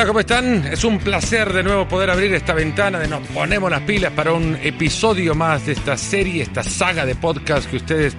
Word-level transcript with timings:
Hola, 0.00 0.06
¿cómo 0.06 0.20
están? 0.20 0.64
Es 0.64 0.82
un 0.84 0.98
placer 0.98 1.52
de 1.52 1.62
nuevo 1.62 1.86
poder 1.86 2.08
abrir 2.08 2.32
esta 2.32 2.54
ventana 2.54 2.98
de 2.98 3.06
Nos 3.06 3.20
Ponemos 3.28 3.70
las 3.70 3.82
Pilas 3.82 4.10
para 4.14 4.32
un 4.32 4.56
episodio 4.62 5.34
más 5.34 5.66
de 5.66 5.72
esta 5.72 5.98
serie, 5.98 6.42
esta 6.42 6.62
saga 6.62 7.04
de 7.04 7.14
podcast 7.14 7.68
que 7.68 7.76
ustedes 7.76 8.16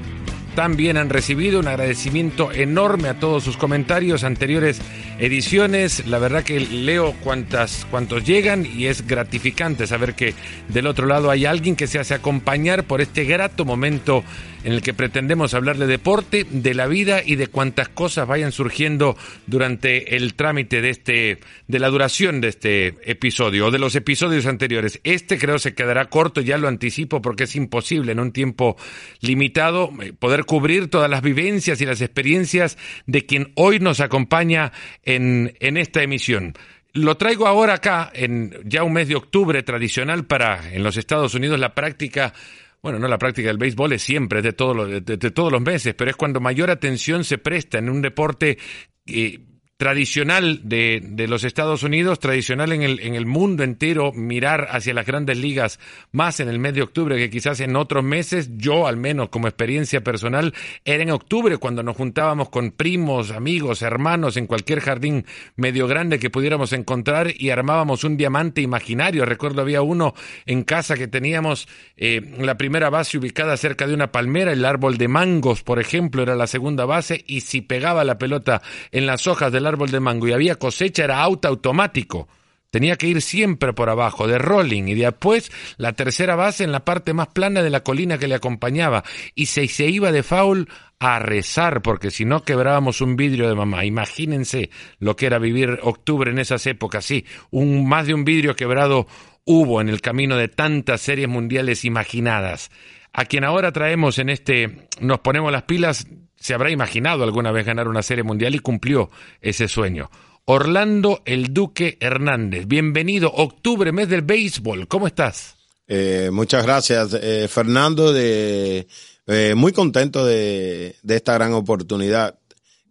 también 0.53 0.95
han 0.95 1.09
recibido. 1.09 1.59
Un 1.59 1.67
agradecimiento 1.67 2.51
enorme 2.51 3.09
a 3.09 3.15
todos 3.15 3.43
sus 3.43 3.57
comentarios, 3.57 4.23
anteriores 4.23 4.79
ediciones. 5.17 6.05
La 6.05 6.19
verdad 6.19 6.43
que 6.43 6.59
leo 6.59 7.13
cuantas, 7.23 7.87
cuantos 7.89 8.25
llegan 8.25 8.63
y 8.63 8.85
es 8.85 9.07
gratificante 9.07 9.87
saber 9.87 10.13
que 10.13 10.35
del 10.67 10.85
otro 10.85 11.07
lado 11.07 11.31
hay 11.31 11.47
alguien 11.47 11.75
que 11.75 11.87
se 11.87 11.97
hace 11.97 12.13
acompañar 12.13 12.83
por 12.83 13.01
este 13.01 13.23
grato 13.23 13.65
momento 13.65 14.23
en 14.63 14.73
el 14.73 14.81
que 14.81 14.93
pretendemos 14.93 15.53
hablar 15.53 15.77
de 15.77 15.87
deporte, 15.87 16.45
de 16.49 16.73
la 16.73 16.87
vida 16.87 17.21
y 17.25 17.35
de 17.35 17.47
cuantas 17.47 17.89
cosas 17.89 18.27
vayan 18.27 18.51
surgiendo 18.51 19.17
durante 19.47 20.15
el 20.15 20.35
trámite 20.35 20.81
de 20.81 20.89
este, 20.89 21.39
de 21.67 21.79
la 21.79 21.89
duración 21.89 22.41
de 22.41 22.49
este 22.49 22.87
episodio 23.03 23.67
o 23.67 23.71
de 23.71 23.79
los 23.79 23.95
episodios 23.95 24.45
anteriores. 24.45 24.99
Este 25.03 25.37
creo 25.37 25.59
se 25.59 25.73
quedará 25.73 26.05
corto, 26.05 26.41
ya 26.41 26.57
lo 26.57 26.67
anticipo 26.67 27.21
porque 27.21 27.45
es 27.45 27.55
imposible 27.55 28.11
en 28.11 28.19
un 28.19 28.31
tiempo 28.31 28.77
limitado 29.19 29.91
eh, 30.01 30.13
poder 30.13 30.45
cubrir 30.45 30.89
todas 30.89 31.09
las 31.09 31.21
vivencias 31.21 31.81
y 31.81 31.85
las 31.85 32.01
experiencias 32.01 32.77
de 33.05 33.25
quien 33.25 33.51
hoy 33.55 33.79
nos 33.79 33.99
acompaña 33.99 34.71
en, 35.03 35.55
en 35.59 35.77
esta 35.77 36.03
emisión. 36.03 36.53
Lo 36.93 37.15
traigo 37.15 37.47
ahora 37.47 37.75
acá, 37.75 38.11
en 38.13 38.53
ya 38.65 38.83
un 38.83 38.91
mes 38.91 39.07
de 39.07 39.15
octubre 39.15 39.63
tradicional 39.63 40.25
para 40.25 40.73
en 40.73 40.83
los 40.83 40.97
Estados 40.97 41.33
Unidos 41.33 41.57
la 41.57 41.73
práctica 41.73 42.33
bueno, 42.81 42.97
no 42.97 43.07
la 43.07 43.17
práctica 43.17 43.47
del 43.47 43.57
béisbol 43.57 43.93
es 43.93 44.01
siempre, 44.01 44.41
de, 44.41 44.53
todo 44.53 44.85
de, 44.85 45.01
todos 45.01 45.51
los 45.51 45.61
meses, 45.61 45.93
pero 45.93 46.09
es 46.09 46.17
cuando 46.17 46.39
mayor 46.39 46.71
atención 46.71 47.23
se 47.23 47.37
presta 47.37 47.77
en 47.77 47.89
un 47.89 48.01
deporte 48.01 48.57
que 49.05 49.50
tradicional 49.81 50.59
de, 50.61 51.01
de, 51.03 51.27
los 51.27 51.43
Estados 51.43 51.81
Unidos, 51.81 52.19
tradicional 52.19 52.71
en 52.71 52.83
el, 52.83 52.99
en 52.99 53.15
el 53.15 53.25
mundo 53.25 53.63
entero, 53.63 54.11
mirar 54.13 54.67
hacia 54.69 54.93
las 54.93 55.07
grandes 55.07 55.39
ligas 55.39 55.79
más 56.11 56.39
en 56.39 56.49
el 56.49 56.59
mes 56.59 56.75
de 56.75 56.83
octubre 56.83 57.17
que 57.17 57.31
quizás 57.31 57.61
en 57.61 57.75
otros 57.75 58.03
meses. 58.03 58.51
Yo, 58.57 58.85
al 58.85 58.97
menos 58.97 59.29
como 59.29 59.47
experiencia 59.47 60.01
personal, 60.01 60.53
era 60.85 61.01
en 61.01 61.09
octubre 61.09 61.57
cuando 61.57 61.81
nos 61.81 61.97
juntábamos 61.97 62.49
con 62.49 62.69
primos, 62.69 63.31
amigos, 63.31 63.81
hermanos 63.81 64.37
en 64.37 64.45
cualquier 64.45 64.81
jardín 64.81 65.25
medio 65.55 65.87
grande 65.87 66.19
que 66.19 66.29
pudiéramos 66.29 66.73
encontrar 66.73 67.33
y 67.35 67.49
armábamos 67.49 68.03
un 68.03 68.17
diamante 68.17 68.61
imaginario. 68.61 69.25
Recuerdo 69.25 69.63
había 69.63 69.81
uno 69.81 70.13
en 70.45 70.61
casa 70.61 70.95
que 70.95 71.07
teníamos 71.07 71.67
eh, 71.97 72.21
la 72.37 72.55
primera 72.55 72.91
base 72.91 73.17
ubicada 73.17 73.57
cerca 73.57 73.87
de 73.87 73.95
una 73.95 74.11
palmera, 74.11 74.51
el 74.51 74.63
árbol 74.63 74.99
de 74.99 75.07
mangos, 75.07 75.63
por 75.63 75.79
ejemplo, 75.79 76.21
era 76.21 76.35
la 76.35 76.45
segunda 76.45 76.85
base 76.85 77.23
y 77.25 77.41
si 77.41 77.61
pegaba 77.61 78.03
la 78.03 78.19
pelota 78.19 78.61
en 78.91 79.07
las 79.07 79.25
hojas 79.25 79.51
del 79.51 79.65
árbol 79.65 79.70
de 79.77 79.99
mango 79.99 80.27
y 80.27 80.33
había 80.33 80.55
cosecha, 80.55 81.03
era 81.03 81.21
auto 81.21 81.47
automático. 81.47 82.27
Tenía 82.71 82.95
que 82.95 83.07
ir 83.07 83.21
siempre 83.21 83.73
por 83.73 83.89
abajo, 83.89 84.27
de 84.27 84.37
rolling, 84.37 84.83
y 84.83 84.95
después 84.95 85.51
la 85.75 85.91
tercera 85.91 86.35
base 86.35 86.63
en 86.63 86.71
la 86.71 86.85
parte 86.85 87.13
más 87.13 87.27
plana 87.27 87.61
de 87.61 87.69
la 87.69 87.83
colina 87.83 88.17
que 88.17 88.29
le 88.29 88.35
acompañaba. 88.35 89.03
Y 89.35 89.47
se, 89.47 89.67
se 89.67 89.87
iba 89.87 90.13
de 90.13 90.23
foul 90.23 90.69
a 90.97 91.19
rezar, 91.19 91.81
porque 91.81 92.11
si 92.11 92.23
no 92.23 92.43
quebrábamos 92.43 93.01
un 93.01 93.17
vidrio 93.17 93.49
de 93.49 93.55
mamá. 93.55 93.83
Imagínense 93.83 94.69
lo 94.99 95.17
que 95.17 95.25
era 95.25 95.37
vivir 95.37 95.79
octubre 95.83 96.31
en 96.31 96.39
esas 96.39 96.65
épocas. 96.65 97.03
Sí, 97.03 97.25
un, 97.49 97.89
más 97.89 98.07
de 98.07 98.13
un 98.13 98.23
vidrio 98.23 98.55
quebrado 98.55 99.05
hubo 99.43 99.81
en 99.81 99.89
el 99.89 99.99
camino 99.99 100.37
de 100.37 100.47
tantas 100.47 101.01
series 101.01 101.27
mundiales 101.27 101.83
imaginadas. 101.83 102.71
A 103.11 103.25
quien 103.25 103.43
ahora 103.43 103.73
traemos 103.73 104.17
en 104.19 104.29
este 104.29 104.87
Nos 105.01 105.19
ponemos 105.19 105.51
las 105.51 105.63
pilas, 105.63 106.07
se 106.41 106.53
habrá 106.53 106.71
imaginado 106.71 107.23
alguna 107.23 107.51
vez 107.51 107.65
ganar 107.65 107.87
una 107.87 108.01
serie 108.01 108.23
mundial 108.23 108.55
y 108.55 108.59
cumplió 108.59 109.09
ese 109.41 109.67
sueño. 109.67 110.09
Orlando 110.45 111.21
el 111.25 111.53
Duque 111.53 111.97
Hernández, 111.99 112.67
bienvenido, 112.67 113.31
octubre, 113.31 113.91
mes 113.91 114.09
del 114.09 114.23
béisbol, 114.23 114.87
¿cómo 114.87 115.05
estás? 115.05 115.55
Eh, 115.87 116.29
muchas 116.33 116.65
gracias, 116.65 117.13
eh, 117.13 117.47
Fernando, 117.47 118.11
de, 118.11 118.87
eh, 119.27 119.53
muy 119.55 119.71
contento 119.71 120.25
de, 120.25 120.95
de 121.03 121.15
esta 121.15 121.35
gran 121.35 121.53
oportunidad 121.53 122.39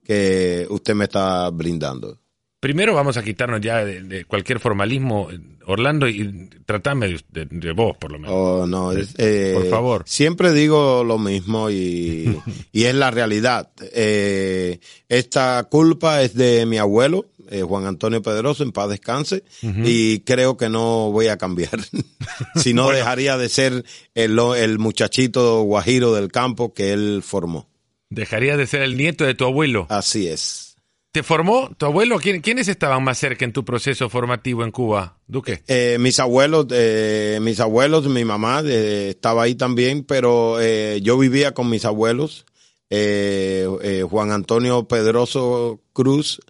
que 0.04 0.66
usted 0.70 0.94
me 0.94 1.04
está 1.04 1.50
brindando. 1.50 2.20
Primero 2.60 2.94
vamos 2.94 3.16
a 3.16 3.22
quitarnos 3.22 3.62
ya 3.62 3.84
de, 3.86 4.26
cualquier 4.26 4.60
formalismo, 4.60 5.28
Orlando, 5.70 6.08
y 6.08 6.48
tratame 6.66 7.16
de, 7.30 7.72
vos, 7.72 7.96
por 7.96 8.12
lo 8.12 8.18
menos. 8.18 8.34
Oh, 8.36 8.66
no, 8.66 8.92
eh, 8.92 9.52
por 9.54 9.66
favor. 9.68 10.02
Siempre 10.06 10.52
digo 10.52 11.04
lo 11.04 11.18
mismo 11.18 11.70
y, 11.70 12.36
y 12.72 12.84
es 12.84 12.94
la 12.94 13.10
realidad. 13.10 13.70
Eh, 13.92 14.80
esta 15.08 15.62
culpa 15.70 16.22
es 16.22 16.34
de 16.34 16.66
mi 16.66 16.78
abuelo, 16.78 17.26
eh, 17.50 17.62
Juan 17.62 17.86
Antonio 17.86 18.22
Pedroso, 18.22 18.62
en 18.62 18.72
paz 18.72 18.88
descanse, 18.88 19.44
y 19.62 20.20
creo 20.20 20.56
que 20.56 20.68
no 20.68 21.10
voy 21.10 21.28
a 21.28 21.36
cambiar. 21.36 21.80
si 22.56 22.74
no, 22.74 22.90
dejaría 22.90 23.36
de 23.36 23.48
ser 23.48 23.84
el, 24.14 24.38
el 24.56 24.78
muchachito 24.78 25.62
guajiro 25.62 26.14
del 26.14 26.30
campo 26.30 26.74
que 26.74 26.92
él 26.92 27.22
formó. 27.24 27.68
Dejaría 28.08 28.56
de 28.56 28.66
ser 28.66 28.82
el 28.82 28.96
nieto 28.96 29.24
de 29.24 29.34
tu 29.34 29.44
abuelo. 29.44 29.86
Así 29.88 30.26
es. 30.26 30.69
¿Te 31.12 31.24
formó 31.24 31.70
tu 31.76 31.86
abuelo? 31.86 32.20
¿Quiénes 32.20 32.68
estaban 32.68 33.02
más 33.02 33.18
cerca 33.18 33.44
en 33.44 33.52
tu 33.52 33.64
proceso 33.64 34.08
formativo 34.08 34.62
en 34.62 34.70
Cuba, 34.70 35.18
Duque? 35.26 35.64
Eh, 35.66 35.96
mis 35.98 36.20
abuelos, 36.20 36.66
eh, 36.70 37.40
mis 37.42 37.58
abuelos, 37.58 38.06
mi 38.06 38.24
mamá 38.24 38.62
eh, 38.64 39.08
estaba 39.10 39.42
ahí 39.42 39.56
también, 39.56 40.04
pero 40.04 40.60
eh, 40.60 41.00
yo 41.02 41.18
vivía 41.18 41.52
con 41.52 41.68
mis 41.68 41.84
abuelos, 41.84 42.46
Juan 42.88 44.30
Antonio 44.30 44.84
Pedroso 44.86 45.80
Cruz, 45.92 46.40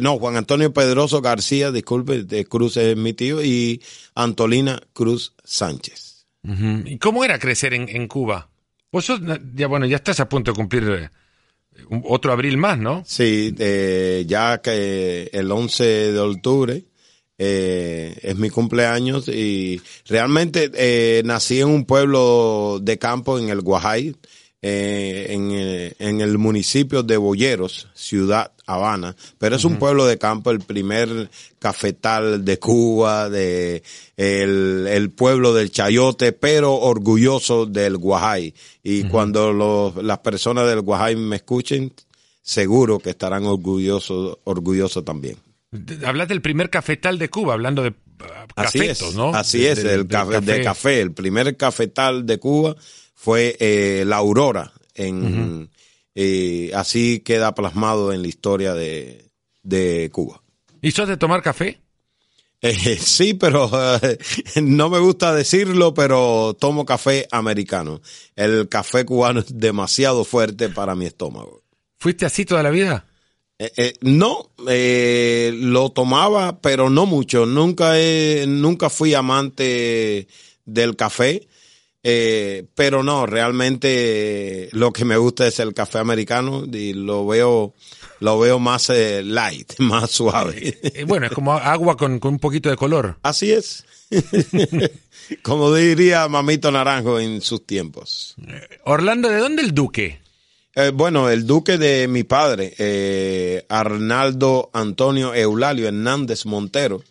no, 0.00 0.18
Juan 0.18 0.36
Antonio 0.36 0.72
Pedroso 0.72 1.20
García, 1.20 1.70
disculpe, 1.70 2.24
de 2.24 2.44
Cruz 2.44 2.76
es 2.76 2.96
mi 2.96 3.12
tío, 3.12 3.42
y 3.42 3.82
Antolina 4.16 4.80
Cruz 4.92 5.34
Sánchez. 5.44 6.26
¿Y 6.84 6.98
cómo 6.98 7.24
era 7.24 7.38
crecer 7.38 7.72
en, 7.74 7.88
en 7.88 8.08
Cuba? 8.08 8.48
Vos 8.90 9.06
ya 9.54 9.68
bueno, 9.68 9.86
ya 9.86 9.96
estás 9.96 10.18
a 10.18 10.28
punto 10.28 10.50
de 10.50 10.56
cumplir 10.56 11.10
otro 12.04 12.32
abril 12.32 12.56
más, 12.56 12.78
¿no? 12.78 13.02
Sí, 13.06 13.54
eh, 13.58 14.24
ya 14.26 14.60
que 14.62 15.30
el 15.32 15.50
11 15.50 16.12
de 16.12 16.18
octubre 16.18 16.84
eh, 17.38 18.16
es 18.22 18.36
mi 18.36 18.50
cumpleaños 18.50 19.28
y 19.28 19.80
realmente 20.06 20.70
eh, 20.74 21.22
nací 21.24 21.60
en 21.60 21.68
un 21.68 21.84
pueblo 21.84 22.78
de 22.80 22.98
campo 22.98 23.38
en 23.38 23.48
el 23.48 23.62
Guajay, 23.62 24.14
eh, 24.64 25.26
en, 25.30 25.50
eh, 25.50 25.92
en, 25.98 26.20
el 26.20 26.38
municipio 26.38 27.02
de 27.02 27.16
Boyeros, 27.16 27.88
ciudad 27.94 28.52
Habana, 28.64 29.16
pero 29.36 29.56
es 29.56 29.64
un 29.64 29.76
pueblo 29.76 30.06
de 30.06 30.18
campo, 30.18 30.52
el 30.52 30.60
primer 30.60 31.28
cafetal 31.58 32.44
de 32.44 32.60
Cuba, 32.60 33.28
de 33.28 33.82
el, 34.16 34.86
el 34.88 35.10
pueblo 35.10 35.52
del 35.52 35.72
Chayote, 35.72 36.32
pero 36.32 36.76
orgulloso 36.76 37.66
del 37.66 37.96
Guajay. 37.96 38.54
Y 38.84 39.02
cuando 39.08 39.52
los, 39.52 39.96
las 39.96 40.20
personas 40.20 40.68
del 40.68 40.82
Guajay 40.82 41.16
me 41.16 41.36
escuchen, 41.36 41.92
seguro 42.40 43.00
que 43.00 43.10
estarán 43.10 43.44
orgullosos, 43.46 44.38
orgullosos 44.44 45.04
también. 45.04 45.38
Hablas 46.06 46.28
del 46.28 46.40
primer 46.40 46.70
cafetal 46.70 47.18
de 47.18 47.28
Cuba, 47.30 47.54
hablando 47.54 47.82
de 47.82 47.94
cafetos, 48.54 49.08
así 49.08 49.16
¿no? 49.16 49.34
Así 49.34 49.66
es, 49.66 49.78
el 49.78 50.06
café, 50.06 50.40
de 50.40 50.62
café, 50.62 51.00
el 51.00 51.10
primer 51.10 51.56
cafetal 51.56 52.24
de 52.26 52.38
Cuba 52.38 52.76
fue 53.22 53.56
eh, 53.60 54.02
la 54.04 54.16
Aurora. 54.16 54.72
En, 54.96 55.70
eh, 56.16 56.72
así 56.74 57.20
queda 57.20 57.54
plasmado 57.54 58.12
en 58.12 58.20
la 58.20 58.26
historia 58.26 58.74
de, 58.74 59.30
de 59.62 60.10
Cuba. 60.12 60.42
¿Y 60.80 60.90
sos 60.90 61.06
de 61.06 61.16
tomar 61.16 61.40
café? 61.40 61.78
Eh, 62.60 62.96
sí, 63.00 63.34
pero 63.34 63.70
eh, 64.02 64.18
no 64.60 64.90
me 64.90 64.98
gusta 64.98 65.32
decirlo, 65.32 65.94
pero 65.94 66.56
tomo 66.58 66.84
café 66.84 67.28
americano. 67.30 68.02
El 68.34 68.68
café 68.68 69.04
cubano 69.04 69.38
es 69.38 69.56
demasiado 69.56 70.24
fuerte 70.24 70.68
para 70.68 70.96
mi 70.96 71.06
estómago. 71.06 71.62
¿Fuiste 72.00 72.26
así 72.26 72.44
toda 72.44 72.64
la 72.64 72.70
vida? 72.70 73.06
Eh, 73.60 73.94
no, 74.00 74.50
lo 74.58 75.90
tomaba, 75.90 76.60
pero 76.60 76.90
no 76.90 77.06
mucho. 77.06 77.46
Nunca, 77.46 77.92
nunca 78.48 78.90
fui 78.90 79.14
amante 79.14 80.26
del 80.64 80.96
café. 80.96 81.46
Eh, 82.04 82.64
pero 82.74 83.04
no, 83.04 83.26
realmente 83.26 84.68
lo 84.72 84.92
que 84.92 85.04
me 85.04 85.16
gusta 85.16 85.46
es 85.46 85.60
el 85.60 85.72
café 85.72 85.98
americano 85.98 86.64
y 86.70 86.94
lo 86.94 87.26
veo, 87.26 87.74
lo 88.18 88.38
veo 88.40 88.58
más 88.58 88.90
eh, 88.90 89.22
light, 89.22 89.74
más 89.78 90.10
suave. 90.10 90.78
Eh, 90.82 91.04
bueno, 91.04 91.26
es 91.26 91.32
como 91.32 91.52
agua 91.52 91.96
con, 91.96 92.18
con, 92.18 92.34
un 92.34 92.38
poquito 92.40 92.70
de 92.70 92.76
color. 92.76 93.18
Así 93.22 93.52
es. 93.52 93.84
como 95.42 95.72
diría 95.74 96.28
Mamito 96.28 96.72
Naranjo 96.72 97.20
en 97.20 97.40
sus 97.40 97.64
tiempos. 97.66 98.34
Orlando, 98.84 99.28
¿de 99.28 99.38
dónde 99.38 99.62
el 99.62 99.72
duque? 99.72 100.20
bueno, 100.94 101.28
el 101.28 101.46
duque 101.46 101.76
de 101.76 102.08
mi 102.08 102.24
padre, 102.24 103.66
Arnaldo 103.68 104.70
Antonio 104.72 105.34
Eulalio 105.34 105.86
Hernández 105.86 106.46
Montero 106.46 107.02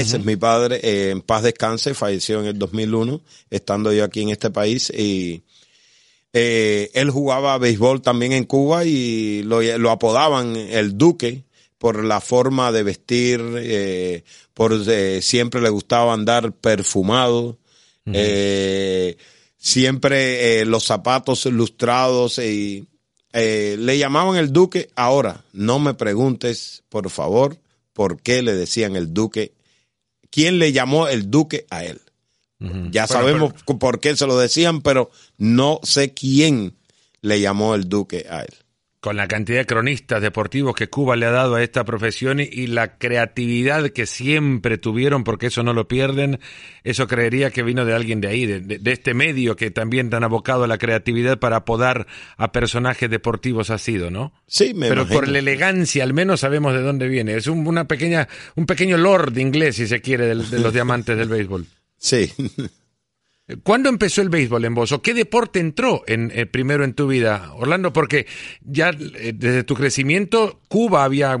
ese 0.00 0.16
es 0.18 0.24
mi 0.24 0.36
padre, 0.36 0.80
eh, 0.82 1.10
en 1.10 1.22
paz 1.22 1.42
descanse, 1.42 1.94
falleció 1.94 2.40
en 2.40 2.46
el 2.46 2.58
2001, 2.58 3.22
estando 3.50 3.92
yo 3.92 4.04
aquí 4.04 4.22
en 4.22 4.30
este 4.30 4.50
país. 4.50 4.90
Y 4.90 5.42
eh, 6.32 6.90
él 6.92 7.10
jugaba 7.10 7.56
béisbol 7.56 8.02
también 8.02 8.32
en 8.32 8.44
Cuba 8.44 8.84
y 8.84 9.42
lo, 9.42 9.62
lo, 9.78 9.90
apodaban 9.90 10.54
el 10.54 10.98
Duque, 10.98 11.44
por 11.78 12.04
la 12.04 12.20
forma 12.20 12.72
de 12.72 12.82
vestir, 12.82 13.40
eh, 13.56 14.24
por 14.52 14.74
eh, 14.86 15.20
siempre 15.22 15.62
le 15.62 15.70
gustaba 15.70 16.12
andar 16.12 16.52
perfumado, 16.52 17.58
siempre 19.56 20.64
los 20.66 20.84
zapatos 20.84 21.46
lustrados 21.46 22.38
y 22.38 22.86
le 23.32 23.98
llamaban 23.98 24.36
el 24.36 24.52
duque. 24.52 24.90
Ahora, 24.94 25.44
no 25.52 25.78
me 25.78 25.94
preguntes, 25.94 26.82
por 26.88 27.10
favor, 27.10 27.58
por 27.92 28.20
qué 28.20 28.42
le 28.42 28.54
decían 28.54 28.94
el 28.94 29.12
duque, 29.14 29.52
quién 30.36 30.58
le 30.58 30.70
llamó 30.72 31.08
el 31.08 31.30
duque 31.30 31.64
a 31.70 31.82
él. 31.82 32.02
Ya 32.90 33.06
sabemos 33.06 33.54
por 33.80 34.00
qué 34.00 34.14
se 34.16 34.26
lo 34.26 34.36
decían, 34.38 34.82
pero 34.82 35.10
no 35.38 35.80
sé 35.82 36.12
quién 36.12 36.74
le 37.22 37.40
llamó 37.40 37.74
el 37.74 37.88
duque 37.88 38.26
a 38.28 38.42
él 38.42 38.54
con 39.06 39.16
la 39.16 39.28
cantidad 39.28 39.58
de 39.58 39.66
cronistas 39.66 40.20
deportivos 40.20 40.74
que 40.74 40.88
Cuba 40.88 41.14
le 41.14 41.26
ha 41.26 41.30
dado 41.30 41.54
a 41.54 41.62
esta 41.62 41.84
profesión 41.84 42.40
y, 42.40 42.66
la 42.66 42.98
creatividad 42.98 43.90
que 43.90 44.04
siempre 44.04 44.78
tuvieron, 44.78 45.22
porque 45.22 45.46
eso 45.46 45.62
no 45.62 45.72
lo 45.72 45.86
pierden, 45.86 46.40
eso 46.82 47.06
creería 47.06 47.52
que 47.52 47.62
vino 47.62 47.84
de 47.84 47.94
alguien 47.94 48.20
de 48.20 48.26
ahí, 48.26 48.46
de, 48.46 48.80
este 48.90 49.14
medio 49.14 49.54
que 49.54 49.70
también 49.70 50.10
tan 50.10 50.24
abocado 50.24 50.64
a 50.64 50.66
la 50.66 50.76
creatividad 50.76 51.38
para 51.38 51.58
apodar 51.58 52.08
a 52.36 52.50
personajes 52.50 53.08
deportivos 53.08 53.70
ha 53.70 53.78
sido, 53.78 54.10
¿no? 54.10 54.32
Sí, 54.48 54.74
me 54.74 54.88
Pero 54.88 55.06
por 55.06 55.28
la 55.28 55.38
elegancia, 55.38 56.02
al 56.02 56.12
menos 56.12 56.40
sabemos 56.40 56.74
de 56.74 56.80
dónde 56.80 57.06
viene. 57.06 57.36
Es 57.36 57.46
un, 57.46 57.64
una 57.64 57.86
pequeña, 57.86 58.26
un 58.56 58.66
pequeño 58.66 58.96
lord 58.96 59.38
inglés, 59.38 59.76
si 59.76 59.86
se 59.86 60.00
quiere, 60.00 60.26
de 60.26 60.34
los 60.34 60.72
diamantes 60.72 61.16
del 61.16 61.28
béisbol. 61.28 61.64
Sí. 61.96 62.32
¿Cuándo 63.62 63.88
empezó 63.88 64.22
el 64.22 64.28
béisbol 64.28 64.64
en 64.64 64.74
vos? 64.74 64.90
¿O 64.90 65.02
qué 65.02 65.14
deporte 65.14 65.60
entró 65.60 66.02
en, 66.08 66.32
eh, 66.34 66.46
primero 66.46 66.82
en 66.82 66.94
tu 66.94 67.06
vida, 67.06 67.52
Orlando? 67.54 67.92
Porque 67.92 68.26
ya 68.62 68.90
eh, 68.90 69.32
desde 69.34 69.62
tu 69.62 69.76
crecimiento, 69.76 70.60
Cuba 70.68 71.04
había 71.04 71.38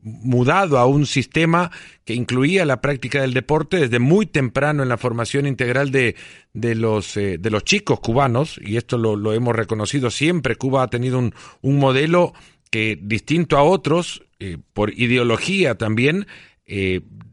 mudado 0.00 0.78
a 0.78 0.86
un 0.86 1.04
sistema 1.04 1.70
que 2.04 2.14
incluía 2.14 2.64
la 2.64 2.80
práctica 2.80 3.20
del 3.20 3.34
deporte 3.34 3.76
desde 3.76 3.98
muy 3.98 4.24
temprano 4.24 4.82
en 4.82 4.88
la 4.88 4.96
formación 4.96 5.46
integral 5.46 5.90
de, 5.90 6.14
de, 6.54 6.74
los, 6.74 7.18
eh, 7.18 7.36
de 7.38 7.50
los 7.50 7.64
chicos 7.64 8.00
cubanos, 8.00 8.58
y 8.64 8.78
esto 8.78 8.96
lo, 8.96 9.32
hemos 9.34 9.54
reconocido 9.54 10.10
siempre. 10.10 10.56
Cuba 10.56 10.84
ha 10.84 10.88
tenido 10.88 11.18
un, 11.18 11.34
un 11.60 11.78
modelo 11.78 12.32
que, 12.70 12.98
distinto 13.00 13.58
a 13.58 13.62
otros, 13.62 14.22
por 14.74 14.92
ideología 14.92 15.76
también, 15.76 16.26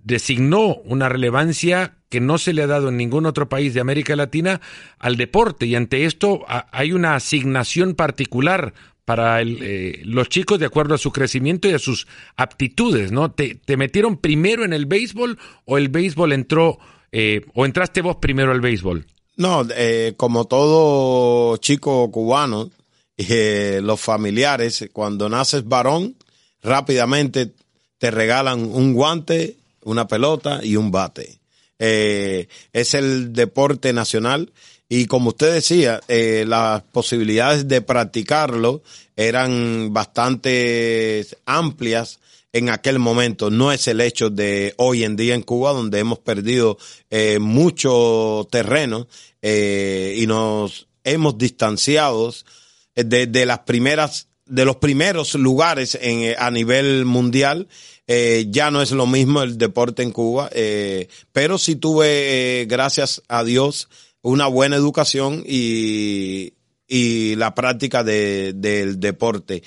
designó 0.04 0.76
una 0.86 1.10
relevancia 1.10 1.98
que 2.14 2.22
no 2.22 2.38
se 2.38 2.54
le 2.54 2.62
ha 2.62 2.68
dado 2.68 2.90
en 2.90 2.98
ningún 2.98 3.26
otro 3.26 3.50
país 3.50 3.74
de 3.74 3.80
América 3.80 4.16
Latina 4.16 4.62
al 5.00 5.18
deporte 5.18 5.66
y 5.66 5.74
ante 5.74 6.06
esto 6.06 6.46
hay 6.72 6.92
una 6.92 7.16
asignación 7.16 7.96
particular 7.96 8.76
para 9.04 9.42
eh, 9.42 10.00
los 10.06 10.30
chicos 10.30 10.60
de 10.60 10.68
acuerdo 10.68 10.94
a 10.94 11.00
su 11.00 11.12
crecimiento 11.12 11.68
y 11.68 11.74
a 11.74 11.80
sus 11.80 12.06
aptitudes, 12.38 13.12
¿no? 13.12 13.32
¿Te, 13.32 13.60
metieron 13.78 14.18
primero 14.18 14.64
en 14.64 14.74
el 14.74 14.86
béisbol 14.86 15.40
o 15.66 15.80
el 15.80 15.90
béisbol 15.90 16.34
entró 16.34 16.78
eh, 17.12 17.48
o 17.56 17.66
entraste 17.66 18.02
vos 18.02 18.18
primero 18.18 18.52
al 18.52 18.62
béisbol? 18.62 19.08
No, 19.36 19.66
eh, 19.76 20.14
como 20.16 20.46
todo 20.46 21.58
chico 21.58 22.12
cubano, 22.12 22.70
los 23.18 24.00
familiares, 24.00 24.88
cuando 24.94 25.30
naces 25.30 25.68
varón, 25.68 26.16
rápidamente 26.62 27.54
te 27.98 28.12
regalan 28.12 28.60
un 28.72 28.94
guante, 28.94 29.58
una 29.82 30.08
pelota 30.08 30.60
y 30.64 30.76
un 30.76 30.92
bate. 30.92 31.40
Eh, 31.80 32.48
es 32.72 32.94
el 32.94 33.34
deporte 33.34 33.94
nacional 33.94 34.54
y 34.88 35.08
como 35.08 35.30
usted 35.30 35.54
decía, 35.54 36.00
eh, 36.08 36.46
las 36.48 36.84
posibilidades 36.84 37.68
de 37.68 37.82
practicarlo 37.82 38.84
eran 39.16 39.92
bastante 39.92 41.26
amplias 41.46 42.20
en 42.52 42.70
aquel 42.70 43.00
momento. 43.00 43.50
No 43.50 43.72
es 43.72 43.88
el 43.88 44.02
hecho 44.02 44.30
de 44.30 44.76
hoy 44.78 45.04
en 45.04 45.16
día 45.16 45.34
en 45.34 45.42
Cuba, 45.42 45.74
donde 45.74 46.00
hemos 46.00 46.20
perdido 46.20 46.78
eh, 47.10 47.40
mucho 47.40 48.48
terreno 48.52 49.08
y 49.42 50.26
nos 50.26 50.88
hemos 51.04 51.38
distanciado 51.38 52.34
de, 52.96 53.46
las 53.46 53.60
primeras, 53.60 54.28
de 54.54 54.66
los 54.66 54.76
primeros 54.76 55.34
lugares 55.34 55.98
en, 56.00 56.36
a 56.38 56.52
nivel 56.52 57.06
mundial 57.06 57.68
eh, 58.06 58.46
ya 58.50 58.70
no 58.70 58.84
es 58.84 58.92
lo 58.92 59.08
mismo 59.08 59.42
el 59.42 59.58
deporte 59.58 60.04
en 60.04 60.12
Cuba, 60.12 60.48
eh, 60.54 61.08
pero 61.32 61.58
sí 61.58 61.76
tuve, 61.76 62.62
eh, 62.62 62.66
gracias 62.68 63.24
a 63.30 63.44
Dios, 63.44 63.90
una 64.22 64.46
buena 64.46 64.76
educación 64.76 65.44
y, 65.44 66.54
y 66.88 67.36
la 67.36 67.56
práctica 67.56 68.04
de, 68.04 68.54
del 68.54 69.00
deporte. 69.00 69.64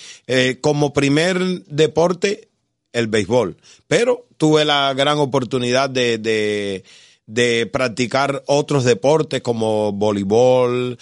como 0.61 0.93
primer 0.93 1.65
deporte, 1.65 2.49
el 2.93 3.09
béisbol, 3.09 3.57
pero 3.89 4.29
tuve 4.37 4.65
la 4.65 4.95
gran 4.95 5.19
oportunidad 5.19 5.91
de 5.91 6.85
de 7.27 7.67
practicar 7.67 8.43
otros 8.47 8.85
deportes 8.85 9.43
como 9.43 9.93
voleibol, 9.93 10.99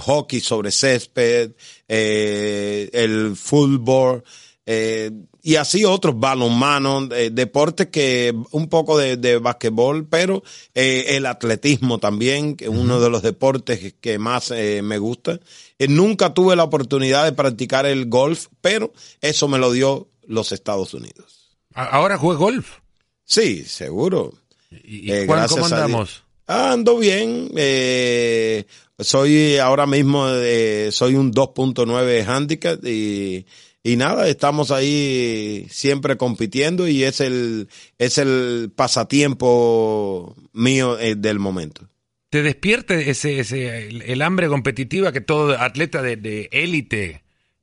hockey 0.00 0.40
sobre 0.40 0.70
césped, 0.70 1.52
el 1.88 3.36
fútbol, 3.36 4.24
eh, 4.70 5.10
y 5.42 5.56
así 5.56 5.86
otros 5.86 6.20
balonmano, 6.20 7.08
eh, 7.14 7.30
deportes 7.32 7.86
que 7.86 8.34
un 8.50 8.68
poco 8.68 8.98
de, 8.98 9.16
de 9.16 9.38
basquetbol, 9.38 10.06
pero 10.06 10.42
eh, 10.74 11.16
el 11.16 11.24
atletismo 11.24 11.98
también, 11.98 12.54
que 12.54 12.66
es 12.66 12.70
uno 12.70 13.00
de 13.00 13.08
los 13.08 13.22
deportes 13.22 13.94
que 13.98 14.18
más 14.18 14.50
eh, 14.50 14.82
me 14.82 14.98
gusta. 14.98 15.40
nunca 15.88 16.34
tuve 16.34 16.54
la 16.54 16.64
oportunidad 16.64 17.24
de 17.24 17.32
practicar 17.32 17.86
el 17.86 18.10
golf, 18.10 18.48
pero 18.60 18.92
eso 19.22 19.48
me 19.48 19.56
lo 19.56 19.72
dio 19.72 20.08
los 20.26 20.52
Estados 20.52 20.92
Unidos. 20.92 21.56
¿Ahora 21.72 22.18
juega 22.18 22.38
golf? 22.38 22.80
Sí, 23.24 23.64
seguro. 23.64 24.34
¿Y, 24.70 25.26
cómo 25.26 25.64
andamos? 25.64 26.24
Ah, 26.46 26.72
ando 26.72 26.98
bien. 26.98 27.50
soy 28.98 29.56
ahora 29.58 29.86
mismo, 29.86 30.26
soy 30.90 31.14
un 31.14 31.32
2.9 31.32 32.26
handicap 32.26 32.84
y 32.84 33.46
y 33.82 33.96
nada, 33.96 34.28
estamos 34.28 34.70
ahí 34.70 35.66
siempre 35.70 36.18
compitiendo 36.18 36.88
y 36.88 37.04
es 37.04 37.22
el, 37.22 37.68
es 37.96 38.18
el 38.18 38.70
pasatiempo 38.76 40.36
mío 40.52 40.98
eh, 40.98 41.14
del 41.14 41.38
momento. 41.38 41.88
¿Te 42.28 42.42
despierta 42.42 42.94
ese, 42.94 43.38
ese, 43.38 43.88
el, 43.88 44.20
hambre 44.20 44.48
competitiva 44.48 45.10
que 45.12 45.22
todo 45.22 45.58
atleta 45.58 46.02
de 46.02 46.50
élite 46.52 47.22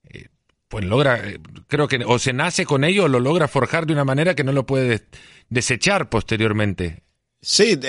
eh, 0.10 0.29
pues 0.68 0.86
logra, 0.86 1.29
eh, 1.29 1.39
creo 1.68 1.88
que 1.88 2.03
o 2.03 2.18
se 2.18 2.34
nace 2.34 2.65
con 2.65 2.84
ello 2.84 3.03
o 3.03 3.08
lo 3.08 3.20
logra 3.20 3.48
forjar 3.48 3.86
de 3.86 3.94
una 3.94 4.06
manera 4.06 4.34
que 4.34 4.44
no 4.44 4.51
lo 4.51 4.65
puede 4.65 5.06
desechar 5.50 6.10
posteriormente? 6.10 7.03
Sí, 7.42 7.80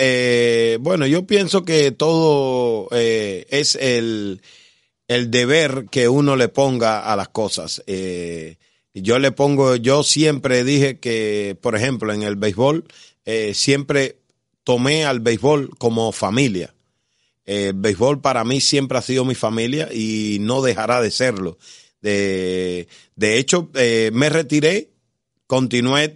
bueno, 0.81 1.07
yo 1.07 1.26
pienso 1.26 1.65
que 1.65 1.91
todo 1.93 2.88
es 2.93 3.75
el 3.76 4.41
el 5.09 5.31
deber 5.31 5.87
que 5.91 6.09
uno 6.09 6.37
le 6.37 6.49
ponga 6.49 7.00
a 7.00 7.17
las 7.17 7.29
cosas. 7.29 7.83
Eh, 7.87 8.57
yo 8.95 9.19
le 9.19 9.33
pongo, 9.33 9.76
yo 9.76 10.03
siempre 10.03 10.65
dije 10.65 10.99
que, 10.99 11.57
por 11.61 11.76
ejemplo, 11.76 12.12
en 12.12 12.23
el 12.23 12.37
béisbol, 12.37 12.85
eh, 13.25 13.53
siempre 13.55 14.19
tomé 14.65 15.05
al 15.05 15.21
béisbol 15.21 15.71
como 15.79 16.11
familia. 16.12 16.75
El 17.45 17.75
béisbol 17.75 18.21
para 18.21 18.43
mí 18.45 18.61
siempre 18.61 18.99
ha 18.99 19.03
sido 19.03 19.25
mi 19.25 19.35
familia 19.37 19.88
y 19.93 20.38
no 20.41 20.62
dejará 20.62 21.00
de 21.00 21.11
serlo. 21.11 21.59
De, 22.00 22.88
de 23.15 23.38
hecho, 23.38 23.71
eh, 23.75 24.11
me 24.12 24.29
retiré, 24.29 24.91
continué 25.47 26.09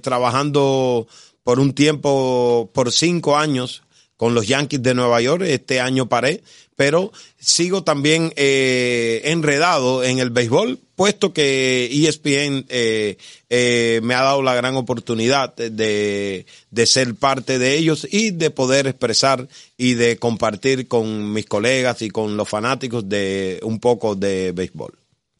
trabajando 0.00 1.08
por 1.46 1.60
un 1.60 1.74
tiempo, 1.74 2.70
por 2.74 2.90
cinco 2.90 3.36
años 3.36 3.84
con 4.16 4.34
los 4.34 4.48
Yankees 4.48 4.82
de 4.82 4.94
Nueva 4.94 5.20
York. 5.20 5.44
Este 5.46 5.80
año 5.80 6.08
paré, 6.08 6.42
pero 6.74 7.12
sigo 7.38 7.84
también 7.84 8.32
eh, 8.34 9.20
enredado 9.26 10.02
en 10.02 10.18
el 10.18 10.30
béisbol, 10.30 10.80
puesto 10.96 11.32
que 11.32 11.88
ESPN 11.92 12.66
eh, 12.68 13.16
eh, 13.48 14.00
me 14.02 14.14
ha 14.14 14.22
dado 14.22 14.42
la 14.42 14.56
gran 14.56 14.74
oportunidad 14.74 15.54
de, 15.54 16.46
de 16.72 16.86
ser 16.86 17.14
parte 17.14 17.60
de 17.60 17.78
ellos 17.78 18.08
y 18.10 18.32
de 18.32 18.50
poder 18.50 18.88
expresar 18.88 19.46
y 19.78 19.94
de 19.94 20.16
compartir 20.16 20.88
con 20.88 21.32
mis 21.32 21.46
colegas 21.46 22.02
y 22.02 22.10
con 22.10 22.36
los 22.36 22.48
fanáticos 22.48 23.08
de 23.08 23.60
un 23.62 23.78
poco 23.78 24.16
de 24.16 24.50
béisbol. 24.50 24.98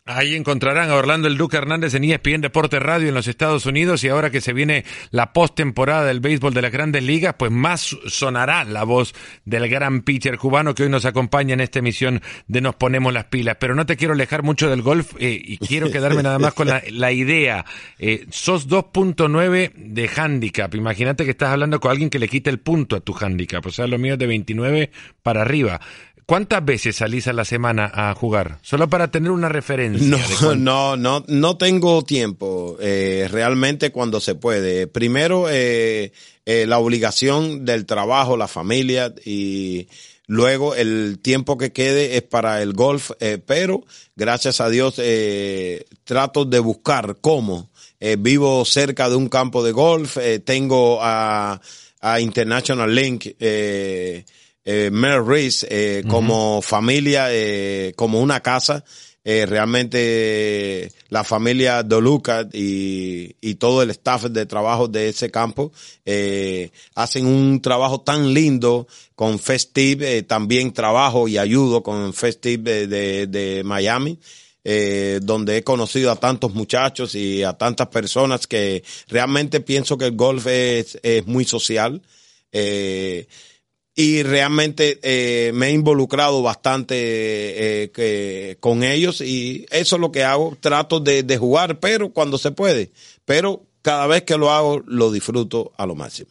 Ahí 0.09 0.37
encontrarán 0.37 0.89
a 0.89 0.95
Orlando 0.95 1.27
el 1.27 1.37
Duque 1.37 1.57
Hernández 1.57 1.95
en 1.95 2.05
ESPN 2.05 2.41
Deporte 2.41 2.79
Radio 2.79 3.09
en 3.09 3.15
los 3.15 3.27
Estados 3.27 3.67
Unidos 3.67 4.05
y 4.05 4.09
ahora 4.09 4.31
que 4.31 4.41
se 4.41 4.53
viene 4.53 4.85
la 5.11 5.33
postemporada 5.33 6.05
del 6.05 6.21
béisbol 6.21 6.55
de 6.55 6.63
las 6.63 6.71
grandes 6.71 7.03
ligas, 7.03 7.35
pues 7.37 7.51
más 7.51 7.97
sonará 8.07 8.63
la 8.63 8.85
voz 8.85 9.15
del 9.45 9.69
gran 9.69 10.03
pitcher 10.03 10.39
cubano 10.39 10.77
que 10.77 10.85
hoy 10.85 10.91
nos 10.91 11.07
acompaña 11.07 11.55
en 11.55 11.61
esta 11.61 11.81
emisión 11.81 12.23
de 12.47 12.61
Nos 12.61 12.77
Ponemos 12.77 13.13
las 13.13 13.25
Pilas. 13.25 13.57
Pero 13.59 13.75
no 13.75 13.85
te 13.85 13.97
quiero 13.97 14.15
alejar 14.15 14.45
mucho 14.45 14.71
del 14.71 14.83
golf 14.83 15.15
eh, 15.19 15.43
y 15.45 15.59
quiero 15.59 15.91
quedarme 15.91 16.23
nada 16.23 16.39
más 16.39 16.55
con 16.55 16.69
la, 16.69 17.13
idea. 17.13 17.65
Eh, 17.99 18.27
sos 18.31 18.69
2.9 18.69 19.73
de 19.75 20.11
handicap. 20.17 20.73
Imagínate 20.77 21.25
que 21.25 21.33
estás 21.33 21.51
hablando 21.51 21.81
con 21.81 21.91
alguien 21.91 22.11
que 22.11 22.21
le 22.21 22.29
quite 22.29 22.49
el 22.49 22.61
punto 22.61 22.95
a 22.95 23.01
tu 23.01 23.13
handicap. 23.19 23.67
O 23.67 23.73
sea, 23.73 23.89
lo 23.89 23.99
mío 23.99 24.13
es 24.13 24.21
de 24.21 24.29
29 24.29 24.91
para 25.25 25.43
arriba. 25.43 25.81
¿Cuántas 26.27 26.65
veces 26.65 26.97
salís 26.97 27.29
a 27.29 27.33
la 27.33 27.45
semana 27.45 27.89
a 27.95 28.13
jugar? 28.15 28.59
Solo 28.63 28.91
para 28.91 29.13
tener 29.13 29.31
una 29.31 29.49
referencia. 29.49 30.19
No, 30.41 30.55
no, 30.57 30.97
no, 30.97 31.25
no 31.29 31.57
tengo 31.57 32.03
tiempo. 32.03 32.77
Eh, 32.81 33.29
realmente 33.31 33.93
cuando 33.93 34.21
se 34.21 34.35
puede. 34.35 34.89
Primero, 34.89 35.47
eh, 35.49 36.11
eh, 36.45 36.67
la 36.67 36.79
obligación 36.81 37.65
del 37.65 37.87
trabajo, 37.87 38.37
la 38.37 38.49
familia 38.49 39.15
y 39.25 39.87
luego 40.27 40.75
el 40.75 41.21
tiempo 41.23 41.57
que 41.59 41.71
quede 41.71 42.17
es 42.17 42.23
para 42.23 42.61
el 42.61 42.73
golf. 42.73 43.13
Eh, 43.21 43.39
pero 43.47 43.85
gracias 44.17 44.61
a 44.61 44.69
Dios 44.69 44.97
eh, 44.99 45.85
trato 46.03 46.45
de 46.45 46.59
buscar 46.59 47.19
cómo. 47.21 47.71
Vivo 48.19 48.65
cerca 48.65 49.09
de 49.09 49.15
un 49.17 49.29
campo 49.29 49.63
de 49.65 49.73
golf. 49.73 50.17
eh, 50.19 50.39
tengo 50.41 50.99
a, 51.03 51.61
a 52.01 52.21
International 52.21 52.93
Link. 52.93 53.27
Eh, 54.67 54.91
Mel 54.93 55.25
Reese 55.25 55.67
eh, 55.71 56.03
como 56.07 56.61
familia, 56.61 57.29
eh, 57.31 57.95
como 57.97 58.21
una 58.21 58.41
casa. 58.41 58.85
Eh, 59.25 59.47
realmente 59.47 60.93
la 61.09 61.25
familia 61.25 61.83
Doluca 61.83 62.47
y, 62.53 63.35
y 63.41 63.55
todo 63.55 63.83
el 63.83 63.91
staff 63.91 64.25
de 64.25 64.47
trabajo 64.47 64.87
de 64.87 65.09
ese 65.09 65.33
campo 65.33 65.73
hacen 66.95 67.27
un 67.27 67.61
trabajo 67.61 68.03
tan 68.03 68.33
lindo 68.35 68.87
con 69.17 69.41
Festive. 69.41 70.23
también 70.23 70.73
trabajo 70.73 71.27
y 71.27 71.39
ayudo 71.39 71.83
con 71.83 72.13
Festive 72.13 72.87
de, 72.87 72.87
de, 72.87 73.27
de 73.27 73.65
Miami. 73.65 74.19
Eh, 74.69 75.21
donde 75.23 75.59
he 75.59 75.63
conocido 75.63 76.11
a 76.11 76.17
tantos 76.17 76.53
muchachos 76.53 77.15
y 77.15 77.45
a 77.45 77.53
tantas 77.53 77.87
personas 77.87 78.49
que 78.49 78.83
realmente 79.07 79.61
pienso 79.61 79.97
que 79.97 80.07
el 80.07 80.17
golf 80.17 80.49
es, 80.49 80.99
es 81.05 81.25
muy 81.25 81.45
social. 81.45 82.03
Eh, 82.51 83.29
y 83.99 84.23
realmente 84.23 85.01
eh, 85.03 85.53
me 85.55 85.69
he 85.69 85.73
involucrado 85.73 86.43
bastante 86.43 86.95
eh, 87.85 87.91
que, 87.91 88.59
con 88.61 88.83
ellos 88.85 89.23
y 89.23 89.65
eso 89.71 89.97
es 89.97 90.01
lo 90.01 90.13
que 90.13 90.23
hago. 90.23 90.57
Trato 90.61 91.01
de, 91.01 91.23
de 91.23 91.39
jugar, 91.39 91.81
pero 91.81 92.11
cuando 92.11 92.37
se 92.39 92.51
puede. 92.53 92.93
Pero 93.25 93.65
cada 93.83 94.07
vez 94.07 94.23
que 94.25 94.37
lo 94.37 94.51
hago, 94.53 94.83
lo 94.87 95.11
disfruto 95.11 95.73
a 95.79 95.87
lo 95.87 95.95
máximo. 95.95 96.29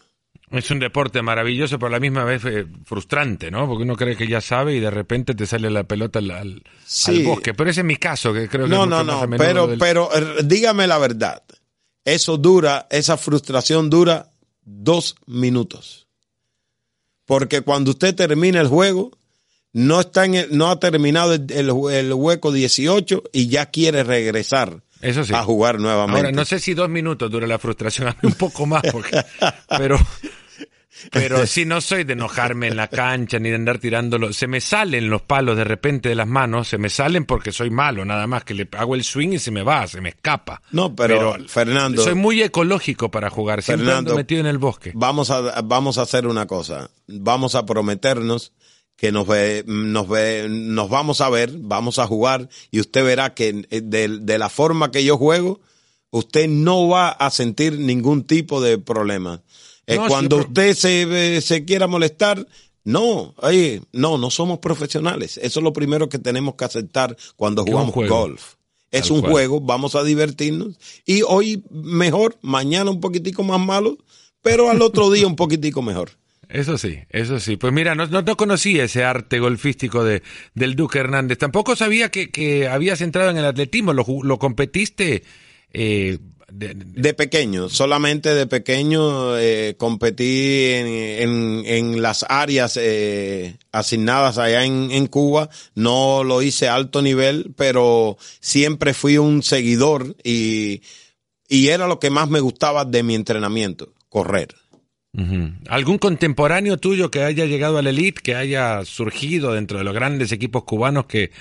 Es 0.52 0.70
un 0.70 0.78
deporte 0.80 1.24
maravilloso, 1.24 1.80
pero 1.80 1.88
a 1.88 1.92
la 1.94 2.00
misma 2.00 2.24
vez 2.24 2.44
eh, 2.46 2.68
frustrante, 2.86 3.50
¿no? 3.50 3.68
Porque 3.68 3.82
uno 3.84 3.96
cree 3.96 4.16
que 4.16 4.28
ya 4.28 4.42
sabe 4.42 4.76
y 4.76 4.80
de 4.80 4.92
repente 4.92 5.34
te 5.34 5.48
sale 5.48 5.72
la 5.72 5.86
pelota 5.86 6.20
al, 6.20 6.30
al, 6.32 6.64
Sí. 6.86 7.22
al 7.22 7.24
bosque. 7.24 7.56
Pero 7.56 7.72
ese 7.72 7.82
es 7.82 7.86
mi 7.86 7.96
caso, 7.98 8.32
que 8.32 8.48
creo 8.48 8.66
que 8.66 8.70
No, 8.70 8.84
es 8.84 8.90
no, 8.90 8.98
mucho 8.98 9.06
más 9.08 9.16
no, 9.18 9.22
a 9.24 9.28
menudo 9.28 9.38
pero, 9.48 9.68
del- 9.68 9.80
pero 9.80 10.10
eh, 10.16 10.44
dígame 10.46 10.86
la 10.86 11.00
verdad. 11.00 11.42
Eso 12.06 12.38
dura, 12.38 12.88
esa 12.92 13.18
frustración 13.18 13.90
dura 13.90 14.30
dos 14.64 15.16
minutos. 15.26 16.05
Porque 17.26 17.62
cuando 17.62 17.92
usted 17.92 18.14
termina 18.16 18.62
el 18.62 18.68
juego, 18.68 19.12
no, 19.74 20.00
está 20.02 20.26
en 20.26 20.36
el- 20.36 20.58
no 20.58 20.70
ha 20.70 20.80
terminado 20.80 21.34
el, 21.34 21.46
el- 21.52 21.72
el 21.94 22.14
hueco 22.14 22.52
18 22.52 23.24
y 23.34 23.48
ya 23.48 23.66
quiere 23.68 24.04
regresar 24.04 24.82
Eso 25.02 25.24
sí. 25.26 25.34
a 25.34 25.44
jugar 25.44 25.80
nuevamente. 25.80 26.18
Ahora, 26.28 26.32
no 26.32 26.46
sé 26.46 26.60
si 26.60 26.74
dos 26.74 26.88
minutos 26.90 27.30
dura 27.32 27.46
la 27.48 27.60
frustración, 27.60 28.08
a 28.10 28.12
mí 28.12 28.18
un 28.24 28.34
poco 28.36 28.66
más, 28.66 28.84
porque, 28.92 29.22
pero, 29.78 29.98
pero 31.12 31.46
sí, 31.48 31.66
no 31.66 31.82
soy 31.82 32.04
de 32.04 32.14
enojarme 32.14 32.68
en 32.68 32.78
la 32.78 32.88
cancha 32.88 33.40
ni 33.40 33.50
de 33.50 33.56
andar 33.56 33.80
tirándolo. 33.80 34.34
Se 34.34 34.48
me 34.48 34.62
salen 34.62 35.10
los 35.10 35.22
palos 35.22 35.58
de 35.58 35.64
repente 35.64 36.10
de 36.10 36.16
las 36.16 36.28
manos, 36.28 36.68
se 36.68 36.78
me 36.78 36.90
salen 36.90 37.26
porque 37.26 37.52
soy 37.52 37.70
malo, 37.70 38.06
nada 38.06 38.28
más 38.28 38.44
que 38.44 38.54
le 38.54 38.68
hago 38.78 38.96
el 38.96 39.04
swing 39.04 39.30
y 39.30 39.40
se 39.40 39.52
me 39.52 39.64
va, 39.64 39.88
se 39.88 40.02
me 40.02 40.10
escapa. 40.10 40.62
No, 40.72 40.96
pero, 40.96 41.36
Fernando, 41.48 42.04
soy 42.04 42.16
muy 42.16 42.42
ecológico 42.42 43.12
para 43.12 43.30
jugar, 43.30 43.62
siempre 43.62 43.86
Fernando, 43.86 44.12
ando 44.12 44.18
metido 44.18 44.42
en 44.42 44.48
el 44.48 44.58
bosque. 44.58 44.92
vamos 44.96 45.32
a, 45.32 45.62
vamos 45.62 45.98
a 45.98 46.04
hacer 46.04 46.28
una 46.28 46.48
cosa. 46.48 46.90
Vamos 47.08 47.56
a 47.56 47.66
prometernos 47.66 48.54
que 48.96 49.12
nos 49.12 49.28
ve, 49.28 49.64
nos 49.68 50.08
ve, 50.08 50.48
nos 50.50 50.90
vamos 50.90 51.22
a 51.22 51.30
ver, 51.30 51.52
vamos 51.58 52.00
a 52.00 52.08
jugar 52.08 52.50
y 52.72 52.80
usted 52.80 53.04
verá 53.04 53.34
que 53.34 53.66
eh, 53.70 53.82
de, 53.84 54.20
de 54.22 54.38
la 54.38 54.50
forma 54.50 54.92
que 54.92 55.04
yo 55.04 55.18
juego, 55.18 55.60
usted 56.12 56.48
no 56.48 56.88
va 56.88 57.10
a 57.10 57.30
sentir 57.30 57.78
ningún 57.78 58.24
tipo 58.24 58.62
de 58.62 58.78
problema. 58.78 59.42
Eh, 59.88 59.96
No, 59.98 60.08
cuando 60.08 60.38
usted 60.38 60.74
se, 60.74 61.42
se 61.42 61.66
quiera 61.66 61.88
molestar, 61.88 62.46
no, 62.84 63.34
oye, 63.38 63.82
no, 63.94 64.18
no 64.18 64.30
somos 64.30 64.60
profesionales. 64.60 65.38
Eso 65.42 65.60
es 65.60 65.64
lo 65.64 65.74
primero 65.74 66.10
que 66.10 66.20
tenemos 66.20 66.56
que 66.56 66.66
aceptar 66.66 67.16
cuando 67.36 67.64
jugamos 67.64 67.94
golf. 67.94 68.54
Es 68.92 69.04
Tal 69.04 69.12
un 69.14 69.20
cual. 69.22 69.32
juego, 69.34 69.62
vamos 69.62 69.96
a 69.96 70.04
divertirnos. 70.04 70.78
Y 71.06 71.22
hoy 71.24 71.64
mejor, 71.72 72.38
mañana 72.42 72.92
un 72.92 73.02
poquitico 73.02 73.44
más 73.44 73.60
malo, 73.60 73.98
pero 74.42 74.70
al 74.70 74.82
otro 74.82 75.10
día 75.12 75.28
un 75.28 75.36
poquitico 75.36 75.82
mejor. 75.82 76.12
Eso 76.48 76.78
sí, 76.78 77.00
eso 77.10 77.40
sí. 77.40 77.58
Pues 77.58 77.74
mira, 77.74 77.96
no, 77.96 78.06
no, 78.06 78.22
no 78.22 78.38
conocía 78.38 78.84
ese 78.84 79.04
arte 79.04 79.40
golfístico 79.40 80.04
de, 80.04 80.22
del 80.54 80.76
Duque 80.76 81.00
Hernández. 81.00 81.40
Tampoco 81.40 81.76
sabía 81.76 82.12
que, 82.12 82.30
que 82.30 82.68
habías 82.68 83.02
entrado 83.02 83.32
en 83.32 83.38
el 83.38 83.46
atletismo. 83.46 83.94
Lo, 83.94 84.06
lo 84.22 84.38
competiste 84.38 85.24
eh, 85.74 86.20
de- 86.52 86.74
de- 86.74 86.86
De 87.02 87.14
pequeño, 87.14 87.70
solamente 87.70 88.34
de 88.34 88.48
pequeño 88.48 89.38
eh, 89.38 89.76
competí 89.78 90.64
en, 90.74 90.88
en, 90.88 91.64
en 91.66 92.02
las 92.02 92.26
áreas 92.30 92.78
eh, 92.82 93.56
asignadas 93.72 94.38
allá 94.38 94.64
en, 94.66 94.90
en 94.92 95.08
Cuba. 95.08 95.50
No 95.74 96.24
lo 96.24 96.42
hice 96.42 96.68
a 96.68 96.76
alto 96.76 97.02
nivel, 97.02 97.54
pero 97.56 98.18
siempre 98.40 98.94
fui 98.94 99.18
un 99.18 99.44
seguidor 99.44 100.16
y, 100.24 100.82
y 101.48 101.68
era 101.70 101.88
lo 101.88 102.00
que 102.00 102.10
más 102.10 102.30
me 102.30 102.40
gustaba 102.40 102.86
de 102.86 103.04
mi 103.04 103.16
entrenamiento, 103.16 103.94
correr. 104.10 104.50
¿Algún 105.70 105.98
contemporáneo 105.98 106.76
tuyo 106.78 107.10
que 107.10 107.24
haya 107.24 107.46
llegado 107.46 107.78
a 107.78 107.82
la 107.82 107.90
elite, 107.92 108.20
que 108.22 108.36
haya 108.36 108.84
surgido 108.84 109.54
dentro 109.54 109.78
de 109.78 109.86
los 109.86 109.94
grandes 109.94 110.34
equipos 110.34 110.66
cubanos 110.66 111.06
que, 111.06 111.32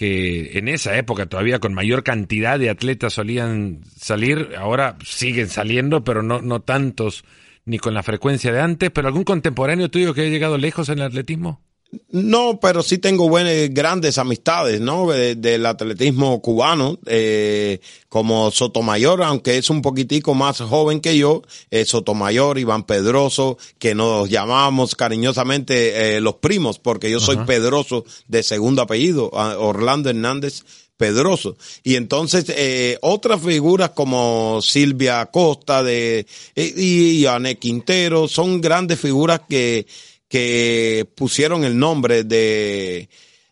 que 0.00 0.56
en 0.56 0.68
esa 0.68 0.96
época 0.96 1.26
todavía 1.26 1.58
con 1.58 1.74
mayor 1.74 2.02
cantidad 2.02 2.58
de 2.58 2.70
atletas 2.70 3.12
solían 3.12 3.82
salir, 3.98 4.52
ahora 4.56 4.96
siguen 5.04 5.48
saliendo, 5.48 6.04
pero 6.04 6.22
no, 6.22 6.40
no 6.40 6.62
tantos 6.62 7.22
ni 7.66 7.78
con 7.78 7.92
la 7.92 8.02
frecuencia 8.02 8.50
de 8.50 8.62
antes, 8.62 8.90
pero 8.90 9.08
algún 9.08 9.24
contemporáneo 9.24 9.90
tuyo 9.90 10.14
que 10.14 10.22
haya 10.22 10.30
llegado 10.30 10.56
lejos 10.56 10.88
en 10.88 11.00
el 11.00 11.04
atletismo? 11.04 11.60
No, 12.10 12.60
pero 12.60 12.82
sí 12.82 12.98
tengo 12.98 13.28
buenas, 13.28 13.52
grandes 13.70 14.18
amistades, 14.18 14.80
¿no? 14.80 15.10
De- 15.10 15.34
del 15.34 15.66
atletismo 15.66 16.40
cubano, 16.40 16.98
eh, 17.06 17.80
como 18.08 18.50
Sotomayor, 18.52 19.22
aunque 19.24 19.58
es 19.58 19.70
un 19.70 19.82
poquitico 19.82 20.34
más 20.34 20.60
joven 20.60 21.00
que 21.00 21.16
yo, 21.18 21.42
eh, 21.70 21.84
Sotomayor, 21.84 22.58
Iván 22.58 22.84
Pedroso, 22.84 23.58
que 23.78 23.94
nos 23.96 24.28
llamábamos 24.28 24.94
cariñosamente 24.94 26.16
eh, 26.16 26.20
los 26.20 26.36
primos, 26.36 26.78
porque 26.78 27.10
yo 27.10 27.18
soy 27.20 27.38
Pedroso 27.38 28.04
de 28.28 28.42
segundo 28.44 28.82
apellido, 28.82 29.28
Orlando 29.30 30.10
Hernández 30.10 30.62
Pedroso. 30.96 31.56
Y 31.82 31.94
entonces, 31.96 32.44
eh, 32.48 32.98
otras 33.00 33.40
figuras 33.40 33.90
como 33.90 34.60
Silvia 34.62 35.24
Costa 35.26 35.82
de, 35.82 36.26
eh, 36.54 36.74
y 36.76 37.24
Ané 37.26 37.56
Quintero, 37.58 38.28
son 38.28 38.60
grandes 38.60 39.00
figuras 39.00 39.40
que, 39.48 39.86
que 40.30 41.06
pusieron 41.16 41.64
el 41.64 41.76
nombre 41.76 42.22
de, 42.22 43.08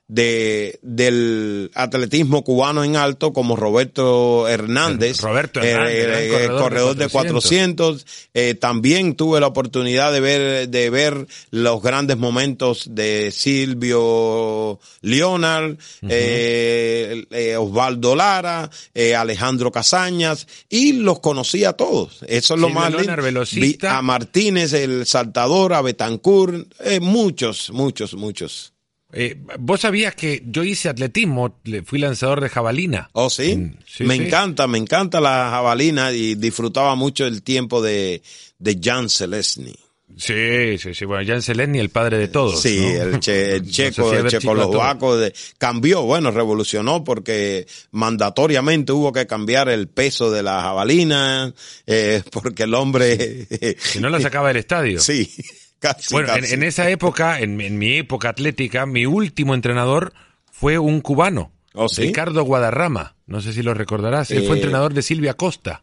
de 0.08 0.78
del 0.82 1.70
atletismo 1.74 2.42
cubano 2.42 2.82
en 2.82 2.96
alto 2.96 3.32
como 3.32 3.56
Roberto 3.56 4.48
Hernández, 4.48 5.20
Roberto 5.20 5.60
Hernández, 5.60 6.06
gran 6.06 6.22
eh, 6.22 6.28
corredor 6.28 6.40
de 6.40 6.62
corredor 6.62 6.96
de 6.96 7.08
400. 7.08 8.06
Eh, 8.34 8.54
también 8.54 9.14
tuve 9.14 9.40
la 9.40 9.46
oportunidad 9.46 10.12
de 10.12 10.20
ver 10.20 10.68
de 10.68 10.90
ver 10.90 11.26
los 11.50 11.82
grandes 11.82 12.16
momentos 12.16 12.88
de 12.90 13.30
Silvio 13.30 14.80
Leonard, 15.02 15.76
eh, 16.08 17.26
eh, 17.30 17.56
Osvaldo 17.56 18.16
Lara, 18.16 18.70
eh, 18.94 19.14
Alejandro 19.14 19.70
Casañas 19.70 20.46
y 20.68 20.94
los 20.94 21.20
conocí 21.20 21.64
a 21.64 21.74
todos. 21.74 22.24
Eso 22.26 22.54
es 22.54 22.60
lo 22.60 22.68
Silvio 22.68 22.80
más 22.80 22.90
lindo. 22.90 23.02
Leonard, 23.02 23.24
velocista. 23.24 23.90
Vi 23.90 23.96
a 23.96 24.02
Martínez, 24.02 24.72
el 24.72 25.06
saltador, 25.06 25.74
a 25.74 25.82
Betancourt, 25.82 26.72
eh, 26.80 27.00
muchos, 27.00 27.70
muchos, 27.70 28.14
muchos. 28.14 28.72
Eh, 29.12 29.36
Vos 29.58 29.80
sabías 29.80 30.14
que 30.14 30.42
yo 30.46 30.64
hice 30.64 30.88
atletismo, 30.88 31.58
le- 31.64 31.82
fui 31.82 31.98
lanzador 31.98 32.40
de 32.42 32.48
jabalina. 32.50 33.08
Oh, 33.12 33.30
sí. 33.30 33.72
Sí, 33.86 34.04
me 34.04 34.16
sí. 34.16 34.24
encanta, 34.24 34.66
me 34.66 34.76
encanta 34.78 35.20
la 35.20 35.48
jabalina 35.50 36.12
y 36.12 36.34
disfrutaba 36.34 36.94
mucho 36.94 37.26
el 37.26 37.42
tiempo 37.42 37.80
de, 37.80 38.22
de 38.58 38.78
Jan 38.82 39.08
Selesny. 39.08 39.74
Sí, 40.16 40.78
sí, 40.78 40.94
sí. 40.94 41.04
Bueno, 41.04 41.24
Jan 41.26 41.42
Selesny, 41.42 41.78
el 41.78 41.90
padre 41.90 42.18
de 42.18 42.28
todos. 42.28 42.60
Sí, 42.60 42.80
¿no? 42.80 43.02
el, 43.02 43.20
che- 43.20 43.56
el 43.56 43.70
checo, 43.70 44.12
el 44.12 44.26
checoslovaco 44.28 45.16
de- 45.16 45.32
cambió, 45.58 46.02
bueno, 46.02 46.30
revolucionó 46.30 47.04
porque 47.04 47.66
mandatoriamente 47.92 48.92
hubo 48.92 49.12
que 49.12 49.26
cambiar 49.26 49.68
el 49.68 49.88
peso 49.88 50.30
de 50.30 50.42
la 50.42 50.60
jabalina, 50.62 51.54
eh, 51.86 52.22
porque 52.32 52.64
el 52.64 52.74
hombre. 52.74 53.46
Si 53.78 54.00
no 54.00 54.08
la 54.10 54.20
sacaba 54.20 54.48
del 54.48 54.56
estadio. 54.58 54.98
sí, 55.00 55.30
casi, 55.80 56.14
Bueno, 56.14 56.34
en, 56.34 56.40
casi. 56.42 56.54
en 56.54 56.62
esa 56.62 56.88
época, 56.90 57.40
en, 57.40 57.60
en 57.60 57.78
mi 57.78 57.94
época 57.96 58.28
atlética, 58.30 58.86
mi 58.86 59.06
último 59.06 59.54
entrenador 59.54 60.12
fue 60.50 60.78
un 60.78 61.00
cubano, 61.00 61.52
¿Oh, 61.74 61.88
sí? 61.88 62.02
Ricardo 62.02 62.42
Guadarrama. 62.44 63.14
No 63.26 63.40
sé 63.40 63.52
si 63.52 63.62
lo 63.62 63.74
recordarás. 63.74 64.30
Él 64.30 64.44
fue 64.46 64.56
Eh, 64.56 64.58
entrenador 64.60 64.94
de 64.94 65.02
Silvia 65.02 65.34
Costa. 65.34 65.82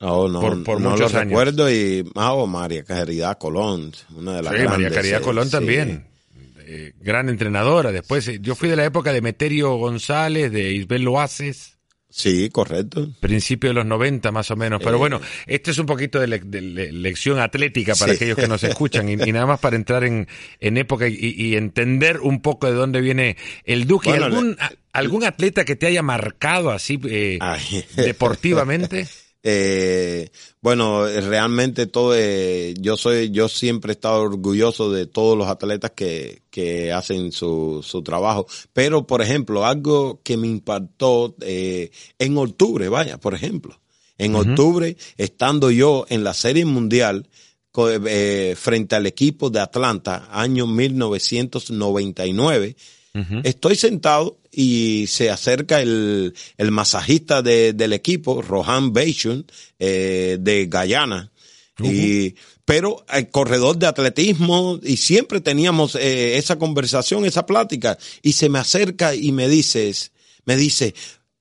No, 0.00 0.28
no, 0.28 0.40
por- 0.40 0.64
por 0.64 0.80
no 0.80 0.90
lo 0.90 0.90
muchos 0.96 1.14
años. 1.14 1.28
recuerdo 1.30 1.70
y 1.70 2.04
ah, 2.16 2.32
oh, 2.32 2.46
María 2.46 2.82
Caridad 2.82 3.38
Colón, 3.38 3.92
una 4.16 4.36
de 4.36 4.42
las 4.42 4.52
Sí, 4.52 4.58
grandes. 4.60 4.80
María 4.80 4.90
Caridad 4.96 5.20
eh, 5.20 5.24
Colón 5.24 5.44
sí. 5.46 5.50
también. 5.52 6.06
eh, 6.66 6.92
gran 7.00 7.28
entrenadora. 7.28 7.92
Después, 7.92 8.26
eh, 8.28 8.38
yo 8.40 8.54
fui 8.56 8.68
de 8.68 8.76
la 8.76 8.84
época 8.84 9.12
de 9.12 9.20
Meterio 9.20 9.74
González, 9.76 10.50
de 10.50 10.72
Isbel 10.72 11.02
Loaces. 11.02 11.71
Sí, 12.12 12.50
correcto. 12.50 13.10
Principio 13.20 13.70
de 13.70 13.74
los 13.74 13.86
90 13.86 14.30
más 14.32 14.50
o 14.50 14.56
menos. 14.56 14.82
Pero 14.84 14.98
bueno, 14.98 15.18
esto 15.46 15.70
es 15.70 15.78
un 15.78 15.86
poquito 15.86 16.20
de, 16.20 16.28
lección 16.92 17.38
atlética 17.38 17.94
para 17.94 18.12
aquellos 18.12 18.36
que 18.36 18.46
nos 18.46 18.62
escuchan 18.64 19.08
y, 19.08 19.16
nada 19.16 19.46
más 19.46 19.60
para 19.60 19.76
entrar 19.76 20.04
en, 20.04 20.28
en 20.60 20.76
época 20.76 21.08
y, 21.08 21.56
entender 21.56 22.20
un 22.20 22.42
poco 22.42 22.66
de 22.66 22.74
dónde 22.74 23.00
viene 23.00 23.38
el 23.64 23.86
Duque. 23.86 24.10
¿Algún, 24.10 24.58
¿Algún 24.92 25.24
atleta 25.24 25.64
que 25.64 25.74
te 25.74 25.86
haya 25.86 26.02
marcado 26.02 26.70
así 26.70 27.00
deportivamente? 27.96 29.08
Eh, 29.42 30.30
bueno, 30.60 31.06
realmente 31.06 31.86
todo, 31.86 32.14
eh, 32.16 32.74
yo 32.78 32.96
soy, 32.96 33.30
yo 33.30 33.48
siempre 33.48 33.90
he 33.90 33.94
estado 33.94 34.22
orgulloso 34.22 34.92
de 34.92 35.06
todos 35.06 35.36
los 35.36 35.48
atletas 35.48 35.92
que, 35.96 36.42
que 36.50 36.92
hacen 36.92 37.32
su, 37.32 37.80
su 37.82 38.02
trabajo. 38.02 38.46
Pero, 38.72 39.06
por 39.06 39.22
ejemplo, 39.22 39.64
algo 39.64 40.20
que 40.22 40.36
me 40.36 40.46
impactó, 40.46 41.34
eh, 41.40 41.90
en 42.18 42.38
octubre, 42.38 42.88
vaya, 42.88 43.18
por 43.18 43.34
ejemplo. 43.34 43.80
En 44.18 44.36
octubre, 44.36 44.96
estando 45.16 45.72
yo 45.72 46.06
en 46.08 46.22
la 46.22 46.32
Serie 46.32 46.64
Mundial, 46.64 47.28
eh, 48.06 48.54
frente 48.56 48.94
al 48.94 49.06
equipo 49.06 49.48
de 49.48 49.58
Atlanta, 49.58 50.28
año 50.30 50.66
1999, 50.66 52.76
Estoy 53.42 53.76
sentado 53.76 54.38
y 54.50 55.06
se 55.06 55.30
acerca 55.30 55.82
el, 55.82 56.34
el 56.56 56.70
masajista 56.70 57.42
de, 57.42 57.74
del 57.74 57.92
equipo, 57.92 58.40
Rohan 58.40 58.92
Beisun, 58.94 59.44
eh, 59.78 60.38
de 60.40 60.66
Guyana. 60.66 61.30
Y, 61.82 62.36
pero 62.64 63.04
el 63.12 63.28
corredor 63.28 63.76
de 63.76 63.86
atletismo 63.86 64.78
y 64.82 64.96
siempre 64.96 65.40
teníamos 65.40 65.94
eh, 65.96 66.38
esa 66.38 66.58
conversación, 66.58 67.24
esa 67.24 67.44
plática 67.44 67.98
y 68.22 68.32
se 68.32 68.48
me 68.48 68.58
acerca 68.58 69.14
y 69.14 69.32
me 69.32 69.48
dices, 69.48 70.12
me 70.44 70.56
dice, 70.56 70.94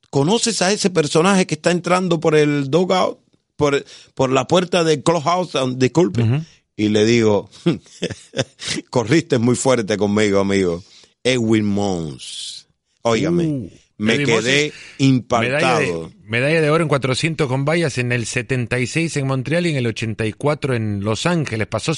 ¿conoces 0.10 0.62
a 0.62 0.72
ese 0.72 0.90
personaje 0.90 1.46
que 1.46 1.56
está 1.56 1.72
entrando 1.72 2.20
por 2.20 2.36
el 2.36 2.70
dugout, 2.70 3.20
por, 3.56 3.86
por 4.14 4.32
la 4.32 4.48
puerta 4.48 4.84
del 4.84 5.04
clubhouse? 5.04 5.52
Disculpe. 5.76 6.44
Y 6.76 6.90
le 6.90 7.06
digo, 7.06 7.50
corriste 8.90 9.38
muy 9.38 9.56
fuerte 9.56 9.98
conmigo, 9.98 10.40
amigo. 10.40 10.84
Edwin 11.24 11.66
Mons. 11.66 12.68
Óigame, 13.04 13.46
uh, 13.46 13.70
me 13.98 14.24
quedé 14.24 14.74
impactado. 14.98 16.12
Medalla 16.24 16.62
de, 16.62 16.70
oro 16.70 16.84
en 16.84 16.90
400 16.90 17.48
con 17.48 17.66
vallas 17.66 17.98
en 17.98 18.12
el 18.12 18.26
76 18.26 19.18
en 19.18 19.28
Montreal 19.28 19.66
y 19.68 19.72
en 19.72 19.78
el 19.78 19.88
84 19.88 20.76
en 20.76 21.04
Los 21.04 21.26
Ángeles. 21.26 21.68
Pasó 21.68 21.94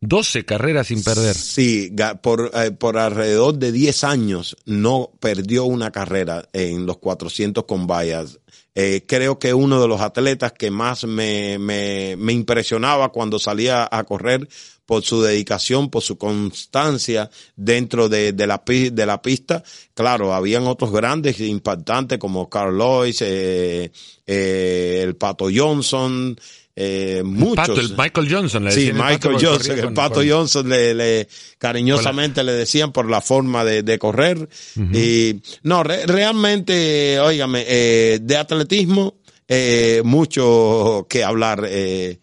112 0.00 0.44
carreras 0.44 0.88
sin 0.88 1.02
perder. 1.02 1.34
Sí, 1.34 1.92
por, 2.22 2.50
eh, 2.54 2.70
por 2.70 2.98
alrededor 2.98 3.56
de 3.56 3.72
10 3.72 4.04
años 4.04 4.56
no 4.66 5.10
perdió 5.20 5.64
una 5.64 5.90
carrera 5.90 6.48
en 6.52 6.86
los 6.86 6.98
400 6.98 7.64
con 7.64 7.86
vallas. 7.86 8.38
Eh, 8.74 9.04
creo 9.06 9.38
que 9.38 9.54
uno 9.54 9.80
de 9.80 9.88
los 9.88 10.02
atletas 10.02 10.52
que 10.52 10.70
más 10.70 11.04
me, 11.04 11.58
me, 11.58 12.14
me 12.18 12.34
impresionaba 12.34 13.10
cuando 13.10 13.38
salía 13.38 13.88
a 13.90 14.04
correr 14.04 14.46
por 14.86 15.02
su 15.02 15.20
dedicación, 15.20 15.90
por 15.90 16.02
su 16.02 16.16
constancia 16.16 17.28
dentro 17.56 18.08
de, 18.08 18.32
de, 18.32 18.46
la, 18.46 18.62
de 18.66 19.06
la 19.06 19.20
pista. 19.20 19.62
Claro, 19.94 20.32
habían 20.32 20.66
otros 20.66 20.92
grandes 20.92 21.40
impactantes 21.40 22.18
como 22.18 22.48
Carl 22.48 22.78
Lois, 22.78 23.20
eh, 23.22 23.90
eh, 24.26 25.00
el 25.02 25.16
Pato 25.16 25.48
Johnson, 25.52 26.38
eh, 26.78 27.22
muchos. 27.24 27.78
el 27.78 27.96
Michael 27.96 28.28
Johnson, 28.30 28.64
le 28.64 28.70
Sí, 28.70 28.92
Michael 28.92 29.36
Johnson, 29.40 29.78
el 29.78 29.92
Pato 29.94 30.20
Johnson 30.26 30.68
le, 30.68 30.94
le 30.94 31.26
cariñosamente 31.56 32.44
le 32.44 32.52
decían 32.52 32.92
por 32.92 33.08
la 33.10 33.22
forma 33.22 33.64
de, 33.64 33.82
de 33.82 33.98
correr. 33.98 34.46
Y 34.92 35.40
no, 35.62 35.82
realmente, 35.82 37.18
óigame, 37.18 37.64
eh, 37.66 38.18
de 38.20 38.36
atletismo, 38.36 39.14
eh, 39.48 40.02
mucho 40.04 41.06
que 41.08 41.24
hablar. 41.24 41.66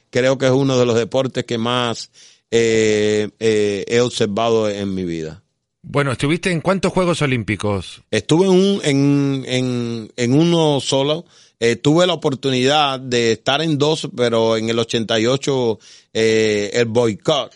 Creo 0.10 0.38
que 0.38 0.46
es 0.46 0.52
uno 0.52 0.78
de 0.78 0.86
los 0.86 0.96
deportes 0.96 1.46
que 1.46 1.58
más 1.58 2.12
he 2.52 4.00
observado 4.02 4.70
en 4.70 4.94
mi 4.94 5.04
vida. 5.04 5.44
Bueno, 5.86 6.13
¿estuviste 6.13 6.50
en 6.50 6.62
cuántos 6.62 6.94
Juegos 6.94 7.22
Olímpicos? 7.22 8.04
Estuve 8.10 8.46
en, 8.46 8.52
un, 8.52 8.82
en, 8.86 9.44
en, 9.48 10.12
en 10.16 10.34
uno 10.34 10.80
solo. 10.80 11.26
Eh, 11.65 11.78
tuve 11.78 12.06
la 12.06 12.12
oportunidad 12.12 12.99
de 12.99 13.32
estar 13.32 13.62
en 13.62 13.78
dos, 13.78 14.10
pero 14.17 14.58
en 14.58 14.67
el 14.69 14.78
88 14.78 15.80
eh, 16.12 16.71
el 16.73 16.86
boicot 16.88 17.54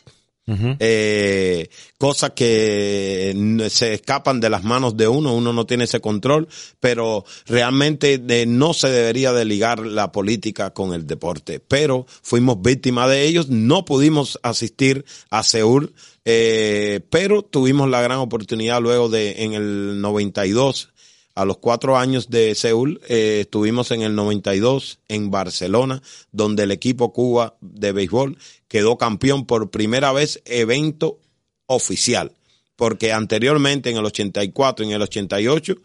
eh, 0.79 1.67
cosas 1.97 2.31
que 2.31 3.35
se 3.69 3.93
escapan 3.95 4.39
de 4.39 4.49
las 4.49 4.63
manos 4.63 4.95
de 4.95 5.09
uno, 5.09 5.35
uno 5.35 5.51
no 5.51 5.65
tiene 5.65 5.83
ese 5.83 5.99
control, 5.99 6.47
pero 6.79 7.25
realmente 7.47 8.17
no 8.47 8.73
se 8.73 8.89
debería 8.89 9.33
de 9.33 9.43
ligar 9.43 9.79
la 9.79 10.13
política 10.13 10.69
con 10.69 10.93
el 10.93 11.05
deporte. 11.05 11.59
Pero 11.59 12.05
fuimos 12.21 12.61
víctimas 12.61 13.09
de 13.09 13.25
ellos, 13.25 13.49
no 13.49 13.83
pudimos 13.83 14.39
asistir 14.41 15.03
a 15.29 15.43
Seúl, 15.43 15.93
eh, 16.23 17.01
pero 17.09 17.41
tuvimos 17.41 17.89
la 17.89 18.01
gran 18.01 18.19
oportunidad 18.19 18.81
luego 18.81 19.09
de 19.09 19.43
en 19.43 19.53
el 19.53 19.99
92 19.99 20.93
a 21.37 21.45
los 21.45 21.59
cuatro 21.59 21.97
años 21.97 22.31
de 22.31 22.55
Seúl, 22.55 22.99
eh, 23.07 23.41
estuvimos 23.41 23.91
en 23.91 24.01
el 24.01 24.15
92 24.15 24.97
en 25.07 25.29
Barcelona, 25.29 26.01
donde 26.31 26.63
el 26.63 26.71
equipo 26.71 27.13
Cuba 27.13 27.57
de 27.61 27.91
béisbol 27.91 28.39
quedó 28.67 28.97
campeón 28.97 29.45
por 29.45 29.69
primera 29.69 30.11
vez 30.11 30.41
evento 30.45 31.19
oficial, 31.67 32.31
porque 32.75 33.11
anteriormente 33.11 33.91
en 33.91 33.97
el 33.97 34.05
84 34.05 34.83
y 34.83 34.87
en 34.89 34.95
el 34.95 35.01
88 35.03 35.75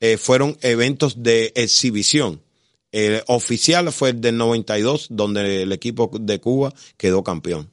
eh, 0.00 0.18
fueron 0.18 0.58
eventos 0.60 1.22
de 1.22 1.54
exhibición. 1.56 2.42
El 2.92 3.22
oficial 3.28 3.90
fue 3.92 4.10
el 4.10 4.20
del 4.20 4.36
92, 4.36 5.06
donde 5.08 5.62
el 5.62 5.72
equipo 5.72 6.10
de 6.20 6.38
Cuba 6.38 6.74
quedó 6.98 7.24
campeón. 7.24 7.70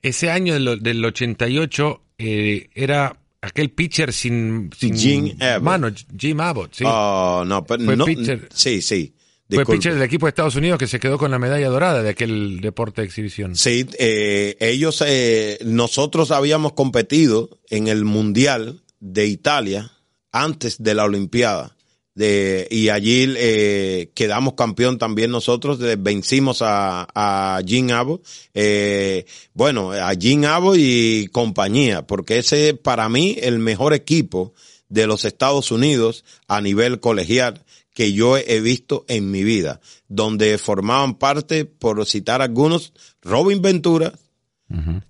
Ese 0.00 0.30
año 0.30 0.54
del, 0.54 1.04
88 1.04 2.02
eh, 2.16 2.70
era 2.74 3.19
aquel 3.40 3.70
pitcher 3.70 4.12
sin, 4.12 4.70
sin 4.76 4.96
Jim 4.96 5.36
Abbott. 5.40 5.62
mano, 5.62 5.88
Jim 6.16 6.40
Abbott, 6.40 6.74
sí. 6.74 6.84
Oh, 6.86 7.44
no, 7.46 7.64
pero 7.64 7.84
fue 7.84 7.96
no, 7.96 8.04
pitcher, 8.04 8.48
sí, 8.54 8.82
sí. 8.82 9.14
Fue 9.48 9.66
pitcher 9.66 9.94
del 9.94 10.02
equipo 10.02 10.26
de 10.26 10.30
Estados 10.30 10.54
Unidos 10.54 10.78
que 10.78 10.86
se 10.86 11.00
quedó 11.00 11.18
con 11.18 11.30
la 11.32 11.38
medalla 11.38 11.68
dorada 11.68 12.02
de 12.02 12.10
aquel 12.10 12.60
deporte 12.60 13.00
de 13.00 13.06
exhibición. 13.06 13.56
Sí, 13.56 13.84
eh, 13.98 14.56
ellos, 14.60 15.02
eh, 15.04 15.58
nosotros 15.64 16.30
habíamos 16.30 16.74
competido 16.74 17.58
en 17.68 17.88
el 17.88 18.04
Mundial 18.04 18.82
de 19.00 19.26
Italia 19.26 19.90
antes 20.30 20.80
de 20.82 20.94
la 20.94 21.04
Olimpiada 21.04 21.76
de, 22.20 22.68
y 22.70 22.90
allí 22.90 23.32
eh, 23.38 24.10
quedamos 24.12 24.52
campeón 24.52 24.98
también 24.98 25.30
nosotros, 25.30 25.78
vencimos 26.00 26.60
a, 26.60 27.08
a 27.14 27.62
Jim 27.66 27.90
Abo, 27.92 28.20
eh, 28.52 29.24
bueno, 29.54 29.92
a 29.92 30.12
Jim 30.12 30.44
Abo 30.44 30.76
y 30.76 31.30
compañía, 31.32 32.06
porque 32.06 32.36
ese 32.36 32.74
para 32.74 33.08
mí 33.08 33.38
el 33.40 33.58
mejor 33.58 33.94
equipo 33.94 34.52
de 34.90 35.06
los 35.06 35.24
Estados 35.24 35.70
Unidos 35.70 36.26
a 36.46 36.60
nivel 36.60 37.00
colegial 37.00 37.64
que 37.94 38.12
yo 38.12 38.36
he 38.36 38.60
visto 38.60 39.06
en 39.08 39.30
mi 39.30 39.42
vida, 39.42 39.80
donde 40.08 40.58
formaban 40.58 41.14
parte, 41.14 41.64
por 41.64 42.04
citar 42.04 42.42
algunos, 42.42 42.92
Robin 43.22 43.62
Ventura, 43.62 44.12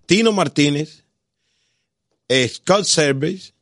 Tino 0.06 0.30
Martínez, 0.30 1.02
Scott 2.48 2.84
Service, 2.84 3.52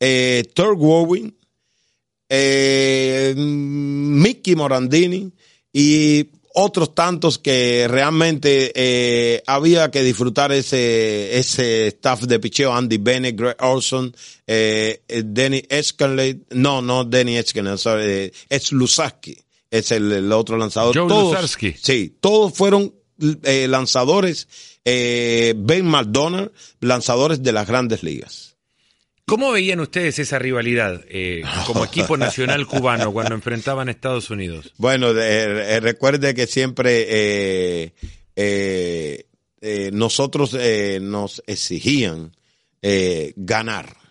eh, 0.00 0.44
Thor 0.54 0.74
Warwin, 0.78 1.37
eh, 2.28 3.34
Mickey 3.36 4.54
Morandini 4.54 5.32
y 5.72 6.28
otros 6.60 6.94
tantos 6.94 7.38
que 7.38 7.86
realmente 7.88 8.72
eh, 8.74 9.42
había 9.46 9.90
que 9.90 10.02
disfrutar 10.02 10.50
ese, 10.50 11.38
ese 11.38 11.86
staff 11.88 12.22
de 12.22 12.40
picheo, 12.40 12.74
Andy 12.74 12.98
Bennett, 12.98 13.38
Greg 13.38 13.56
Olson, 13.60 14.14
eh, 14.46 15.02
eh 15.06 15.22
Denny 15.24 15.62
Escalade, 15.68 16.40
no, 16.50 16.82
no 16.82 17.04
Denny 17.04 17.36
Escalade, 17.36 17.78
sorry, 17.78 18.32
es 18.48 18.72
Lusaski, 18.72 19.38
es 19.70 19.92
el, 19.92 20.32
otro 20.32 20.56
lanzador. 20.56 20.96
Joe 20.96 21.08
todos, 21.08 21.56
Sí, 21.80 22.16
todos 22.20 22.52
fueron 22.54 22.92
eh, 23.44 23.68
lanzadores, 23.68 24.48
eh, 24.84 25.54
Ben 25.56 25.86
McDonald, 25.86 26.50
lanzadores 26.80 27.42
de 27.42 27.52
las 27.52 27.68
grandes 27.68 28.02
ligas. 28.02 28.47
¿Cómo 29.28 29.52
veían 29.52 29.78
ustedes 29.80 30.18
esa 30.18 30.38
rivalidad 30.38 31.04
eh, 31.10 31.42
como 31.66 31.84
equipo 31.84 32.16
nacional 32.16 32.66
cubano 32.66 33.12
cuando 33.12 33.34
enfrentaban 33.34 33.88
a 33.88 33.90
Estados 33.90 34.30
Unidos? 34.30 34.72
Bueno, 34.78 35.10
eh, 35.10 35.78
recuerde 35.80 36.34
que 36.34 36.46
siempre 36.46 37.92
eh, 38.34 39.26
nosotros 39.92 40.56
nos 41.02 41.42
exigían 41.46 42.32
ganar. 43.36 44.07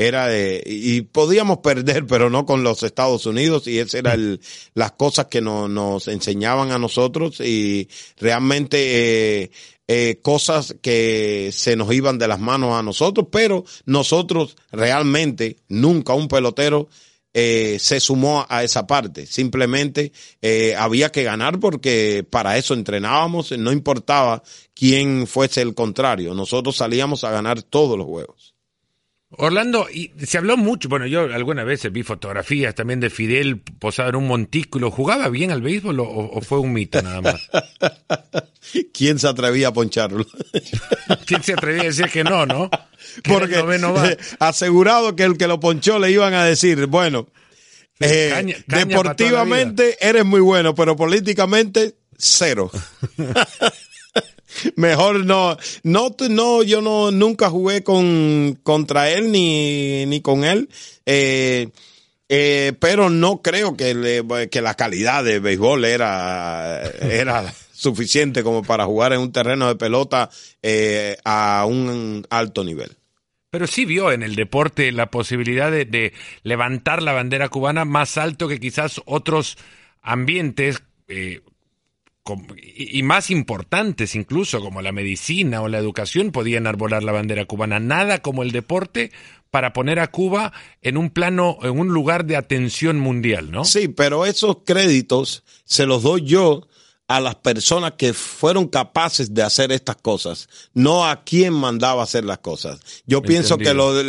Era 0.00 0.28
de, 0.28 0.62
y 0.64 1.02
podíamos 1.02 1.58
perder, 1.58 2.06
pero 2.06 2.30
no 2.30 2.46
con 2.46 2.62
los 2.62 2.82
Estados 2.82 3.26
Unidos 3.26 3.66
y 3.66 3.78
esas 3.78 3.94
eran 3.94 4.40
las 4.72 4.92
cosas 4.92 5.26
que 5.26 5.42
nos 5.42 6.08
enseñaban 6.08 6.72
a 6.72 6.78
nosotros 6.78 7.38
y 7.40 7.86
realmente 8.16 9.42
eh, 9.42 9.50
eh, 9.88 10.18
cosas 10.22 10.74
que 10.80 11.50
se 11.52 11.76
nos 11.76 11.92
iban 11.92 12.16
de 12.16 12.28
las 12.28 12.40
manos 12.40 12.72
a 12.78 12.82
nosotros, 12.82 13.26
pero 13.30 13.64
nosotros 13.84 14.56
realmente 14.72 15.58
nunca 15.68 16.14
un 16.14 16.28
pelotero 16.28 16.88
eh, 17.34 17.76
se 17.78 18.00
sumó 18.00 18.46
a 18.48 18.64
esa 18.64 18.86
parte. 18.86 19.26
Simplemente 19.26 20.12
eh, 20.40 20.74
había 20.78 21.12
que 21.12 21.24
ganar 21.24 21.60
porque 21.60 22.26
para 22.28 22.56
eso 22.56 22.72
entrenábamos, 22.72 23.52
no 23.52 23.70
importaba 23.70 24.42
quién 24.74 25.26
fuese 25.26 25.60
el 25.60 25.74
contrario, 25.74 26.32
nosotros 26.32 26.76
salíamos 26.76 27.22
a 27.24 27.30
ganar 27.30 27.62
todos 27.62 27.98
los 27.98 28.06
juegos. 28.06 28.49
Orlando, 29.32 29.86
y 29.88 30.10
se 30.26 30.38
habló 30.38 30.56
mucho, 30.56 30.88
bueno, 30.88 31.06
yo 31.06 31.32
algunas 31.32 31.64
veces 31.64 31.92
vi 31.92 32.02
fotografías 32.02 32.74
también 32.74 32.98
de 32.98 33.10
Fidel 33.10 33.60
posado 33.60 34.08
en 34.08 34.16
un 34.16 34.26
montículo. 34.26 34.90
¿Jugaba 34.90 35.28
bien 35.28 35.52
al 35.52 35.62
béisbol 35.62 36.00
o, 36.00 36.40
fue 36.40 36.58
un 36.58 36.72
mito 36.72 37.00
nada 37.00 37.20
más? 37.20 37.48
¿Quién 38.92 39.20
se 39.20 39.28
atrevía 39.28 39.68
a 39.68 39.72
poncharlo? 39.72 40.26
¿Quién 41.26 41.44
se 41.44 41.52
atrevía 41.52 41.82
a 41.82 41.86
decir 41.86 42.08
que 42.08 42.24
no, 42.24 42.44
no? 42.44 42.68
Porque 43.22 43.56
asegurado 44.40 45.14
que 45.14 45.22
el 45.22 45.38
que 45.38 45.46
lo 45.46 45.60
ponchó 45.60 46.00
le 46.00 46.10
iban 46.10 46.34
a 46.34 46.44
decir, 46.44 46.86
bueno, 46.86 47.28
eh, 48.00 48.64
deportivamente 48.66 49.96
eres 50.00 50.24
muy 50.24 50.40
bueno, 50.40 50.74
pero 50.74 50.96
políticamente 50.96 51.94
cero. 52.18 52.70
Mejor 54.76 55.24
no, 55.24 55.56
no, 55.82 56.14
no, 56.28 56.62
yo 56.62 56.80
no, 56.80 57.10
nunca 57.10 57.50
jugué 57.50 57.82
con, 57.82 58.58
contra 58.62 59.10
él 59.10 59.30
ni, 59.32 60.06
ni 60.06 60.20
con 60.20 60.44
él, 60.44 60.68
eh, 61.06 61.68
eh, 62.28 62.72
pero 62.78 63.10
no 63.10 63.42
creo 63.42 63.76
que, 63.76 64.48
que 64.50 64.62
la 64.62 64.74
calidad 64.74 65.24
de 65.24 65.40
béisbol 65.40 65.84
era, 65.84 66.82
era 67.00 67.52
suficiente 67.72 68.42
como 68.42 68.62
para 68.62 68.84
jugar 68.84 69.12
en 69.12 69.20
un 69.20 69.32
terreno 69.32 69.68
de 69.68 69.76
pelota 69.76 70.30
eh, 70.62 71.16
a 71.24 71.64
un 71.66 72.26
alto 72.30 72.62
nivel. 72.62 72.96
Pero 73.50 73.66
sí 73.66 73.84
vio 73.84 74.12
en 74.12 74.22
el 74.22 74.36
deporte 74.36 74.92
la 74.92 75.10
posibilidad 75.10 75.72
de, 75.72 76.12
levantar 76.44 77.02
la 77.02 77.12
bandera 77.12 77.48
cubana 77.48 77.84
más 77.84 78.16
alto 78.16 78.46
que 78.46 78.60
quizás 78.60 79.00
otros 79.06 79.58
ambientes 80.02 80.82
y 82.56 83.02
más 83.02 83.30
importantes 83.30 84.14
incluso 84.14 84.60
como 84.60 84.82
la 84.82 84.92
medicina 84.92 85.62
o 85.62 85.68
la 85.68 85.78
educación 85.78 86.30
podían 86.30 86.66
arbolar 86.66 87.02
la 87.02 87.12
bandera 87.12 87.44
cubana. 87.46 87.80
Nada 87.80 88.18
como 88.18 88.42
el 88.42 88.52
deporte 88.52 89.10
para 89.50 89.72
poner 89.72 89.98
a 89.98 90.08
Cuba 90.08 90.52
en 90.82 90.96
un 90.96 91.10
plano, 91.10 91.58
en 91.62 91.78
un 91.78 91.88
lugar 91.88 92.24
de 92.24 92.36
atención 92.36 92.98
mundial, 93.00 93.50
¿no? 93.50 93.64
Sí, 93.64 93.88
pero 93.88 94.26
esos 94.26 94.58
créditos 94.64 95.44
se 95.64 95.86
los 95.86 96.02
doy 96.02 96.22
yo 96.22 96.68
a 97.10 97.18
las 97.18 97.34
personas 97.34 97.94
que 97.98 98.14
fueron 98.14 98.68
capaces 98.68 99.34
de 99.34 99.42
hacer 99.42 99.72
estas 99.72 99.96
cosas, 99.96 100.48
no 100.74 101.08
a 101.08 101.24
quien 101.24 101.52
mandaba 101.52 102.04
hacer 102.04 102.24
las 102.24 102.38
cosas. 102.38 102.78
Yo 103.04 103.20
pienso 103.20 103.58
que 103.58 103.74
los, 103.74 104.04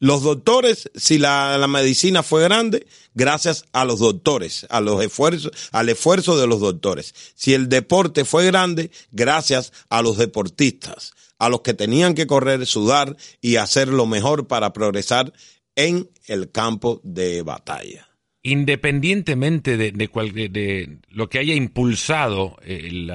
los, 0.00 0.22
doctores, 0.24 0.90
si 0.96 1.18
la, 1.18 1.56
la, 1.56 1.68
medicina 1.68 2.24
fue 2.24 2.42
grande, 2.42 2.88
gracias 3.14 3.64
a 3.70 3.84
los 3.84 4.00
doctores, 4.00 4.66
a 4.70 4.80
los 4.80 5.00
esfuerzos, 5.04 5.52
al 5.70 5.88
esfuerzo 5.88 6.36
de 6.36 6.48
los 6.48 6.58
doctores. 6.58 7.14
Si 7.36 7.54
el 7.54 7.68
deporte 7.68 8.24
fue 8.24 8.44
grande, 8.46 8.90
gracias 9.12 9.72
a 9.88 10.02
los 10.02 10.16
deportistas, 10.16 11.12
a 11.38 11.48
los 11.48 11.60
que 11.60 11.74
tenían 11.74 12.14
que 12.14 12.26
correr, 12.26 12.66
sudar 12.66 13.16
y 13.40 13.54
hacer 13.54 13.86
lo 13.86 14.06
mejor 14.06 14.48
para 14.48 14.72
progresar 14.72 15.32
en 15.76 16.10
el 16.26 16.50
campo 16.50 17.00
de 17.04 17.42
batalla 17.42 18.07
independientemente 18.42 19.76
de, 19.76 19.92
de, 19.92 20.98
lo 21.10 21.28
que 21.28 21.38
haya 21.38 21.54
impulsado 21.54 22.56
eh, 22.62 23.08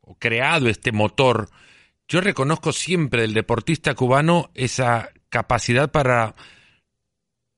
o 0.00 0.14
creado 0.18 0.68
este 0.68 0.92
motor, 0.92 1.50
yo 2.08 2.20
reconozco 2.20 2.72
siempre 2.72 3.22
del 3.22 3.34
deportista 3.34 3.94
cubano 3.94 4.50
esa 4.54 5.10
capacidad 5.28 5.90
para 5.90 6.34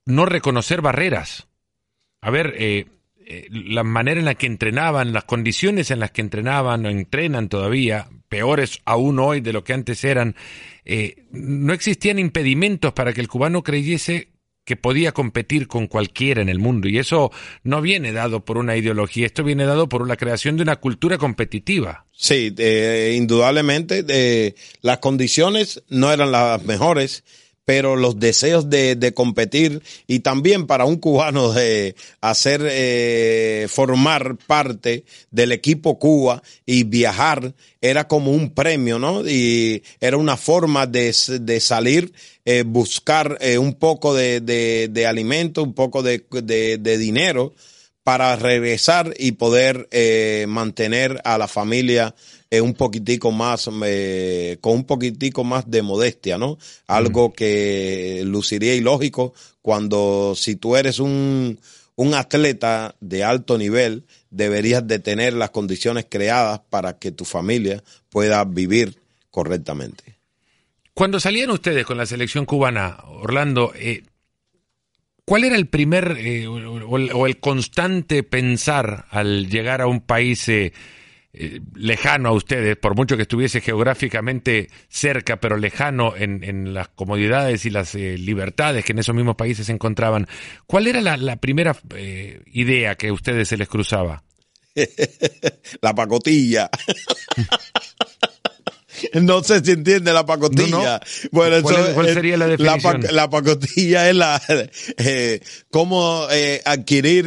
no 0.07 0.24
reconocer 0.24 0.81
barreras. 0.81 1.48
A 2.20 2.31
ver, 2.31 2.54
eh, 2.59 2.87
eh, 3.26 3.46
la 3.50 3.85
manera 3.85 4.18
en 4.18 4.26
la 4.26 4.35
que 4.35 4.46
entrenaban, 4.46 5.12
las 5.12 5.24
condiciones 5.24 5.90
en 5.90 6.00
las 6.00 6.11
que 6.11 6.22
entrenaban 6.22 6.85
o 6.87 6.88
entrenan 6.88 7.48
todavía, 7.48 8.09
peores 8.28 8.81
aún 8.85 9.18
hoy 9.18 9.40
de 9.40 9.52
lo 9.52 9.64
que 9.64 9.74
antes 9.74 10.04
eran, 10.04 10.35
no 11.31 11.74
existían 11.74 12.18
impedimentos 12.18 12.94
para 12.94 13.12
que 13.12 13.20
el 13.20 13.28
cubano 13.28 13.62
creyese 13.62 14.38
que 14.68 14.76
podía 14.76 15.12
competir 15.12 15.66
con 15.66 15.87
cualquiera 15.87 16.42
en 16.42 16.50
el 16.50 16.59
mundo. 16.59 16.88
Y 16.88 16.98
eso 16.98 17.33
no 17.62 17.81
viene 17.81 18.12
dado 18.12 18.44
por 18.44 18.59
una 18.59 18.76
ideología, 18.76 19.24
esto 19.24 19.42
viene 19.42 19.64
dado 19.64 19.88
por 19.88 20.07
la 20.07 20.18
creación 20.18 20.59
de 20.59 20.62
una 20.62 20.76
cultura 20.76 21.16
competitiva. 21.16 22.04
Sí, 22.12 22.54
eh, 22.59 23.14
indudablemente 23.16 24.04
eh, 24.07 24.54
las 24.83 24.98
condiciones 24.98 25.83
no 25.88 26.12
eran 26.12 26.33
las 26.33 26.62
mejores 26.64 27.24
pero 27.68 27.96
los 27.96 28.18
deseos 28.18 28.70
de, 28.70 28.96
de, 28.96 29.12
competir 29.12 29.83
y 30.07 30.20
también 30.20 30.66
para 30.66 30.87
un 30.87 30.96
cubano 30.96 31.52
de 31.52 31.96
hacer, 32.22 32.62
eh, 32.64 33.66
formar 33.68 34.38
parte 34.46 35.04
del 35.31 35.52
equipo 35.52 35.98
Cuba 35.98 36.42
y 36.64 36.85
viajar 36.85 37.52
era 37.83 38.09
como 38.09 38.31
un 38.31 38.54
premio, 38.54 38.98
¿no? 38.98 39.20
Y 39.28 39.83
era 40.00 40.16
una 40.16 40.38
forma 40.38 40.87
de, 40.87 41.14
de 41.42 41.61
salir, 41.61 42.11
eh, 42.46 42.64
buscar 42.66 43.37
eh, 43.42 43.59
un 43.59 43.74
poco 43.74 44.14
de, 44.14 44.40
de, 44.40 44.88
de, 44.90 45.07
alimento, 45.07 45.62
un 45.62 45.74
poco 45.74 46.02
de, 46.02 46.24
de 46.40 46.96
dinero 46.96 47.52
para 48.09 48.37
regresar 48.37 49.12
y 49.18 49.33
poder 49.33 49.87
eh, 49.90 50.46
mantener 50.48 51.20
a 51.24 51.37
la 51.37 51.46
familia 51.46 52.14
eh, 52.51 52.61
un 52.63 52.73
poquitico 52.73 53.31
más, 53.31 53.69
eh, 53.85 54.57
con 54.61 54.73
un 54.73 54.85
poquitico 54.85 55.45
más 55.45 55.71
de 55.71 55.83
modestia, 55.83 56.39
¿no? 56.39 56.59
Algo 56.87 57.33
que 57.33 58.23
luciría 58.25 58.75
ilógico 58.75 59.35
cuando 59.61 60.35
si 60.35 60.57
tú 60.57 60.77
eres 60.77 60.99
un, 60.99 61.59
un 61.97 62.15
atleta 62.15 62.95
de 63.01 63.23
alto 63.23 63.59
nivel, 63.59 64.05
deberías 64.31 64.87
de 64.87 64.99
tener 64.99 65.35
las 65.35 65.51
condiciones 65.51 66.07
creadas 66.09 66.61
para 66.71 66.99
que 66.99 67.13
tu 67.13 67.27
familia 67.27 67.83
pueda 68.09 68.43
vivir 68.45 68.99
correctamente. 69.31 70.17
Cuando 70.95 71.21
salían 71.21 71.51
ustedes 71.51 71.85
con 71.85 71.99
la 71.99 72.07
selección 72.07 72.47
cubana, 72.47 72.99
Orlando, 73.09 73.73
eh, 73.77 74.05
¿cuál 75.25 75.45
era 75.45 75.55
el 75.55 75.67
primer 75.67 76.17
o, 76.49 77.27
el 77.27 77.41
constante 77.41 78.23
pensar 78.23 79.05
al 79.11 79.49
llegar 79.49 79.81
a 79.83 79.87
un 79.87 80.01
país 80.01 80.49
eh, 80.49 80.73
lejano 81.33 82.31
a 82.31 82.33
ustedes, 82.33 82.77
por 82.77 82.97
mucho 82.97 83.17
que 83.17 83.23
estuviese 83.23 83.61
geográficamente 83.61 84.71
cerca, 84.88 85.38
pero 85.38 85.57
lejano 85.57 86.14
en, 86.17 86.75
las 86.75 86.88
comodidades 86.88 87.67
y 87.67 87.71
las 87.71 87.95
eh, 87.95 88.17
libertades 88.19 88.85
que 88.85 88.93
en 88.93 88.99
esos 88.99 89.14
mismos 89.14 89.37
países 89.37 89.67
se 89.67 89.73
encontraban, 89.73 90.27
¿cuál 90.67 90.87
era 90.87 91.01
la, 91.17 91.37
primera 91.37 91.77
eh, 91.95 92.43
idea 92.47 92.95
que 92.97 93.09
a 93.09 93.12
ustedes 93.12 93.49
se 93.49 93.57
les 93.57 93.69
cruzaba? 93.69 94.25
la 95.83 95.95
pacotilla. 95.95 96.71
No 99.23 99.45
sé 99.45 99.64
si 99.64 99.71
entiende 99.71 100.12
la 100.12 100.27
pacotilla. 100.27 101.01
Bueno, 101.31 101.62
¿Cuál, 101.62 102.12
sería 102.12 102.37
la 102.37 102.49
definición? 102.49 103.05
La, 103.12 103.31
pacotilla 103.31 104.11
es 104.11 104.17
la 104.17 104.43
cómo 105.71 106.27
adquirir 106.64 107.27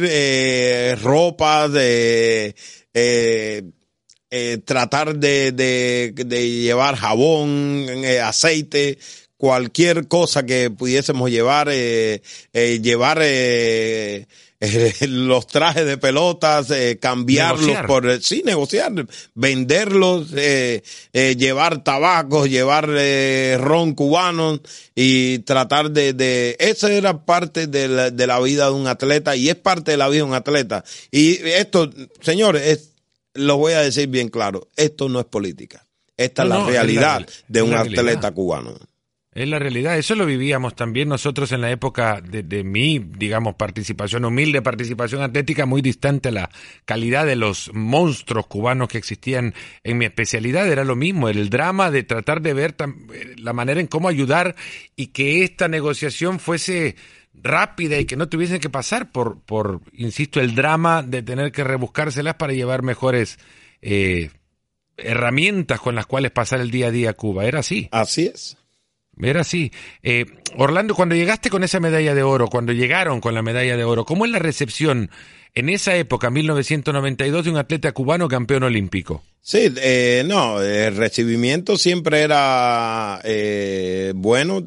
ropa 1.00 1.70
de 1.70 2.54
eh, 4.34 4.56
tratar 4.64 5.16
de, 5.16 5.52
de, 5.52 6.50
llevar 6.62 6.96
jabón, 6.96 7.84
eh, 7.86 8.18
aceite, 8.18 8.96
cualquier 9.36 10.08
cosa 10.08 10.46
que 10.46 10.70
pudiésemos 10.70 11.30
llevar, 11.30 11.68
eh, 11.70 12.22
llevar 12.54 13.18
los 15.06 15.46
trajes 15.48 15.84
de 15.84 15.98
pelotas, 15.98 16.72
cambiarlos 16.98 17.76
por, 17.86 18.22
sí, 18.22 18.42
negociar, 18.42 19.06
venderlos, 19.34 20.30
llevar 21.12 21.84
tabacos, 21.84 22.48
llevar 22.48 22.88
ron 23.60 23.92
cubano 23.92 24.62
y 24.94 25.40
tratar 25.40 25.90
de, 25.90 26.14
de, 26.14 26.56
esa 26.58 26.90
era 26.90 27.26
parte 27.26 27.66
de 27.66 27.86
la, 27.86 28.10
de 28.10 28.26
la 28.26 28.40
vida 28.40 28.64
de 28.64 28.72
un 28.72 28.86
atleta 28.86 29.36
y 29.36 29.50
es 29.50 29.56
parte 29.56 29.90
de 29.90 29.98
la 29.98 30.08
vida 30.08 30.22
de 30.24 30.30
un 30.30 30.34
atleta. 30.34 30.84
Y 31.10 31.34
esto, 31.48 31.90
señores, 32.22 32.62
es 32.66 32.91
lo 33.34 33.56
voy 33.56 33.72
a 33.72 33.80
decir 33.80 34.08
bien 34.08 34.28
claro, 34.28 34.68
esto 34.76 35.08
no 35.08 35.20
es 35.20 35.26
política. 35.26 35.86
Esta 36.16 36.42
es 36.42 36.48
la 36.48 36.66
realidad 36.66 37.26
de 37.48 37.62
un 37.62 37.74
atleta 37.74 38.32
cubano. 38.32 38.74
Es 39.34 39.48
la 39.48 39.58
realidad, 39.58 39.96
eso 39.96 40.14
lo 40.14 40.26
vivíamos 40.26 40.76
también 40.76 41.08
nosotros 41.08 41.52
en 41.52 41.62
la 41.62 41.70
época 41.70 42.20
de, 42.20 42.42
de, 42.42 42.64
mi, 42.64 42.98
digamos, 42.98 43.54
participación, 43.54 44.26
humilde 44.26 44.60
participación 44.60 45.22
atlética, 45.22 45.64
muy 45.64 45.80
distante 45.80 46.28
a 46.28 46.32
la 46.32 46.50
calidad 46.84 47.24
de 47.24 47.36
los 47.36 47.70
monstruos 47.72 48.46
cubanos 48.46 48.88
que 48.88 48.98
existían 48.98 49.54
en 49.84 49.96
mi 49.96 50.04
especialidad. 50.04 50.70
Era 50.70 50.84
lo 50.84 50.96
mismo, 50.96 51.30
el 51.30 51.48
drama 51.48 51.90
de 51.90 52.02
tratar 52.02 52.42
de 52.42 52.52
ver 52.52 52.76
la 53.38 53.54
manera 53.54 53.80
en 53.80 53.86
cómo 53.86 54.08
ayudar 54.08 54.54
y 54.96 55.06
que 55.08 55.44
esta 55.44 55.66
negociación 55.66 56.38
fuese 56.38 56.96
rápida 57.42 57.98
y 57.98 58.04
que 58.04 58.16
no 58.16 58.28
tuviesen 58.28 58.60
que 58.60 58.70
pasar 58.70 59.10
por, 59.10 59.40
por 59.40 59.80
insisto, 59.92 60.40
el 60.40 60.54
drama 60.54 61.02
de 61.02 61.22
tener 61.22 61.52
que 61.52 61.64
rebuscárselas 61.64 62.34
para 62.34 62.52
llevar 62.52 62.82
mejores 62.82 63.38
eh, 63.80 64.30
herramientas 64.96 65.80
con 65.80 65.94
las 65.94 66.06
cuales 66.06 66.30
pasar 66.30 66.60
el 66.60 66.70
día 66.70 66.88
a 66.88 66.90
día 66.90 67.10
a 67.10 67.14
Cuba. 67.14 67.44
Era 67.44 67.60
así. 67.60 67.88
Así 67.90 68.26
es. 68.26 68.56
Era 69.20 69.42
así. 69.42 69.72
Eh, 70.02 70.26
Orlando, 70.56 70.94
cuando 70.94 71.14
llegaste 71.14 71.50
con 71.50 71.64
esa 71.64 71.80
medalla 71.80 72.14
de 72.14 72.22
oro, 72.22 72.48
cuando 72.48 72.72
llegaron 72.72 73.20
con 73.20 73.34
la 73.34 73.42
medalla 73.42 73.76
de 73.76 73.84
oro, 73.84 74.04
¿cómo 74.04 74.24
es 74.24 74.30
la 74.30 74.38
recepción 74.38 75.10
en 75.54 75.68
esa 75.68 75.94
época, 75.96 76.30
1992, 76.30 77.44
de 77.44 77.50
un 77.50 77.58
atleta 77.58 77.92
cubano 77.92 78.28
campeón 78.28 78.62
olímpico? 78.62 79.22
Sí, 79.40 79.72
eh, 79.76 80.24
no, 80.26 80.62
el 80.62 80.96
recibimiento 80.96 81.76
siempre 81.76 82.20
era 82.20 83.20
eh, 83.24 84.12
bueno, 84.14 84.64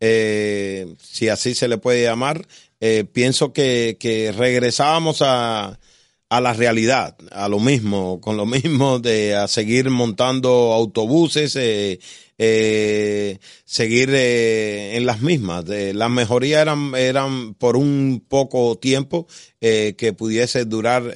eh, 0.00 0.94
si 1.00 1.28
así 1.28 1.54
se 1.54 1.68
le 1.68 1.78
puede 1.78 2.02
llamar. 2.02 2.46
Eh, 2.80 3.04
pienso 3.12 3.52
que, 3.52 3.96
que 3.98 4.32
regresábamos 4.32 5.20
a, 5.22 5.80
a 6.28 6.40
la 6.40 6.52
realidad, 6.52 7.16
a 7.32 7.48
lo 7.48 7.58
mismo, 7.58 8.20
con 8.20 8.36
lo 8.36 8.46
mismo 8.46 8.98
de 9.00 9.34
a 9.34 9.48
seguir 9.48 9.90
montando 9.90 10.72
autobuses, 10.72 11.56
eh, 11.56 11.98
eh, 12.40 13.38
seguir 13.64 14.10
en 14.14 15.04
las 15.06 15.22
mismas. 15.22 15.64
Las 15.66 16.10
mejorías 16.10 16.62
eran, 16.62 16.94
eran 16.94 17.54
por 17.54 17.76
un 17.76 18.24
poco 18.28 18.78
tiempo 18.78 19.26
que 19.60 20.14
pudiese 20.16 20.64
durar 20.64 21.12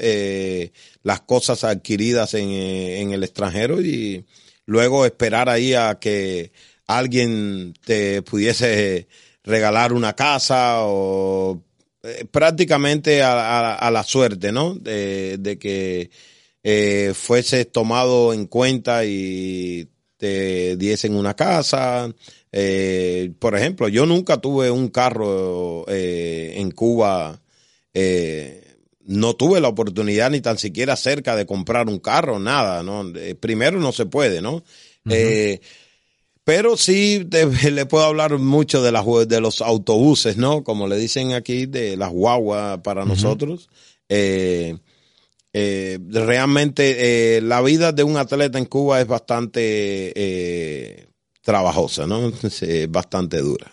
las 1.04 1.20
cosas 1.20 1.62
adquiridas 1.62 2.34
en, 2.34 2.50
en 2.50 3.12
el 3.12 3.22
extranjero 3.22 3.80
y 3.80 4.24
luego 4.66 5.06
esperar 5.06 5.48
ahí 5.48 5.74
a 5.74 5.98
que 6.00 6.50
alguien 6.86 7.74
te 7.84 8.22
pudiese 8.22 9.08
regalar 9.44 9.92
una 9.92 10.14
casa 10.14 10.80
o 10.82 11.62
prácticamente 12.30 13.22
a, 13.22 13.32
a, 13.32 13.74
a, 13.74 13.90
la 13.90 14.02
suerte, 14.02 14.52
¿no? 14.52 14.74
De, 14.74 15.38
de 15.38 15.58
que 15.58 16.10
eh, 16.62 17.12
fuese 17.14 17.64
tomado 17.64 18.32
en 18.32 18.46
cuenta 18.46 19.04
y 19.04 19.88
te 20.16 20.76
diesen 20.76 21.16
una 21.16 21.34
casa. 21.34 22.12
Eh, 22.52 23.32
por 23.38 23.56
ejemplo, 23.56 23.88
yo 23.88 24.06
nunca 24.06 24.36
tuve 24.40 24.70
un 24.70 24.88
carro 24.88 25.84
eh, 25.88 26.54
en 26.56 26.70
Cuba. 26.70 27.40
Eh, 27.94 28.62
no 29.04 29.34
tuve 29.34 29.60
la 29.60 29.68
oportunidad 29.68 30.30
ni 30.30 30.40
tan 30.40 30.58
siquiera 30.58 30.94
cerca 30.94 31.34
de 31.34 31.46
comprar 31.46 31.88
un 31.88 31.98
carro, 31.98 32.38
nada, 32.38 32.84
¿no? 32.84 33.12
primero 33.40 33.80
no 33.80 33.90
se 33.90 34.06
puede, 34.06 34.40
¿no? 34.40 34.62
Uh 35.04 35.10
-huh. 35.10 35.60
Pero 36.44 36.76
sí 36.76 37.26
le 37.70 37.86
puedo 37.86 38.04
hablar 38.04 38.38
mucho 38.38 38.82
de, 38.82 38.92
las, 38.92 39.04
de 39.26 39.40
los 39.40 39.60
autobuses, 39.60 40.36
¿no? 40.36 40.64
Como 40.64 40.88
le 40.88 40.96
dicen 40.96 41.32
aquí, 41.32 41.66
de 41.66 41.96
las 41.96 42.10
guaguas 42.10 42.80
para 42.82 43.02
uh 43.02 43.06
-huh. 43.06 43.08
nosotros. 43.08 43.68
Eh, 44.08 44.76
eh, 45.54 45.98
realmente 46.10 47.36
eh, 47.36 47.40
la 47.42 47.60
vida 47.60 47.92
de 47.92 48.02
un 48.04 48.16
atleta 48.16 48.58
en 48.58 48.64
Cuba 48.64 49.00
es 49.00 49.06
bastante 49.06 50.12
eh, 50.14 51.06
trabajosa, 51.42 52.06
¿no? 52.06 52.32
Es 52.42 52.90
bastante 52.90 53.38
dura. 53.38 53.70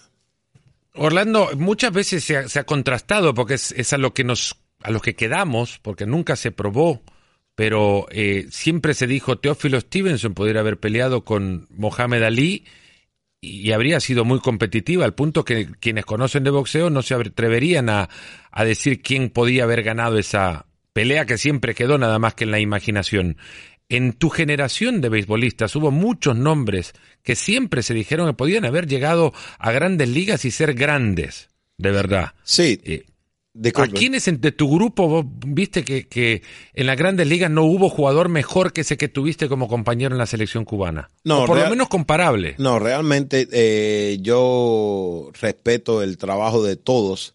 Orlando, 0.95 1.49
muchas 1.55 1.93
veces 1.93 2.23
se 2.25 2.35
ha, 2.35 2.49
se 2.49 2.59
ha 2.59 2.65
contrastado 2.65 3.33
porque 3.33 3.53
es, 3.53 3.71
es, 3.71 3.93
a 3.93 3.97
lo 3.97 4.13
que 4.13 4.25
nos, 4.25 4.57
a 4.81 4.91
lo 4.91 4.99
que 4.99 5.15
quedamos, 5.15 5.79
porque 5.81 6.05
nunca 6.05 6.35
se 6.35 6.51
probó, 6.51 7.01
pero 7.59 8.07
eh, 8.09 8.47
siempre 8.51 8.93
se 8.93 9.05
dijo 9.05 9.37
Teófilo 9.37 9.81
Stevenson 9.81 10.33
podría 10.33 10.61
haber 10.61 10.79
peleado 10.79 11.25
con 11.25 11.67
Mohamed 11.71 12.23
Ali 12.23 12.63
y 13.41 13.73
habría 13.73 13.99
sido 13.99 14.23
muy 14.23 14.39
competitiva, 14.39 15.03
al 15.03 15.13
punto 15.13 15.43
que 15.43 15.67
quienes 15.81 16.05
conocen 16.05 16.45
de 16.45 16.51
boxeo 16.51 16.89
no 16.89 17.01
se 17.01 17.15
atreverían 17.15 17.89
a, 17.89 18.07
a 18.49 18.63
decir 18.63 19.01
quién 19.01 19.29
podía 19.29 19.63
haber 19.65 19.83
ganado 19.83 20.17
esa, 20.17 20.67
pelea 20.93 21.25
que 21.25 21.37
siempre 21.37 21.75
quedó 21.75 21.97
nada 21.97 22.17
más 22.17 22.33
que 22.33 22.45
en 22.45 22.51
la 22.51 22.61
imaginación. 22.61 23.35
En 23.89 24.13
tu 24.13 24.29
generación 24.29 25.01
de 25.01 25.09
beisbolistas 25.09 25.75
hubo 25.75 25.91
muchos 25.91 26.37
nombres 26.37 26.93
que 27.23 27.35
siempre 27.35 27.83
se 27.83 27.93
dijeron 27.93 28.27
que 28.27 28.35
podían 28.35 28.63
haber 28.63 28.87
llegado 28.87 29.33
a 29.57 29.73
grandes 29.73 30.07
ligas 30.07 30.45
y 30.45 30.51
ser 30.51 30.75
grandes, 30.75 31.49
de 31.77 31.91
verdad. 31.91 32.35
Sí. 32.43 32.79
Eh, 32.85 33.03
¿A 33.75 33.87
quiénes 33.87 34.25
de 34.39 34.51
tu 34.51 34.73
grupo 34.73 35.07
vos 35.07 35.25
viste 35.45 35.83
que, 35.83 36.07
que, 36.07 36.43
en 36.73 36.87
las 36.87 36.97
grandes 36.97 37.27
ligas 37.27 37.51
no 37.51 37.65
hubo 37.65 37.89
jugador 37.89 38.29
mejor 38.29 38.71
que 38.71 38.81
ese 38.81 38.97
que 38.97 39.09
tuviste 39.09 39.49
como 39.49 39.67
compañero 39.67 40.15
en 40.15 40.17
la 40.17 40.25
selección 40.25 40.63
cubana? 40.63 41.09
No, 41.25 41.43
o 41.43 41.45
por 41.45 41.57
real, 41.57 41.67
lo 41.67 41.71
menos 41.71 41.89
comparable. 41.89 42.55
No, 42.57 42.79
realmente 42.79 43.47
eh, 43.51 44.17
yo 44.21 45.31
respeto 45.41 46.01
el 46.01 46.17
trabajo 46.17 46.63
de 46.63 46.77
todos 46.77 47.33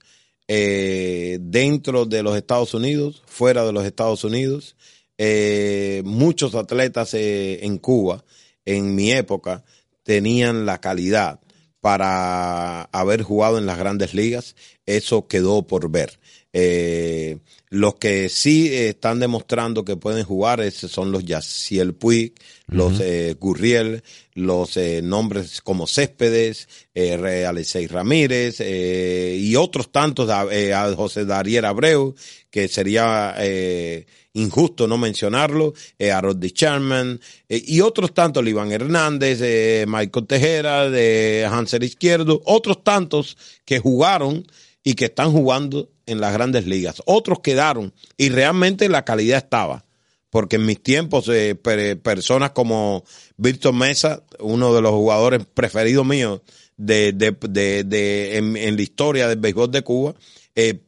eh, 0.48 1.38
dentro 1.42 2.06
de 2.06 2.22
los 2.22 2.37
Estados 2.37 2.72
Unidos, 2.72 3.22
fuera 3.26 3.64
de 3.66 3.72
los 3.72 3.84
Estados 3.84 4.24
Unidos. 4.24 4.76
Eh, 5.18 6.02
muchos 6.06 6.54
atletas 6.54 7.12
en 7.14 7.76
Cuba, 7.78 8.24
en 8.64 8.94
mi 8.94 9.12
época, 9.12 9.62
tenían 10.04 10.64
la 10.64 10.80
calidad 10.80 11.40
para 11.84 12.84
haber 12.92 13.22
jugado 13.22 13.58
en 13.58 13.66
las 13.66 13.76
grandes 13.76 14.14
ligas. 14.14 14.56
Eso 14.86 15.28
quedó 15.28 15.66
por 15.66 15.90
ver. 15.90 16.18
Eh, 16.56 17.38
los 17.68 17.96
que 17.96 18.28
sí 18.28 18.72
están 18.72 19.18
demostrando 19.18 19.84
que 19.84 19.96
pueden 19.96 20.24
jugar 20.24 20.60
es, 20.60 20.74
son 20.76 21.10
los 21.10 21.24
Yaciel 21.24 21.94
Puig, 21.94 22.32
uh 22.32 22.72
-huh. 22.72 22.76
los 22.76 23.00
eh, 23.00 23.34
Gurriel, 23.40 24.04
los 24.34 24.76
eh, 24.76 25.00
nombres 25.02 25.60
como 25.60 25.88
Céspedes, 25.88 26.68
eh, 26.94 27.44
Alexei 27.44 27.88
Ramírez 27.88 28.58
eh, 28.60 29.36
y 29.40 29.56
otros 29.56 29.90
tantos, 29.90 30.30
eh, 30.52 30.72
a 30.72 30.94
José 30.94 31.24
Dariel 31.24 31.64
Abreu, 31.64 32.14
que 32.50 32.68
sería 32.68 33.34
eh, 33.38 34.06
injusto 34.34 34.86
no 34.86 34.96
mencionarlo, 34.96 35.74
eh, 35.98 36.12
a 36.12 36.20
Roddy 36.20 36.50
Charman 36.52 37.20
eh, 37.48 37.62
y 37.66 37.80
otros 37.80 38.14
tantos, 38.14 38.46
Iván 38.46 38.70
Hernández, 38.70 39.40
eh, 39.42 39.84
Michael 39.88 40.26
Tejera, 40.28 40.90
de 40.90 41.48
Hansel 41.50 41.82
Izquierdo, 41.82 42.40
otros 42.44 42.84
tantos 42.84 43.36
que 43.64 43.80
jugaron 43.80 44.46
y 44.84 44.94
que 44.94 45.06
están 45.06 45.32
jugando 45.32 45.88
en 46.06 46.20
las 46.20 46.32
grandes 46.32 46.66
ligas. 46.66 47.02
Otros 47.06 47.40
quedaron 47.40 47.92
y 48.16 48.28
realmente 48.28 48.88
la 48.88 49.04
calidad 49.04 49.38
estaba. 49.38 49.84
Porque 50.30 50.56
en 50.56 50.66
mis 50.66 50.82
tiempos, 50.82 51.28
eh, 51.28 51.54
per, 51.54 52.00
personas 52.00 52.50
como 52.50 53.04
Víctor 53.36 53.72
Mesa, 53.72 54.24
uno 54.40 54.74
de 54.74 54.82
los 54.82 54.90
jugadores 54.90 55.46
preferidos 55.54 56.04
míos 56.04 56.40
de, 56.76 57.12
de, 57.12 57.36
de, 57.48 57.84
de 57.84 58.36
en, 58.38 58.56
en, 58.56 58.74
la 58.74 58.82
historia 58.82 59.28
del 59.28 59.38
béisbol 59.38 59.70
de 59.70 59.82
Cuba, 59.82 60.14
eh, 60.56 60.80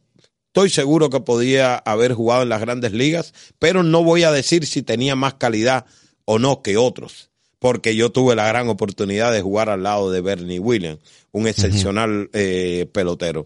estoy 0.47 0.69
seguro 0.69 1.09
que 1.09 1.21
podía 1.21 1.75
haber 1.77 2.13
jugado 2.13 2.43
en 2.43 2.49
las 2.49 2.59
grandes 2.59 2.91
ligas, 2.91 3.33
pero 3.57 3.83
no 3.83 4.03
voy 4.03 4.23
a 4.23 4.31
decir 4.31 4.65
si 4.65 4.81
tenía 4.81 5.15
más 5.15 5.35
calidad 5.35 5.85
o 6.25 6.39
no 6.39 6.61
que 6.61 6.75
otros, 6.75 7.29
porque 7.59 7.95
yo 7.95 8.11
tuve 8.11 8.35
la 8.35 8.47
gran 8.47 8.67
oportunidad 8.67 9.31
de 9.31 9.41
jugar 9.41 9.69
al 9.69 9.83
lado 9.83 10.11
de 10.11 10.19
Bernie 10.19 10.59
Williams, 10.59 10.99
un 11.31 11.47
excepcional 11.47 12.09
uh 12.09 12.23
-huh. 12.23 12.29
eh, 12.33 12.85
pelotero. 12.91 13.45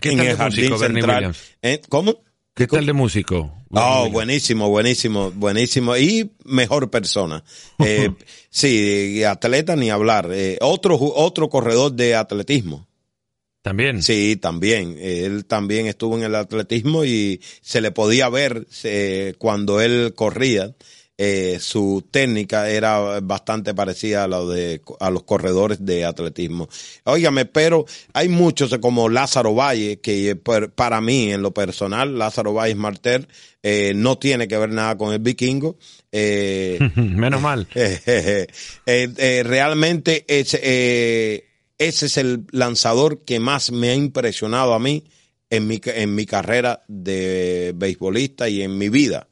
¿Qué 0.00 0.10
en 0.10 0.18
tal 0.18 0.26
el 0.26 0.36
jardín 0.36 0.70
músico, 0.70 0.78
central. 0.78 1.36
¿Eh? 1.62 1.80
¿Cómo? 1.88 2.22
¿Qué 2.54 2.66
tal 2.66 2.86
de 2.86 2.92
músico? 2.92 3.52
Oh, 3.70 4.08
buenísimo, 4.10 4.68
buenísimo, 4.68 5.32
buenísimo. 5.32 5.96
Y 5.96 6.30
mejor 6.44 6.90
persona. 6.90 7.42
Eh, 7.84 8.10
sí, 8.50 9.24
atleta 9.24 9.74
ni 9.74 9.90
hablar. 9.90 10.30
Eh, 10.32 10.58
otro, 10.60 10.96
otro 10.96 11.48
corredor 11.48 11.92
de 11.92 12.14
atletismo. 12.14 12.86
También. 13.62 14.02
Sí, 14.02 14.36
también. 14.36 14.96
Él 15.00 15.46
también 15.46 15.86
estuvo 15.86 16.16
en 16.16 16.24
el 16.24 16.34
atletismo 16.34 17.04
y 17.04 17.40
se 17.62 17.80
le 17.80 17.90
podía 17.90 18.28
ver 18.28 18.66
eh, 18.84 19.34
cuando 19.38 19.80
él 19.80 20.12
corría 20.14 20.74
eh, 21.16 21.58
su 21.60 22.04
técnica 22.10 22.68
era 22.68 23.20
bastante 23.20 23.72
parecida 23.72 24.24
a 24.24 24.28
lo 24.28 24.48
de 24.48 24.82
a 24.98 25.10
los 25.10 25.22
corredores 25.22 25.84
de 25.84 26.04
atletismo. 26.04 26.68
Óigame, 27.04 27.44
pero 27.44 27.86
hay 28.12 28.28
muchos 28.28 28.76
como 28.78 29.08
Lázaro 29.08 29.54
Valle 29.54 30.00
que 30.00 30.34
para 30.74 31.00
mí 31.00 31.32
en 31.32 31.42
lo 31.42 31.54
personal 31.54 32.18
Lázaro 32.18 32.54
Valle 32.54 32.74
Martel 32.74 33.28
eh, 33.62 33.92
no 33.94 34.18
tiene 34.18 34.48
que 34.48 34.58
ver 34.58 34.70
nada 34.70 34.98
con 34.98 35.12
el 35.12 35.20
vikingo. 35.20 35.78
Eh, 36.10 36.78
Menos 36.96 37.40
mal. 37.40 37.68
Eh, 38.86 39.42
realmente 39.44 40.24
es, 40.26 40.54
ese 40.54 41.46
es 41.78 42.16
el 42.16 42.44
lanzador 42.50 43.24
que 43.24 43.38
más 43.38 43.70
me 43.70 43.90
ha 43.90 43.94
impresionado 43.94 44.74
a 44.74 44.80
mí 44.80 45.04
en 45.48 45.66
mi, 45.68 45.80
en 45.84 46.14
mi 46.14 46.26
carrera 46.26 46.82
de 46.88 47.72
beisbolista 47.76 48.48
y 48.48 48.62
en 48.62 48.76
mi 48.76 48.88
vida 48.88 49.28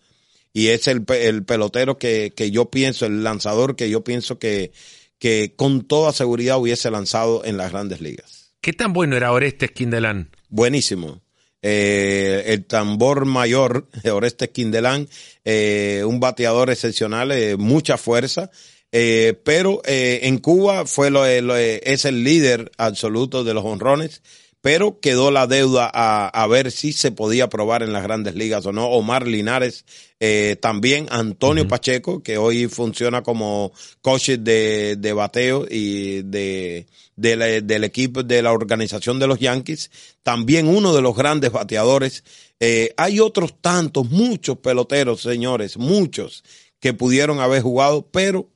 y 0.53 0.69
es 0.69 0.89
el, 0.89 1.05
el 1.09 1.45
pelotero 1.45 1.99
que, 1.99 2.33
que, 2.37 2.51
yo 2.51 2.71
pienso, 2.71 3.07
el 3.07 3.25
lanzador 3.25 3.77
que 3.77 3.89
yo 3.91 4.05
pienso 4.05 4.39
que, 4.39 4.73
que 5.19 5.55
con 5.57 5.87
toda 5.87 6.13
seguridad 6.13 6.59
hubiese 6.59 6.91
lanzado 6.91 7.45
en 7.45 7.57
las 7.57 7.73
grandes 7.73 8.01
ligas. 8.01 8.53
¿Qué 8.61 8.73
tan 8.73 8.93
bueno 8.93 9.17
era 9.17 9.33
Orestes 9.33 9.73
Quindelán? 9.73 10.31
Buenísimo. 10.49 11.21
Eh, 11.63 12.45
el 12.47 12.65
tambor 12.65 13.25
mayor, 13.25 13.89
Orestes 14.05 14.51
Quindelán, 14.51 15.09
eh, 15.45 16.03
un 16.07 16.21
bateador 16.21 16.71
excepcional, 16.71 17.33
eh, 17.33 17.57
mucha 17.57 17.97
fuerza. 17.97 18.51
Eh, 18.95 19.41
pero 19.43 19.81
eh, 19.87 20.21
en 20.25 20.39
Cuba 20.39 20.85
fue 20.85 21.11
lo, 21.11 21.25
lo, 21.41 21.57
es 21.57 22.05
el 22.05 22.25
líder 22.25 22.71
absoluto 22.77 23.43
de 23.43 23.55
los 23.55 23.65
honrones 23.65 24.23
pero 24.63 25.01
quedó 25.01 25.31
la 25.33 25.47
deuda 25.47 25.91
a, 25.93 26.29
a, 26.29 26.47
ver 26.47 26.71
si 26.71 26.93
se 26.93 27.11
podía 27.11 27.49
probar 27.49 27.83
en 27.83 27.93
las 27.93 28.05
grandes 28.05 28.37
ligas 28.37 28.65
o 28.65 28.73
no. 28.73 28.87
Omar 28.87 29.27
Linares, 29.27 29.85
eh, 30.21 30.57
también 30.63 31.09
Antonio 31.11 31.65
uh 31.65 31.67
-huh. 31.67 31.71
Pacheco, 31.71 32.23
que 32.23 32.39
hoy 32.39 32.69
funciona 32.69 33.23
como 33.23 33.73
coach 34.01 34.31
de, 34.31 34.97
de 34.97 35.13
bateo 35.13 35.67
y 35.69 36.23
de, 36.23 36.87
de 37.17 37.37
la, 37.37 37.47
del 37.47 37.83
equipo 37.83 38.23
de 38.23 38.41
la 38.41 38.53
organización 38.53 39.19
de 39.19 39.27
los 39.27 39.41
Yankees, 39.41 39.91
también 40.23 40.69
uno 40.69 40.95
de 40.95 41.03
los 41.03 41.17
grandes 41.17 41.51
bateadores. 41.51 42.23
Eh, 42.61 42.95
hay 42.97 43.19
otros 43.19 43.61
tantos, 43.61 44.11
muchos 44.11 44.59
peloteros, 44.59 45.23
señores, 45.23 45.77
muchos 45.77 46.45
que 46.79 46.95
pudieron 46.95 47.41
haber 47.41 47.63
jugado, 47.63 48.07
pero 48.13 48.49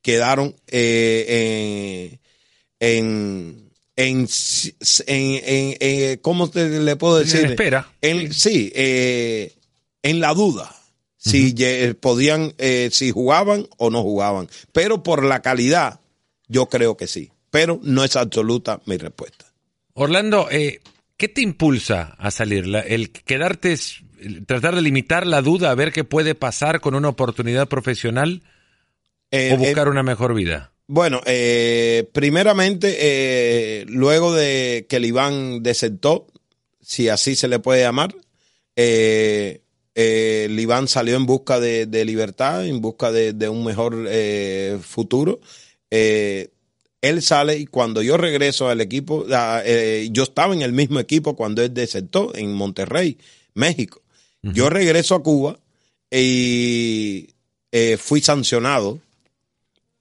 quedaron 0.00 0.56
eh, 0.68 2.18
en, 2.80 3.61
en 3.96 4.26
en, 4.26 4.26
en, 5.06 5.44
en, 5.44 5.76
en, 5.80 6.18
¿cómo 6.18 6.50
te, 6.50 6.68
le 6.80 6.96
puedo 6.96 7.18
decir? 7.18 7.44
En 7.44 7.50
espera. 7.50 7.90
En, 8.00 8.32
sí, 8.32 8.72
eh, 8.74 9.54
en 10.02 10.20
la 10.20 10.34
duda. 10.34 10.74
Si 11.16 11.52
uh 11.52 11.54
-huh. 11.54 11.94
podían, 11.94 12.52
eh, 12.58 12.88
si 12.90 13.12
jugaban 13.12 13.68
o 13.76 13.90
no 13.90 14.02
jugaban. 14.02 14.48
Pero 14.72 15.02
por 15.02 15.24
la 15.24 15.40
calidad, 15.40 16.00
yo 16.48 16.66
creo 16.66 16.96
que 16.96 17.06
sí. 17.06 17.30
Pero 17.50 17.78
no 17.82 18.02
es 18.02 18.16
absoluta 18.16 18.80
mi 18.86 18.96
respuesta. 18.96 19.44
Orlando, 19.94 20.48
eh, 20.50 20.80
¿qué 21.16 21.28
te 21.28 21.42
impulsa 21.42 22.16
a 22.18 22.30
salir? 22.30 22.66
La, 22.66 22.80
el 22.80 23.12
quedarte, 23.12 23.78
tratar 24.46 24.74
de 24.74 24.82
limitar 24.82 25.26
la 25.26 25.42
duda, 25.42 25.70
a 25.70 25.74
ver 25.76 25.92
qué 25.92 26.02
puede 26.02 26.34
pasar 26.34 26.80
con 26.80 26.94
una 26.94 27.10
oportunidad 27.10 27.68
profesional 27.68 28.42
o 29.30 29.56
buscar 29.56 29.88
una 29.88 30.02
mejor 30.02 30.34
vida. 30.34 30.72
Bueno, 30.88 31.20
eh, 31.26 32.08
primeramente, 32.12 32.96
eh, 32.98 33.84
luego 33.88 34.34
de 34.34 34.86
que 34.88 34.96
el 34.96 35.04
Iván 35.04 35.62
desertó, 35.62 36.26
si 36.80 37.08
así 37.08 37.36
se 37.36 37.48
le 37.48 37.60
puede 37.60 37.82
llamar, 37.82 38.14
eh, 38.76 39.62
el 39.94 40.58
Iván 40.58 40.88
salió 40.88 41.16
en 41.16 41.26
busca 41.26 41.60
de, 41.60 41.86
de 41.86 42.04
libertad, 42.04 42.66
en 42.66 42.80
busca 42.80 43.12
de, 43.12 43.32
de 43.32 43.48
un 43.48 43.64
mejor 43.64 44.06
eh, 44.08 44.78
futuro. 44.82 45.40
él 45.90 47.22
sale 47.22 47.58
y 47.58 47.66
cuando 47.66 48.02
yo 48.02 48.16
regreso 48.16 48.68
al 48.68 48.80
equipo, 48.80 49.26
yo 49.26 50.22
estaba 50.22 50.54
en 50.54 50.62
el 50.62 50.72
mismo 50.72 50.98
equipo 50.98 51.36
cuando 51.36 51.62
él 51.62 51.72
desertó 51.74 52.34
en 52.34 52.52
Monterrey, 52.54 53.18
México. 53.54 54.02
Uh 54.42 54.48
-huh. 54.48 54.52
Yo 54.54 54.70
regreso 54.70 55.14
a 55.14 55.22
Cuba 55.22 55.58
y 56.10 57.28
fui 57.98 58.20
sancionado 58.20 58.98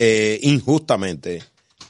eh, 0.04 0.40
injustamente. 0.42 1.44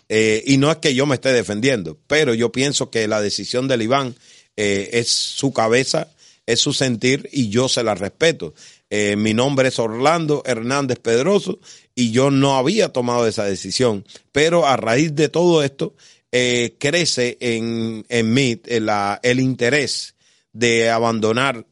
Eh, 0.10 0.44
y 0.46 0.58
no 0.58 0.70
es 0.70 0.80
que 0.80 0.94
yo 0.94 1.06
me 1.06 1.16
esté 1.16 1.32
defendiendo, 1.32 1.98
pero 2.08 2.34
yo 2.34 2.52
pienso 2.52 2.90
que 2.92 3.08
la 3.08 3.22
decisión 3.22 3.70
del 3.70 3.84
Iván 3.84 4.18
eh, 4.58 4.90
es 4.92 5.08
su 5.08 5.54
cabeza, 5.54 6.10
es 6.46 6.60
su 6.60 6.74
sentir 6.74 7.30
y 7.32 7.48
yo 7.48 7.70
se 7.70 7.86
la 7.86 7.96
respeto. 7.96 8.54
Eh, 8.90 9.16
mi 9.16 9.34
nombre 9.34 9.70
es 9.70 9.80
Orlando 9.80 10.44
Hernández 10.46 11.00
Pedroso 11.00 11.60
y 11.96 12.12
yo 12.12 12.32
no 12.32 12.58
había 12.58 12.90
tomado 12.90 13.26
esa 13.26 13.46
decisión, 13.46 14.06
pero 14.34 14.68
a 14.68 14.76
raíz 14.76 15.16
de 15.16 15.30
todo 15.30 15.64
esto 15.64 15.96
crece 16.30 17.38
en, 17.40 18.06
en 18.10 18.34
mí 18.34 18.62
el 18.66 19.40
interés 19.40 20.16
de 20.52 20.90
abandonar 20.90 21.66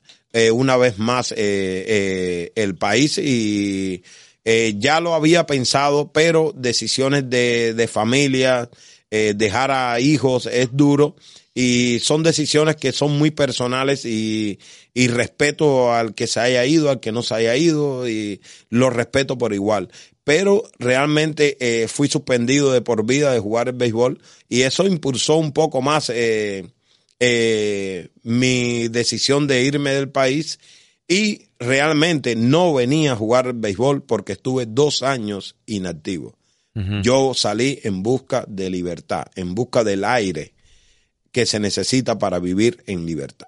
una 0.53 0.77
vez 0.77 0.97
más 0.97 1.33
el 1.33 2.75
país 2.77 3.17
y 3.17 4.03
eh, 4.51 4.73
ya 4.79 4.99
lo 4.99 5.13
había 5.13 5.45
pensado, 5.45 6.11
pero 6.11 6.53
decisiones 6.55 7.29
de, 7.29 7.75
de 7.75 7.87
familia, 7.87 8.67
eh, 9.11 9.33
dejar 9.35 9.69
a 9.69 9.99
hijos 9.99 10.47
es 10.47 10.69
duro 10.71 11.15
y 11.53 11.99
son 12.01 12.23
decisiones 12.23 12.75
que 12.75 12.91
son 12.91 13.15
muy 13.19 13.29
personales 13.29 14.05
y, 14.05 14.57
y, 14.95 15.07
respeto 15.07 15.93
al 15.93 16.15
que 16.15 16.25
se 16.25 16.39
haya 16.39 16.65
ido, 16.65 16.89
al 16.89 16.99
que 16.99 17.11
no 17.11 17.21
se 17.21 17.35
haya 17.35 17.55
ido 17.55 18.09
y 18.09 18.41
lo 18.71 18.89
respeto 18.89 19.37
por 19.37 19.53
igual. 19.53 19.91
Pero 20.23 20.63
realmente 20.79 21.55
eh, 21.59 21.87
fui 21.87 22.07
suspendido 22.07 22.73
de 22.73 22.81
por 22.81 23.05
vida 23.05 23.31
de 23.31 23.39
jugar 23.39 23.67
el 23.67 23.75
béisbol 23.75 24.19
y 24.47 24.61
eso 24.61 24.87
impulsó 24.87 25.35
un 25.35 25.51
poco 25.51 25.83
más 25.83 26.11
eh, 26.11 26.65
mi 28.23 28.87
decisión 28.87 29.45
de 29.45 29.61
irme 29.61 29.91
del 29.91 30.09
país 30.09 30.59
y 31.07 31.48
realmente 31.59 32.35
no 32.35 32.73
venía 32.73 33.11
a 33.11 33.15
jugar 33.15 33.53
béisbol 33.53 34.03
porque 34.03 34.33
estuve 34.33 34.65
dos 34.65 35.03
años 35.03 35.55
inactivo. 35.65 36.37
Uh 36.73 36.79
-huh. 36.79 37.01
Yo 37.03 37.33
salí 37.33 37.79
en 37.83 38.01
busca 38.01 38.45
de 38.47 38.69
libertad, 38.69 39.25
en 39.35 39.53
busca 39.53 39.83
del 39.83 40.03
aire 40.05 40.53
que 41.31 41.45
se 41.45 41.59
necesita 41.59 42.17
para 42.17 42.39
vivir 42.39 42.83
en 42.87 43.05
libertad. 43.05 43.47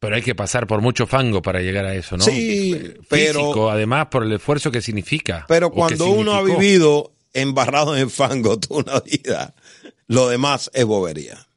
Pero 0.00 0.14
hay 0.14 0.22
que 0.22 0.34
pasar 0.36 0.66
por 0.68 0.80
mucho 0.80 1.06
fango 1.06 1.42
para 1.42 1.60
llegar 1.60 1.84
a 1.84 1.94
eso, 1.94 2.16
¿no? 2.16 2.24
Sí, 2.24 2.72
Físico, 2.72 3.04
pero 3.08 3.70
además 3.70 4.06
por 4.06 4.22
el 4.22 4.32
esfuerzo 4.32 4.70
que 4.70 4.80
significa. 4.80 5.44
Pero 5.48 5.70
cuando 5.72 6.06
uno 6.06 6.34
ha 6.34 6.42
vivido 6.42 7.12
embarrado 7.34 7.96
en 7.96 8.08
fango 8.08 8.58
toda 8.60 8.80
una 8.80 9.00
vida, 9.00 9.54
lo 10.06 10.28
demás 10.28 10.70
es 10.72 10.84
bobería. 10.84 11.48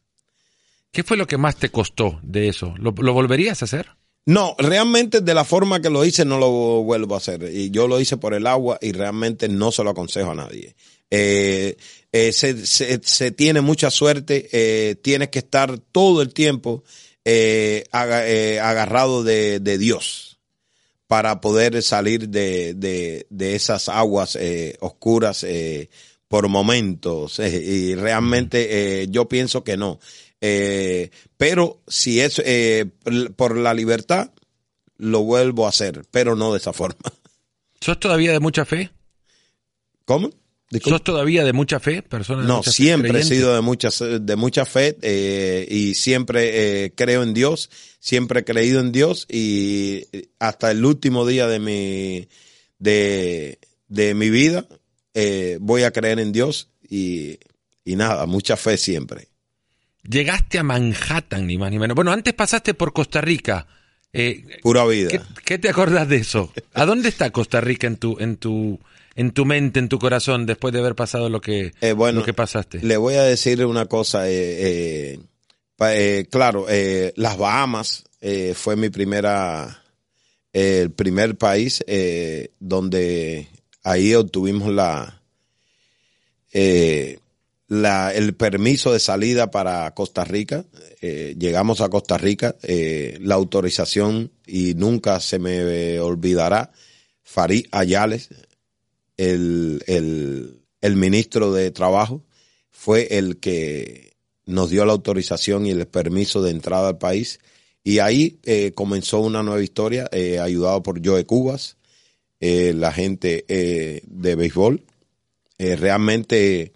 ¿Qué 0.92 1.04
fue 1.04 1.18
lo 1.18 1.28
que 1.28 1.38
más 1.38 1.56
te 1.56 1.70
costó 1.70 2.20
de 2.24 2.50
eso? 2.50 2.74
¿Lo, 2.78 2.94
lo 2.98 3.14
volverías 3.14 3.62
a 3.62 3.66
hacer? 3.66 3.92
No, 4.26 4.56
realmente 4.60 5.22
de 5.22 5.34
la 5.34 5.44
forma 5.44 5.82
que 5.82 5.90
lo 5.90 6.06
hice 6.06 6.26
no 6.26 6.38
lo 6.38 6.84
vuelvo 6.84 7.16
a 7.16 7.18
hacer. 7.18 7.50
Y 7.54 7.72
yo 7.72 7.88
lo 7.88 8.00
hice 8.00 8.18
por 8.18 8.34
el 8.34 8.46
agua 8.46 8.78
y 8.82 8.92
realmente 8.92 9.50
no 9.50 9.72
se 9.72 9.84
lo 9.84 9.90
aconsejo 9.90 10.32
a 10.32 10.36
nadie. 10.36 10.76
Eh, 11.10 11.76
eh, 12.14 12.34
se, 12.34 12.66
se, 12.66 13.00
se, 13.04 13.32
tiene 13.32 13.62
mucha 13.62 13.90
suerte, 13.90 14.50
eh, 14.52 14.96
tienes 14.96 15.30
que 15.30 15.40
estar 15.40 15.78
todo 15.78 16.22
el 16.22 16.34
tiempo 16.34 16.84
eh, 17.24 17.86
eh, 17.94 18.60
agarrado 18.62 19.24
de, 19.24 19.60
de, 19.60 19.78
Dios 19.78 20.40
para 21.08 21.40
poder 21.40 21.82
salir 21.84 22.28
de, 22.30 22.74
de, 22.74 23.28
de 23.30 23.56
esas 23.56 23.88
aguas 23.88 24.38
oscuras 24.82 25.46
por 26.28 26.48
momentos. 26.50 27.40
y 27.40 27.96
realmente 27.96 29.08
yo 29.10 29.28
pienso 29.30 29.64
que 29.64 29.78
no. 29.78 30.00
Eh, 30.42 31.12
pero 31.38 31.82
si 31.88 32.20
es 32.20 32.42
eh, 32.44 32.88
por 33.36 33.58
la 33.58 33.74
libertad, 33.74 34.32
lo 34.98 35.24
vuelvo 35.24 35.66
a 35.66 35.70
hacer, 35.70 36.04
pero 36.12 36.36
no 36.36 36.52
de 36.52 36.60
esa 36.60 36.74
forma. 36.74 37.00
¿Sos 37.82 38.00
todavía 38.00 38.32
de 38.32 38.40
mucha 38.40 38.66
fe? 38.66 38.92
¿Cómo? 40.06 40.30
Disculpe. 40.70 40.98
¿Sos 40.98 41.04
todavía 41.04 41.44
de 41.44 41.52
mucha 41.52 41.80
fe? 41.80 42.02
Persona 42.02 42.44
no, 42.44 42.58
mucha 42.58 42.72
siempre 42.72 43.12
fe, 43.12 43.20
he 43.20 43.24
sido 43.24 43.54
de 43.56 43.62
mucha, 43.62 43.90
de 43.90 44.36
mucha 44.38 44.66
fe 44.66 44.98
eh, 45.02 45.68
y 45.70 45.96
siempre 45.96 46.86
eh, 46.86 46.94
creo 46.96 47.24
en 47.24 47.34
Dios, 47.34 47.70
siempre 48.00 48.40
he 48.40 48.44
creído 48.46 48.80
en 48.80 48.94
Dios 48.94 49.26
y 49.30 50.06
hasta 50.40 50.72
el 50.72 50.86
último 50.86 51.26
día 51.26 51.48
de 51.48 51.60
mi, 51.60 52.30
de, 52.80 53.60
de 53.90 54.14
mi 54.14 54.30
vida 54.30 54.66
eh, 55.14 55.58
voy 55.60 55.84
a 55.84 55.92
creer 55.92 56.20
en 56.20 56.32
Dios 56.32 56.70
y, 56.90 57.38
y 57.84 57.98
nada, 57.98 58.26
mucha 58.26 58.56
fe 58.56 58.78
siempre. 58.78 59.28
Llegaste 60.04 60.58
a 60.58 60.64
Manhattan, 60.64 61.46
ni 61.46 61.58
más 61.58 61.72
ni 61.72 61.80
menos. 61.80 61.96
Bueno, 61.96 62.12
antes 62.12 62.34
pasaste 62.34 62.74
por 62.74 62.94
Costa 62.94 63.22
Rica. 63.22 63.68
Eh, 64.14 64.44
Pura 64.62 64.86
vida. 64.86 65.10
¿qué, 65.10 65.22
¿qué, 65.46 65.58
te 65.58 65.70
acordás 65.70 66.08
de 66.10 66.18
eso? 66.18 66.52
¿A 66.74 66.86
dónde 66.86 67.10
está 67.10 67.30
Costa 67.30 67.62
Rica 67.62 67.88
en 67.88 67.98
tu, 67.98 68.18
en 68.20 68.38
tu, 68.38 68.80
en 69.16 69.32
tu 69.32 69.46
mente, 69.46 69.80
en 69.80 69.90
tu 69.90 70.00
corazón, 70.00 70.46
después 70.46 70.74
de 70.74 70.80
haber 70.80 70.96
pasado 70.96 71.30
lo 71.30 71.40
que, 71.40 71.74
eh, 71.82 71.94
bueno, 71.94 72.20
lo 72.20 72.26
que 72.26 72.34
pasaste? 72.34 72.80
Le 72.82 72.98
voy 72.98 73.14
a 73.16 73.24
decir 73.24 73.64
una 73.66 73.86
cosa. 73.86 74.30
Eh, 74.30 75.20
eh 75.80 76.28
claro, 76.30 76.66
las 77.16 77.38
Bahamas 77.38 78.04
fue 78.56 78.76
mi 78.76 78.90
primera, 78.90 79.84
el 80.52 80.92
primer 80.92 81.38
país 81.38 81.84
donde 82.60 83.48
ahí 83.84 84.14
obtuvimos 84.14 84.72
la 84.72 85.22
la, 87.72 88.14
el 88.14 88.36
permiso 88.36 88.92
de 88.92 89.00
salida 89.00 89.50
para 89.50 89.90
Costa 89.92 90.26
Rica. 90.26 90.66
Eh, 91.00 91.36
llegamos 91.40 91.80
a 91.80 91.88
Costa 91.88 92.18
Rica, 92.18 92.58
eh, 92.64 93.18
la 93.22 93.36
autorización, 93.36 94.34
y 94.46 94.74
nunca 94.74 95.22
se 95.22 95.40
me 95.40 95.98
olvidará, 96.02 96.74
Farid 97.24 97.68
Ayales, 97.72 98.28
el, 99.16 99.82
el, 99.88 100.60
el 100.82 100.96
ministro 100.98 101.54
de 101.54 101.72
Trabajo, 101.72 102.26
fue 102.72 103.18
el 103.18 103.38
que 103.38 104.18
nos 104.46 104.70
dio 104.70 104.84
la 104.84 104.92
autorización 104.92 105.66
y 105.66 105.70
el 105.70 105.88
permiso 105.88 106.42
de 106.42 106.52
entrada 106.52 106.90
al 106.90 106.98
país. 106.98 107.40
Y 107.86 108.00
ahí 108.00 108.42
eh, 108.44 108.74
comenzó 108.76 109.22
una 109.22 109.44
nueva 109.44 109.64
historia, 109.64 110.10
eh, 110.12 110.40
ayudado 110.40 110.84
por 110.84 111.00
Joe 111.02 111.26
Cubas, 111.26 111.78
la 112.42 112.92
gente 112.92 113.46
de 113.48 114.36
béisbol. 114.36 114.84
realmente 115.58 116.74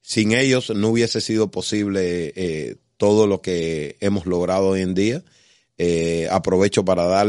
sin 0.00 0.32
ellos 0.32 0.70
no 0.70 0.88
hubiese 0.88 1.20
sido 1.20 1.50
posible 1.50 2.32
eh, 2.36 2.76
todo 2.96 3.26
lo 3.26 3.40
que 3.40 3.96
hemos 4.00 4.26
logrado 4.26 4.68
hoy 4.68 4.82
en 4.82 4.94
día. 4.94 5.24
Eh, 5.78 6.28
aprovecho 6.30 6.84
para 6.84 7.04
dar 7.04 7.26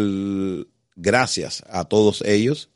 gracias 0.96 1.64
a 1.70 1.86
todos 1.86 2.22
ellos. 2.24 2.70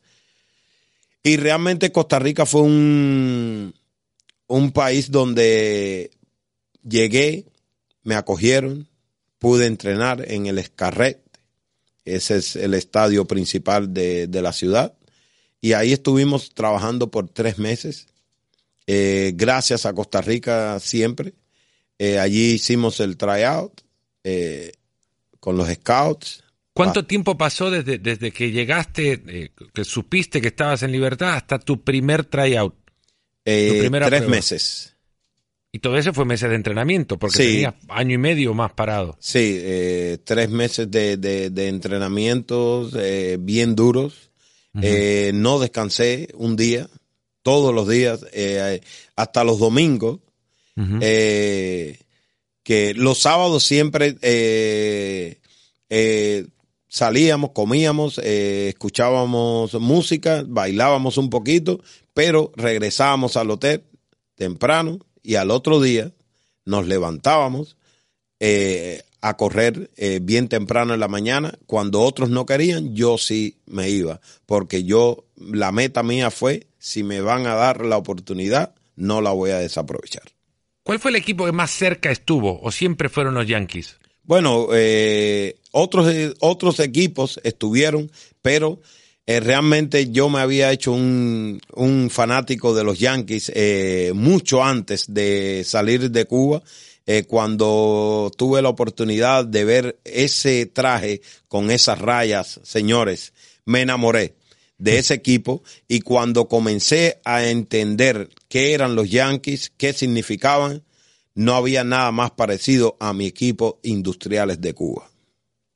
Y 1.23 1.37
realmente 1.37 1.91
Costa 1.91 2.19
Rica 2.19 2.45
fue 2.45 2.61
un, 2.61 3.73
un 4.47 4.71
país 4.71 5.11
donde 5.11 6.11
llegué, 6.87 7.45
me 8.03 8.15
acogieron, 8.15 8.87
pude 9.39 9.65
entrenar 9.65 10.23
en 10.31 10.45
el 10.45 10.59
Escarret, 10.59 11.21
ese 12.05 12.37
es 12.37 12.55
el 12.55 12.75
estadio 12.75 13.25
principal 13.25 13.93
de, 13.93 14.27
la 14.31 14.53
ciudad, 14.53 14.95
y 15.59 15.73
ahí 15.73 15.93
estuvimos 15.93 16.53
trabajando 16.53 17.09
por 17.09 17.27
tres 17.27 17.57
meses, 17.57 18.07
eh, 18.87 19.33
gracias 19.35 19.85
a 19.85 19.93
Costa 19.93 20.21
Rica 20.21 20.79
siempre. 20.79 21.33
Eh, 21.97 22.19
allí 22.19 22.53
hicimos 22.53 22.99
el 22.99 23.17
tryout 23.17 23.81
eh, 24.23 24.71
con 25.39 25.57
los 25.57 25.69
scouts. 25.69 26.43
¿Cuánto 26.73 27.01
ah. 27.01 27.07
tiempo 27.07 27.37
pasó 27.37 27.71
desde, 27.71 27.99
desde 27.99 28.31
que 28.31 28.51
llegaste, 28.51 29.51
que 29.73 29.83
supiste 29.85 30.41
que 30.41 30.49
estabas 30.49 30.83
en 30.83 30.91
libertad, 30.91 31.35
hasta 31.35 31.57
tu 31.57 31.83
primer 31.83 32.25
tryout? 32.25 32.75
tres 33.43 34.27
meses. 34.27 34.95
Y 35.75 35.79
todo 35.79 35.97
eso 35.97 36.13
fue 36.13 36.23
meses 36.23 36.49
de 36.49 36.55
entrenamiento, 36.55 37.19
porque 37.19 37.37
tenía 37.37 37.75
año 37.89 38.15
y 38.15 38.17
medio 38.17 38.53
más 38.53 38.71
parado. 38.71 39.17
Sí, 39.19 39.57
eh, 39.59 40.19
tres 40.23 40.49
meses 40.49 40.89
de, 40.89 41.17
de, 41.17 41.67
entrenamientos 41.67 42.93
eh, 42.97 43.35
bien 43.37 43.75
duros. 43.75 44.31
Eh, 44.81 45.31
no 45.33 45.59
descansé 45.59 46.29
un 46.35 46.55
día, 46.55 46.87
todos 47.45 47.75
los 47.75 47.87
días, 47.87 48.25
hasta 49.15 49.43
los 49.43 49.59
domingos. 49.59 50.19
que 52.63 52.93
los 52.95 53.19
sábados 53.19 53.63
siempre 53.63 54.17
salíamos, 56.89 57.51
comíamos, 57.51 58.17
escuchábamos 58.17 59.75
música, 59.75 60.43
bailábamos 60.47 61.19
un 61.19 61.29
poquito, 61.29 61.81
pero 62.15 62.51
regresábamos 62.55 63.37
al 63.37 63.51
hotel 63.51 63.83
temprano 64.33 64.99
y 65.21 65.35
al 65.35 65.51
otro 65.51 65.79
día 65.81 66.11
nos 66.65 66.87
levantábamos 66.87 67.77
eh, 68.39 69.03
a 69.21 69.37
correr 69.37 69.89
eh, 69.95 70.19
bien 70.21 70.49
temprano 70.49 70.93
en 70.93 70.99
la 70.99 71.07
mañana. 71.07 71.57
Cuando 71.65 72.01
otros 72.01 72.29
no 72.29 72.45
querían, 72.45 72.95
yo 72.95 73.17
sí 73.17 73.57
me 73.65 73.89
iba, 73.89 74.19
porque 74.45 74.83
yo, 74.83 75.25
la 75.35 75.71
meta 75.71 76.03
mía 76.03 76.29
fue, 76.31 76.67
si 76.85 77.01
me 77.01 77.19
van 77.19 77.47
a 77.47 77.55
dar 77.55 77.83
la 77.83 77.97
oportunidad, 77.97 78.75
no 78.95 79.19
la 79.19 79.31
voy 79.31 79.49
a 79.49 79.57
desaprovechar. 79.57 80.21
¿Cuál 80.83 80.99
fue 80.99 81.09
el 81.09 81.17
equipo 81.17 81.43
que 81.47 81.51
más 81.51 81.71
cerca 81.71 82.11
estuvo 82.11 82.61
o 82.61 82.71
siempre 82.71 83.09
fueron 83.09 83.33
los 83.33 83.47
Yankees? 83.47 83.97
Bueno, 84.21 84.67
eh, 84.71 85.55
otros, 85.71 86.07
otros 86.41 86.79
equipos 86.79 87.39
estuvieron, 87.43 88.11
pero 88.43 88.81
eh, 89.25 89.39
realmente 89.39 90.11
yo 90.11 90.29
me 90.29 90.41
había 90.41 90.71
hecho 90.71 90.91
un, 90.91 91.59
un 91.73 92.11
fanático 92.11 92.75
de 92.75 92.83
los 92.83 92.99
Yankees 92.99 93.51
eh, 93.55 94.11
mucho 94.13 94.63
antes 94.63 95.11
de 95.11 95.63
salir 95.65 96.11
de 96.11 96.25
Cuba. 96.25 96.61
Eh, 97.07 97.23
cuando 97.23 98.31
tuve 98.37 98.61
la 98.61 98.69
oportunidad 98.69 99.43
de 99.43 99.65
ver 99.65 99.99
ese 100.03 100.67
traje 100.67 101.21
con 101.47 101.71
esas 101.71 101.97
rayas, 101.97 102.59
señores, 102.61 103.33
me 103.65 103.81
enamoré 103.81 104.35
de 104.77 104.97
ese 104.97 105.13
equipo 105.13 105.63
y 105.87 106.01
cuando 106.01 106.47
comencé 106.47 107.21
a 107.23 107.45
entender 107.45 108.29
qué 108.49 108.73
eran 108.73 108.95
los 108.95 109.09
Yankees, 109.09 109.71
qué 109.77 109.93
significaban, 109.93 110.83
no 111.33 111.55
había 111.55 111.83
nada 111.83 112.11
más 112.11 112.31
parecido 112.31 112.97
a 112.99 113.13
mi 113.13 113.25
equipo 113.25 113.79
industriales 113.83 114.61
de 114.61 114.73
Cuba. 114.73 115.09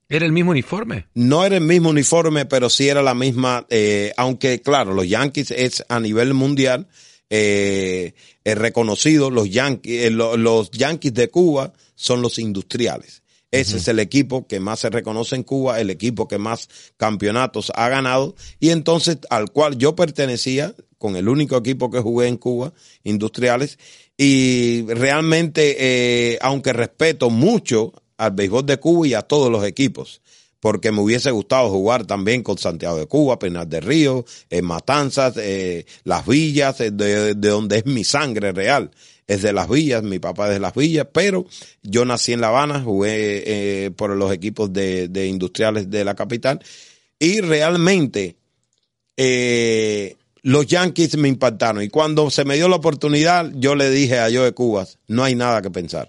¿Era 0.08 0.26
el 0.26 0.32
mismo 0.32 0.52
uniforme? 0.52 1.06
No 1.14 1.46
era 1.46 1.58
el 1.58 1.64
mismo 1.64 1.90
uniforme, 1.90 2.46
pero 2.46 2.70
sí 2.70 2.90
era 2.90 3.04
la 3.04 3.14
misma, 3.14 3.68
eh, 3.70 4.12
aunque 4.18 4.62
claro, 4.62 4.94
los 4.94 5.08
Yankees 5.08 5.52
es 5.52 5.84
a 5.88 6.00
nivel 6.00 6.34
mundial 6.34 6.88
eh, 7.30 8.14
es 8.44 8.58
reconocido, 8.58 9.30
los 9.30 9.50
Yankees, 9.50 10.06
eh, 10.06 10.10
los 10.10 10.72
Yankees 10.72 11.14
de 11.14 11.30
Cuba 11.30 11.74
son 11.96 12.22
los 12.22 12.40
industriales. 12.40 13.22
Ese 13.52 13.78
es 13.78 13.88
el 13.88 14.00
equipo 14.00 14.46
que 14.46 14.60
más 14.60 14.80
se 14.80 14.90
reconoce 14.90 15.36
en 15.36 15.44
Cuba, 15.44 15.80
el 15.80 15.90
equipo 15.90 16.28
que 16.28 16.38
más 16.38 16.70
campeonatos 16.98 17.72
ha 17.76 17.90
ganado. 17.90 18.36
Y 18.60 18.70
entonces 18.70 19.18
al 19.30 19.52
cual 19.52 19.78
yo 19.78 19.96
pertenecía 19.96 20.76
con 21.00 21.16
el 21.16 21.28
único 21.28 21.58
equipo 21.58 21.90
que 21.90 22.00
jugué 22.00 22.28
en 22.28 22.38
Cuba, 22.38 22.74
Industriales, 23.04 23.80
y 24.18 24.86
realmente, 24.88 25.78
eh, 25.80 26.38
aunque 26.42 26.74
respeto 26.74 27.30
mucho 27.30 27.94
al 28.18 28.32
béisbol 28.32 28.66
de 28.66 28.78
Cuba 28.78 29.08
y 29.08 29.14
a 29.14 29.22
todos 29.22 29.50
los 29.50 29.64
equipos, 29.64 30.22
porque 30.60 30.92
me 30.92 31.00
hubiese 31.00 31.32
gustado 31.32 31.70
jugar 31.70 32.06
también 32.06 32.44
con 32.44 32.58
Santiago 32.58 32.98
de 32.98 33.08
Cuba, 33.08 33.40
Penal 33.40 33.70
de 33.70 33.80
Río, 33.80 34.26
en 34.50 34.66
Matanzas, 34.66 35.36
eh, 35.38 35.86
Las 36.04 36.28
Villas, 36.28 36.82
eh, 36.82 36.92
de, 36.92 37.34
donde 37.34 37.78
es 37.78 37.86
mi 37.86 38.04
sangre 38.04 38.52
real. 38.52 38.92
Es 39.30 39.42
de 39.44 39.54
Las 39.54 39.70
Villas, 39.70 40.04
mi 40.04 40.20
papá 40.20 40.48
es 40.48 40.56
de 40.56 40.60
Las 40.60 40.74
Villas, 40.74 41.08
pero 41.14 41.46
yo 41.84 42.04
nací 42.04 42.34
en 42.34 42.42
La 42.42 42.48
Habana, 42.48 42.82
jugué 42.82 43.86
eh, 43.86 43.92
por 43.92 44.16
los 44.18 44.34
equipos 44.34 44.74
de, 44.74 45.08
de, 45.08 45.28
industriales 45.28 45.90
de 45.90 46.04
la 46.04 46.16
capital 46.16 46.60
y 47.18 47.40
realmente 47.40 48.36
los 50.42 50.66
Yankees 50.66 51.18
me 51.18 51.28
impactaron. 51.28 51.84
Y 51.84 51.90
cuando 51.90 52.30
se 52.30 52.44
me 52.44 52.56
dio 52.56 52.68
la 52.68 52.78
oportunidad, 52.78 53.52
yo 53.56 53.76
le 53.76 53.90
dije 53.90 54.20
a 54.20 54.30
yo 54.30 54.44
de 54.44 54.54
Cubas, 54.54 54.98
no 55.08 55.24
hay 55.24 55.36
nada 55.36 55.62
que 55.62 55.70
pensar. 55.70 56.08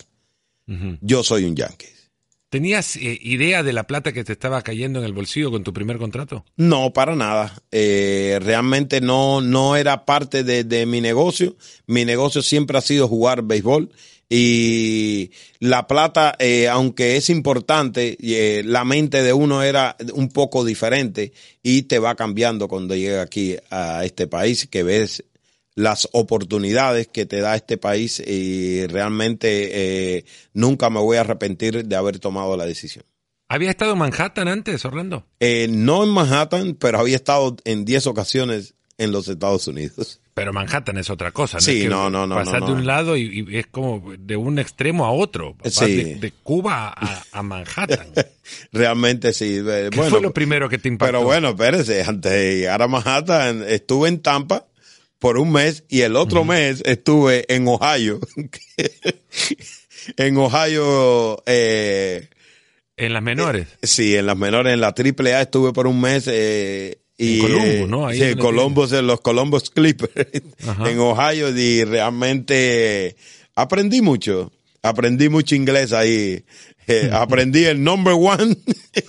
Yo 1.01 1.25
soy 1.25 1.45
un 1.45 1.57
Yankee. 1.57 1.99
¿Tenías 2.51 2.96
eh, 2.96 3.16
idea 3.22 3.62
de 3.62 3.72
la 3.72 3.84
plata 3.84 4.12
que 4.12 4.24
te 4.24 4.32
estaba 4.32 4.61
cayendo 4.62 4.98
en 4.98 5.05
el 5.05 5.12
bolsillo 5.12 5.53
con 5.53 5.62
tu 5.62 5.72
primer 5.72 5.98
contrato? 5.98 6.44
No, 6.57 6.92
para 6.92 7.14
nada. 7.14 7.62
Eh, 7.70 8.40
realmente 8.42 9.01
no, 9.01 9.40
no 9.40 9.76
era 9.76 10.05
parte 10.05 10.42
de, 10.42 10.84
mi 10.84 11.01
negocio. 11.01 11.57
Mi 11.86 12.05
negocio 12.05 12.42
siempre 12.42 12.76
ha 12.76 12.80
sido 12.80 13.07
jugar 13.07 13.44
béisbol. 13.44 13.92
Y 14.28 15.30
la 15.61 15.86
plata, 15.86 16.34
eh, 16.40 16.68
aunque 16.68 17.16
es 17.16 17.30
importante, 17.30 18.16
la 18.64 18.84
mente 18.84 19.22
de 19.22 19.32
uno 19.32 19.62
era 19.62 19.96
un 20.12 20.28
poco 20.28 20.64
diferente 20.64 21.32
y 21.62 21.82
te 21.82 22.01
va 22.01 22.16
cambiando 22.16 22.66
cuando 22.66 22.96
llega 22.96 23.22
aquí 23.22 23.57
a 23.70 24.05
este 24.05 24.26
país, 24.26 24.66
que 24.66 24.82
ves 24.82 25.24
las 25.81 26.09
oportunidades 26.12 27.09
que 27.09 27.26
te 27.26 27.41
da 27.41 27.57
este 27.57 27.76
país 27.76 28.20
y 28.20 28.87
realmente 28.87 30.18
eh, 30.18 30.24
nunca 30.53 30.91
me 30.91 31.01
voy 31.01 31.16
a 31.16 31.22
arrepentir 31.22 31.85
de 31.85 31.97
haber 31.97 32.18
tomado 32.18 32.57
la 32.57 32.66
decisión. 32.66 33.05
¿Había 33.49 33.70
estado 33.70 33.95
en 33.95 33.99
Manhattan 33.99 34.47
antes, 34.47 34.85
Orlando? 34.85 35.26
Eh, 35.41 35.66
no 35.68 36.05
en 36.05 36.11
Manhattan, 36.11 36.76
pero 36.78 37.01
había 37.01 37.16
estado 37.16 37.57
en 37.64 37.85
10 37.85 38.07
ocasiones 38.07 38.74
en 38.97 39.11
los 39.11 39.26
Estados 39.26 39.66
Unidos. 39.66 40.20
Pero 40.35 40.53
Manhattan 40.53 40.99
es 40.99 41.11
otra 41.11 41.33
cosa, 41.33 41.57
¿no? 41.57 41.61
Sí, 41.61 41.87
no, 41.89 42.09
no, 42.11 42.26
no. 42.26 42.37
Pasar 42.37 42.64
de 42.64 42.72
un 42.72 42.87
lado 42.87 43.16
y, 43.16 43.45
es 43.57 43.66
como 43.66 44.12
de 44.18 44.37
un 44.37 44.59
extremo 44.59 45.05
a 45.05 45.11
otro. 45.11 45.57
Sí. 45.64 46.14
De, 46.14 46.33
Cuba 46.43 46.95
a, 47.33 47.43
Manhattan. 47.43 48.12
Realmente 48.70 49.33
sí. 49.33 49.61
¿Qué 49.91 50.03
fue 50.09 50.20
lo 50.20 50.33
primero 50.33 50.68
que 50.68 50.78
te 50.78 50.89
impactó? 50.89 51.12
Pero 51.12 51.24
bueno, 51.24 51.49
espérese, 51.49 52.05
antes 52.05 52.31
de 52.31 52.57
llegar 52.59 52.83
a 52.83 52.89
Manhattan, 52.89 53.64
estuve 53.66 54.09
en 54.09 54.20
Tampa 54.20 54.66
por 55.21 55.39
un 55.39 55.53
mes 55.53 55.85
y 55.89 56.01
el 56.01 56.16
otro 56.16 56.45
mes 56.45 56.83
estuve 56.87 57.45
en 57.55 57.68
Ohio. 57.68 58.18
en 60.16 60.37
Ohio. 60.39 61.43
Eh, 61.47 62.29
¿En 62.97 63.12
las 63.12 63.23
menores? 63.23 63.68
Eh, 63.83 63.87
sí, 63.87 64.16
en 64.16 64.27
las 64.27 64.37
menores. 64.37 64.73
En 64.73 64.81
la 64.81 64.89
AAA 64.89 65.43
estuve 65.43 65.73
por 65.73 65.87
un 65.87 66.01
mes. 66.01 66.25
Eh, 66.27 66.99
y, 67.18 67.41
en 67.41 67.47
Colombo, 67.47 67.87
¿no? 67.87 68.07
Ahí 68.07 68.18
sí, 68.18 68.35
Columbus, 68.35 68.93
en 68.93 69.07
los 69.07 69.21
Columbus 69.21 69.68
Clippers 69.68 70.27
en 70.87 70.99
Ohio 70.99 71.51
y 71.55 71.85
realmente 71.85 73.14
aprendí 73.55 74.01
mucho. 74.01 74.51
Aprendí 74.83 75.29
mucho 75.29 75.55
inglés 75.55 75.93
ahí. 75.93 76.43
aprendí 77.12 77.66
el 77.66 77.85
number 77.85 78.14
one 78.14 78.57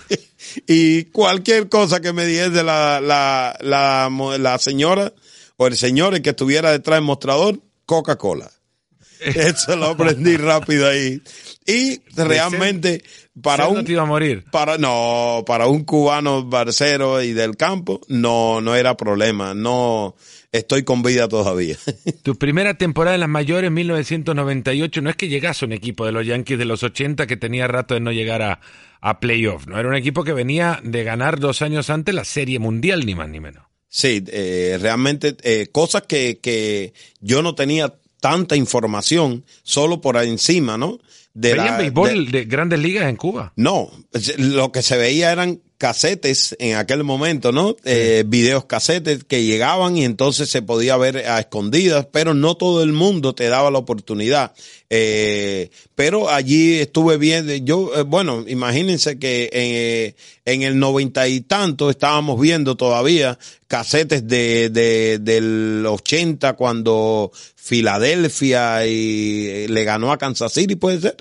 y 0.66 1.04
cualquier 1.04 1.70
cosa 1.70 2.00
que 2.00 2.12
me 2.12 2.26
dijese 2.26 2.62
la, 2.62 3.00
la, 3.00 3.56
la, 3.62 4.10
la 4.38 4.58
señora 4.58 5.10
o 5.56 5.66
el 5.66 5.76
señor 5.76 6.14
el 6.14 6.22
que 6.22 6.30
estuviera 6.30 6.70
detrás 6.70 6.98
del 6.98 7.04
mostrador, 7.04 7.60
Coca-Cola. 7.86 8.50
Eso 9.20 9.76
lo 9.76 9.86
aprendí 9.86 10.36
rápido 10.36 10.88
ahí. 10.88 11.22
Y 11.66 12.00
realmente 12.16 13.02
para 13.40 13.68
un 13.68 13.88
iba 13.88 14.02
a 14.02 14.06
morir. 14.06 14.44
Para 14.50 14.78
no, 14.78 15.44
para 15.46 15.66
un 15.66 15.84
cubano 15.84 16.44
barcero 16.44 17.22
y 17.22 17.32
del 17.32 17.56
campo 17.56 18.00
no 18.08 18.60
no 18.60 18.74
era 18.74 18.96
problema, 18.96 19.54
no 19.54 20.16
estoy 20.50 20.82
con 20.82 21.02
vida 21.02 21.28
todavía. 21.28 21.76
Tu 22.22 22.36
primera 22.36 22.74
temporada 22.74 23.14
en 23.14 23.20
las 23.20 23.28
mayores 23.28 23.70
1998 23.70 25.02
no 25.02 25.10
es 25.10 25.16
que 25.16 25.28
llegase 25.28 25.64
un 25.64 25.72
equipo 25.72 26.04
de 26.04 26.12
los 26.12 26.26
Yankees 26.26 26.58
de 26.58 26.64
los 26.64 26.82
80 26.82 27.26
que 27.26 27.36
tenía 27.36 27.68
rato 27.68 27.94
de 27.94 28.00
no 28.00 28.10
llegar 28.10 28.42
a 28.42 28.60
a 29.04 29.18
playoff, 29.18 29.66
no 29.66 29.80
era 29.80 29.88
un 29.88 29.96
equipo 29.96 30.22
que 30.22 30.32
venía 30.32 30.80
de 30.84 31.02
ganar 31.02 31.40
dos 31.40 31.60
años 31.60 31.90
antes 31.90 32.14
la 32.14 32.24
Serie 32.24 32.60
Mundial 32.60 33.04
ni 33.04 33.16
más 33.16 33.28
ni 33.28 33.40
menos. 33.40 33.71
Sí, 33.94 34.24
eh, 34.28 34.78
realmente 34.80 35.36
eh, 35.42 35.66
cosas 35.70 36.04
que, 36.08 36.38
que 36.42 36.94
yo 37.20 37.42
no 37.42 37.54
tenía 37.54 37.92
tanta 38.20 38.56
información 38.56 39.44
solo 39.64 40.00
por 40.00 40.16
encima, 40.16 40.78
¿no? 40.78 40.98
De 41.34 41.52
¿Veían 41.52 41.76
béisbol 41.76 42.30
de, 42.30 42.44
grandes 42.46 42.78
ligas 42.78 43.06
en 43.10 43.16
Cuba? 43.16 43.52
No, 43.54 43.90
lo 44.38 44.72
que 44.72 44.80
se 44.80 44.96
veía 44.96 45.30
eran 45.30 45.60
casetes 45.82 46.54
en 46.60 46.76
aquel 46.76 47.02
momento, 47.02 47.50
¿no? 47.50 47.74
Eh, 47.82 48.22
videos 48.24 48.66
casetes 48.66 49.24
que 49.24 49.42
llegaban 49.42 49.96
y 49.96 50.04
entonces 50.04 50.48
se 50.48 50.62
podía 50.62 50.96
ver 50.96 51.28
a 51.28 51.40
escondidas, 51.40 52.06
pero 52.12 52.34
no 52.34 52.54
todo 52.54 52.84
el 52.84 52.92
mundo 52.92 53.34
te 53.34 53.48
daba 53.48 53.68
la 53.72 53.78
oportunidad. 53.78 54.54
Eh, 54.90 55.70
pero 55.96 56.30
allí 56.30 56.78
estuve 56.78 57.16
bien, 57.16 57.66
yo, 57.66 57.90
eh, 57.96 58.02
bueno, 58.02 58.44
imagínense 58.46 59.18
que 59.18 60.14
en 60.44 60.62
el 60.62 60.78
noventa 60.78 61.26
y 61.26 61.40
tanto 61.40 61.90
estábamos 61.90 62.40
viendo 62.40 62.76
todavía 62.76 63.36
casetes 63.66 64.28
de, 64.28 64.70
de, 64.70 65.18
del 65.18 65.84
80 65.84 66.52
cuando 66.52 67.32
Filadelfia 67.56 68.86
y 68.86 69.66
le 69.66 69.82
ganó 69.82 70.12
a 70.12 70.18
Kansas 70.18 70.52
City, 70.52 70.76
¿puede 70.76 71.00
ser? 71.00 71.16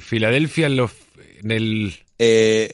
Filadelfia 0.00 0.68
en, 0.68 0.88
en 1.42 1.50
el... 1.50 1.94
Eh, 2.18 2.72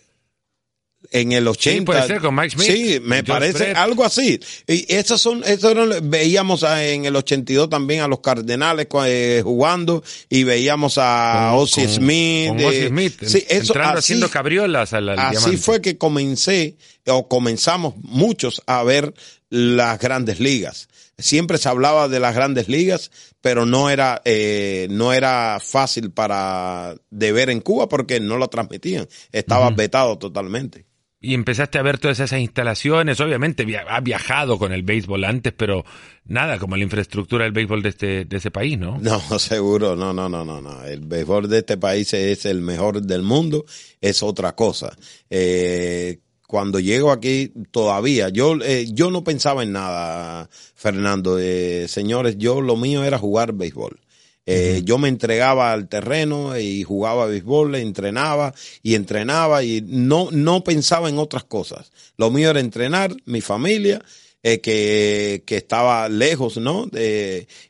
en 1.13 1.33
el 1.33 1.47
80. 1.47 1.79
Sí, 1.79 1.85
puede 1.85 2.07
ser 2.07 2.21
con 2.21 2.35
Mike 2.35 2.51
Smith. 2.51 2.67
Sí, 2.67 3.01
me 3.03 3.23
parece 3.23 3.73
algo 3.73 4.05
así. 4.05 4.41
Y 4.67 4.93
esas 4.93 5.21
son, 5.21 5.45
esas 5.45 5.75
veíamos 6.03 6.63
en 6.63 7.05
el 7.05 7.15
82 7.15 7.69
también 7.69 8.01
a 8.01 8.09
los 8.09 8.21
Cardenales 8.21 8.87
eh, 9.07 9.43
jugando 9.45 10.03
y 10.29 10.45
veíamos 10.45 10.99
a 10.99 11.53
Ozzy 11.55 11.87
Smith. 11.87 12.49
Con 12.49 12.65
Ozzy 12.65 12.89
Smith. 12.89 13.25
Sí, 13.25 13.45
eso, 13.49 13.75
así, 13.79 13.99
haciendo 13.99 14.29
cabriolas 14.31 14.93
al, 14.95 15.11
Así 15.11 15.57
fue 15.57 15.81
que 15.81 15.99
comencé, 15.99 16.77
o 17.07 17.29
comenzamos 17.29 17.95
muchos 17.99 18.63
a 18.67 18.83
ver 18.83 19.13
las 19.51 20.01
grandes 20.01 20.41
ligas. 20.41 20.89
Siempre 21.19 21.59
se 21.59 21.69
hablaba 21.69 22.09
de 22.09 22.21
las 22.21 22.35
grandes 22.35 22.69
ligas, 22.69 23.11
pero 23.43 23.67
no 23.67 23.91
era, 23.91 24.23
eh, 24.25 24.89
no 24.91 25.13
era 25.13 25.59
fácil 25.63 26.11
para 26.11 26.95
de 27.11 27.33
ver 27.33 27.51
en 27.51 27.61
Cuba 27.61 27.89
porque 27.89 28.19
no 28.19 28.39
lo 28.39 28.49
transmitían. 28.49 29.07
Estaba 29.31 29.71
vetado 29.71 30.17
totalmente 30.17 30.87
y 31.23 31.35
empezaste 31.35 31.79
a 31.79 31.83
ver 31.83 31.99
todas 31.99 32.19
esas 32.19 32.41
instalaciones. 32.41 33.21
Obviamente 33.21 33.65
ha 33.89 34.01
viajado 34.01 34.59
con 34.59 34.73
el 34.73 34.83
béisbol 34.83 35.25
antes, 35.25 35.53
pero 35.57 35.85
nada 36.27 36.59
como 36.59 36.77
la 36.77 36.83
infraestructura 36.83 37.45
del 37.45 37.53
béisbol 37.53 37.83
de, 37.83 37.89
este, 37.89 38.25
de 38.25 38.37
ese 38.37 38.51
país, 38.51 38.77
¿no? 38.77 38.99
No, 38.99 39.21
seguro, 39.39 39.95
no, 39.95 40.13
no, 40.13 40.29
no, 40.29 40.45
no, 40.45 40.61
no. 40.61 40.85
El 40.85 41.01
béisbol 41.01 41.49
de 41.49 41.59
este 41.59 41.77
país 41.77 42.13
es 42.13 42.45
el 42.45 42.61
mejor 42.61 43.01
del 43.01 43.23
mundo, 43.23 43.65
es 44.01 44.23
otra 44.25 44.57
cosa. 44.57 44.97
Eh, 45.31 46.19
cuando 46.49 46.81
llego 46.81 47.13
aquí 47.13 47.53
todavía, 47.71 48.29
yo, 48.29 48.57
eh, 48.61 48.87
yo 48.93 49.11
no 49.13 49.23
pensaba 49.23 49.63
en 49.63 49.73
nada, 49.73 50.51
Fernando. 50.75 51.39
Eh, 51.39 51.87
señores, 51.89 52.37
yo 52.37 52.61
lo 52.61 52.77
mío 52.77 53.05
era 53.05 53.17
jugar 53.17 53.53
béisbol. 53.53 54.02
Eh, 54.45 54.83
yo 54.85 54.99
me 54.99 55.09
entregaba 55.09 55.73
al 55.73 55.89
terreno 55.89 56.59
y 56.59 56.83
jugaba 56.83 57.27
béisbol, 57.27 57.77
entrenaba 57.77 58.53
y 58.83 58.97
entrenaba 58.97 59.63
y 59.63 59.83
no, 59.87 60.29
no 60.33 60.65
pensaba 60.65 61.09
en 61.09 61.19
otras 61.19 61.45
cosas. 61.45 61.93
Lo 62.17 62.31
mío 62.31 62.51
era 62.51 62.61
entrenar, 62.61 63.15
mi 63.25 63.41
familia, 63.41 64.03
eh, 64.43 64.61
que, 64.61 65.45
que, 65.47 65.57
estaba 65.57 66.09
lejos, 66.09 66.57
¿no? 66.57 66.91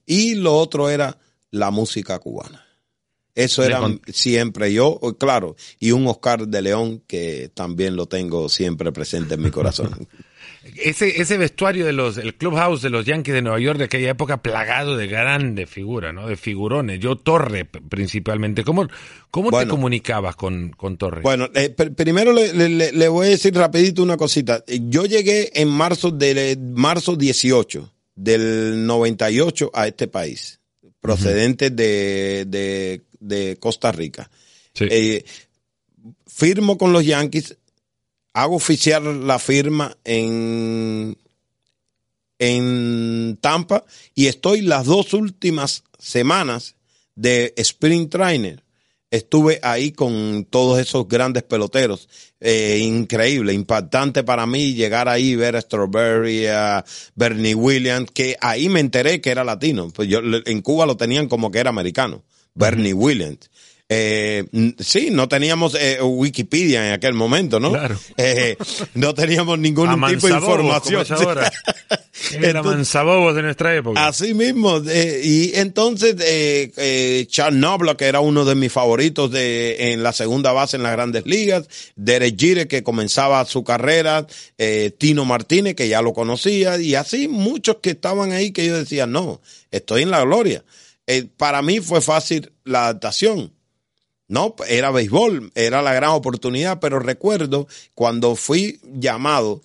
y 0.06 0.34
lo 0.36 0.56
otro 0.56 0.88
era 0.88 1.18
la 1.50 1.70
música 1.70 2.18
cubana. 2.18 2.66
Eso 3.34 3.62
era 3.64 3.80
siempre 4.08 4.72
yo, 4.72 5.00
claro, 5.18 5.56
y 5.78 5.92
un 5.92 6.06
Oscar 6.06 6.48
de 6.48 6.60
León 6.60 7.02
que 7.06 7.50
también 7.54 7.96
lo 7.96 8.06
tengo 8.06 8.50
siempre 8.50 8.92
presente 8.92 9.34
en 9.34 9.42
mi 9.42 9.50
corazón. 9.50 10.06
Ese, 10.76 11.20
ese 11.20 11.38
vestuario 11.38 11.84
de 11.84 11.92
los, 11.92 12.18
el 12.18 12.34
clubhouse 12.34 12.82
de 12.82 12.90
los 12.90 13.04
Yankees 13.04 13.34
de 13.34 13.42
Nueva 13.42 13.58
York 13.58 13.78
de 13.78 13.84
aquella 13.84 14.10
época 14.10 14.42
plagado 14.42 14.96
de 14.96 15.08
grandes 15.08 15.68
figuras, 15.68 16.14
¿no? 16.14 16.28
De 16.28 16.36
figurones. 16.36 17.00
Yo 17.00 17.16
Torre 17.16 17.64
principalmente. 17.64 18.62
¿Cómo, 18.62 18.86
cómo 19.30 19.50
te 19.58 19.66
comunicabas 19.66 20.36
con, 20.36 20.70
con 20.70 20.96
Torre? 20.96 21.22
Bueno, 21.22 21.48
eh, 21.54 21.70
primero 21.70 22.32
le, 22.32 22.92
le, 22.92 23.08
voy 23.08 23.26
a 23.26 23.30
decir 23.30 23.54
rapidito 23.54 24.04
una 24.04 24.16
cosita. 24.16 24.64
Yo 24.66 25.04
llegué 25.04 25.50
en 25.60 25.68
marzo 25.68 26.12
de 26.12 26.56
marzo 26.60 27.16
18 27.16 27.92
del 28.14 28.86
98 28.86 29.70
a 29.74 29.88
este 29.88 30.06
país, 30.06 30.60
procedente 31.00 31.70
de, 31.70 32.44
de, 32.46 33.02
de, 33.18 33.56
Costa 33.58 33.90
Rica. 33.90 34.30
Eh, 34.78 35.24
firmo 36.26 36.78
con 36.78 36.92
los 36.92 37.04
Yankees 37.04 37.56
hago 38.32 38.56
oficial 38.56 39.26
la 39.26 39.38
firma 39.38 39.96
en, 40.04 41.16
en 42.38 43.38
Tampa 43.40 43.84
y 44.14 44.26
estoy 44.26 44.62
las 44.62 44.86
dos 44.86 45.14
últimas 45.14 45.84
semanas 45.98 46.76
de 47.14 47.52
Spring 47.56 48.08
Trainer. 48.08 48.62
Estuve 49.10 49.60
ahí 49.62 49.92
con 49.92 50.46
todos 50.48 50.80
esos 50.80 51.06
grandes 51.06 51.42
peloteros. 51.42 52.08
Eh, 52.40 52.78
increíble, 52.82 53.52
impactante 53.52 54.24
para 54.24 54.46
mí 54.46 54.72
llegar 54.72 55.06
ahí 55.06 55.32
y 55.32 55.36
ver 55.36 55.54
a 55.54 55.60
Strawberry, 55.60 56.46
a 56.46 56.82
Bernie 57.14 57.54
Williams, 57.54 58.10
que 58.10 58.38
ahí 58.40 58.70
me 58.70 58.80
enteré 58.80 59.20
que 59.20 59.30
era 59.30 59.44
latino. 59.44 59.90
Pues 59.90 60.08
yo 60.08 60.20
en 60.22 60.62
Cuba 60.62 60.86
lo 60.86 60.96
tenían 60.96 61.28
como 61.28 61.50
que 61.50 61.58
era 61.58 61.68
americano. 61.68 62.22
Bernie 62.54 62.94
Williams. 62.94 63.50
Eh, 63.94 64.44
sí, 64.78 65.10
no 65.10 65.28
teníamos 65.28 65.76
eh, 65.78 65.98
Wikipedia 66.00 66.86
en 66.86 66.92
aquel 66.94 67.12
momento, 67.12 67.60
¿no? 67.60 67.70
Claro. 67.70 67.98
Eh, 68.16 68.56
no 68.94 69.12
teníamos 69.12 69.58
ningún 69.58 69.90
tipo 69.90 70.06
de 70.06 70.12
información. 70.14 71.04
Como 71.04 71.28
ahora. 71.28 71.52
Era 72.40 72.62
manzabobos 72.62 73.34
de 73.34 73.42
nuestra 73.42 73.74
época. 73.74 74.06
Así 74.06 74.32
mismo. 74.32 74.78
Eh, 74.88 75.20
y 75.24 75.52
entonces, 75.56 76.16
eh, 76.20 76.72
eh, 76.76 77.26
Charles 77.28 77.60
Nobla, 77.60 77.96
que 77.96 78.06
era 78.06 78.20
uno 78.20 78.44
de 78.44 78.54
mis 78.54 78.72
favoritos 78.72 79.30
de, 79.30 79.92
en 79.92 80.02
la 80.02 80.12
segunda 80.12 80.52
base 80.52 80.76
en 80.76 80.84
las 80.84 80.92
grandes 80.92 81.26
ligas, 81.26 81.68
Derek 81.96 82.38
Gire, 82.38 82.68
que 82.68 82.82
comenzaba 82.82 83.44
su 83.44 83.64
carrera, 83.64 84.26
eh, 84.58 84.92
Tino 84.96 85.24
Martínez, 85.24 85.74
que 85.74 85.88
ya 85.88 86.00
lo 86.02 86.12
conocía, 86.12 86.80
y 86.80 86.94
así 86.94 87.28
muchos 87.28 87.76
que 87.82 87.90
estaban 87.90 88.32
ahí 88.32 88.52
que 88.52 88.66
yo 88.66 88.78
decía, 88.78 89.06
no, 89.06 89.40
estoy 89.70 90.02
en 90.02 90.10
la 90.10 90.22
gloria. 90.22 90.64
para 91.36 91.60
mí 91.60 91.80
fue 91.80 92.00
fácil 92.00 92.52
la 92.64 92.84
adaptación 92.84 93.52
no, 94.32 94.54
era 94.66 94.90
béisbol, 94.90 95.52
era 95.54 95.82
la 95.82 95.92
gran 95.92 96.12
oportunidad, 96.12 96.80
pero 96.80 96.98
recuerdo 96.98 97.68
cuando 97.94 98.34
fui 98.34 98.80
llamado 98.82 99.60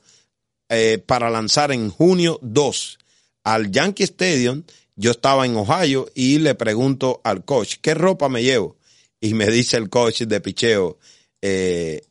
eh, 0.68 1.02
para 1.06 1.30
lanzar 1.30 1.72
en 1.72 1.90
junio 1.90 2.38
2 2.42 3.00
al 3.46 3.72
Yankee 3.72 4.04
Stadium, 4.04 4.64
yo 4.98 5.12
estaba 5.12 5.46
en 5.46 5.56
Ohio 5.56 6.10
y 6.14 6.40
le 6.40 6.54
pregunto 6.54 7.22
al 7.24 7.46
coach, 7.46 7.76
¿qué 7.82 7.94
ropa 7.94 8.28
me 8.28 8.44
llevo? 8.44 8.76
Y 9.22 9.36
me 9.36 9.50
dice 9.50 9.78
el 9.78 9.90
coach 9.90 10.24
de 10.24 10.42
picheo, 10.42 10.98
eh, 11.42 12.02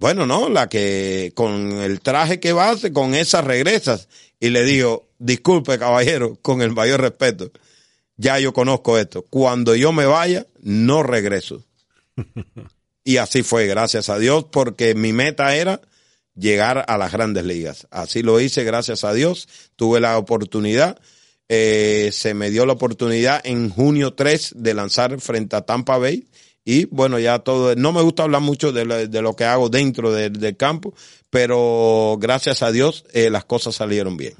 bueno, 0.00 0.26
no, 0.26 0.48
la 0.48 0.68
que 0.68 1.30
con 1.36 1.80
el 1.80 2.00
traje 2.00 2.40
que 2.40 2.52
vas, 2.52 2.84
con 2.92 3.14
esa 3.14 3.40
regresas. 3.40 4.08
Y 4.40 4.50
le 4.50 4.64
digo, 4.64 5.06
disculpe 5.20 5.78
caballero, 5.78 6.36
con 6.42 6.60
el 6.60 6.72
mayor 6.72 7.02
respeto, 7.02 7.52
ya 8.16 8.38
yo 8.38 8.52
conozco 8.52 8.98
esto. 8.98 9.22
Cuando 9.22 9.74
yo 9.74 9.92
me 9.92 10.06
vaya, 10.06 10.46
no 10.60 11.02
regreso. 11.02 11.64
Y 13.04 13.16
así 13.16 13.42
fue, 13.42 13.66
gracias 13.66 14.08
a 14.08 14.18
Dios, 14.18 14.46
porque 14.50 14.94
mi 14.94 15.12
meta 15.12 15.56
era 15.56 15.80
llegar 16.36 16.84
a 16.86 16.98
las 16.98 17.12
grandes 17.12 17.44
ligas. 17.44 17.86
Así 17.90 18.22
lo 18.22 18.40
hice, 18.40 18.64
gracias 18.64 19.04
a 19.04 19.12
Dios. 19.12 19.48
Tuve 19.76 20.00
la 20.00 20.16
oportunidad. 20.18 21.00
Eh, 21.48 22.10
se 22.12 22.34
me 22.34 22.50
dio 22.50 22.64
la 22.64 22.74
oportunidad 22.74 23.40
en 23.44 23.70
junio 23.70 24.14
3 24.14 24.54
de 24.56 24.74
lanzar 24.74 25.20
frente 25.20 25.56
a 25.56 25.62
Tampa 25.62 25.98
Bay. 25.98 26.28
Y 26.64 26.84
bueno, 26.86 27.18
ya 27.18 27.40
todo, 27.40 27.74
no 27.74 27.92
me 27.92 28.02
gusta 28.02 28.22
hablar 28.22 28.40
mucho 28.40 28.70
de 28.70 28.84
lo, 28.84 29.36
que 29.36 29.44
hago 29.44 29.68
dentro 29.68 30.12
del 30.12 30.56
campo, 30.56 30.94
pero 31.28 32.16
gracias 32.20 32.62
a 32.62 32.70
Dios 32.70 33.04
eh, 33.12 33.30
las 33.30 33.44
cosas 33.44 33.74
salieron 33.74 34.16
bien. 34.16 34.34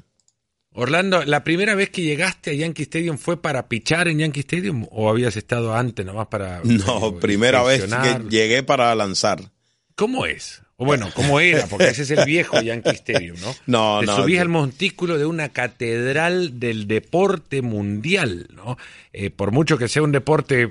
Orlando, 0.75 1.23
¿la 1.23 1.43
primera 1.43 1.75
vez 1.75 1.89
que 1.89 2.01
llegaste 2.01 2.51
a 2.51 2.53
Yankee 2.53 2.83
Stadium 2.83 3.17
fue 3.17 3.41
para 3.41 3.67
pichar 3.69 4.07
en 4.07 4.19
Yankee 4.19 4.39
Stadium 4.41 4.87
o 4.91 5.09
habías 5.09 5.37
estado 5.37 5.75
antes 5.75 6.05
nomás 6.05 6.27
para... 6.27 6.61
No, 6.63 7.09
eh, 7.09 7.13
primera 7.21 7.63
vez 7.63 7.83
que 7.85 8.23
llegué 8.29 8.63
para 8.63 8.93
lanzar. 8.95 9.51
¿Cómo 9.95 10.25
es? 10.25 10.61
O 10.77 10.85
bueno, 10.85 11.09
¿cómo 11.13 11.39
era? 11.39 11.67
Porque 11.67 11.89
ese 11.89 12.01
es 12.01 12.11
el 12.11 12.25
viejo 12.25 12.59
Yankee 12.59 12.89
Stadium, 12.89 13.37
¿no? 13.39 13.55
No, 13.67 13.99
Te 13.99 14.07
no. 14.07 14.15
subís 14.15 14.39
al 14.39 14.49
montículo 14.49 15.19
de 15.19 15.25
una 15.25 15.49
catedral 15.49 16.59
del 16.59 16.87
deporte 16.87 17.61
mundial, 17.61 18.47
¿no? 18.55 18.77
Eh, 19.13 19.29
por 19.29 19.51
mucho 19.51 19.77
que 19.77 19.87
sea 19.87 20.01
un 20.01 20.11
deporte 20.11 20.69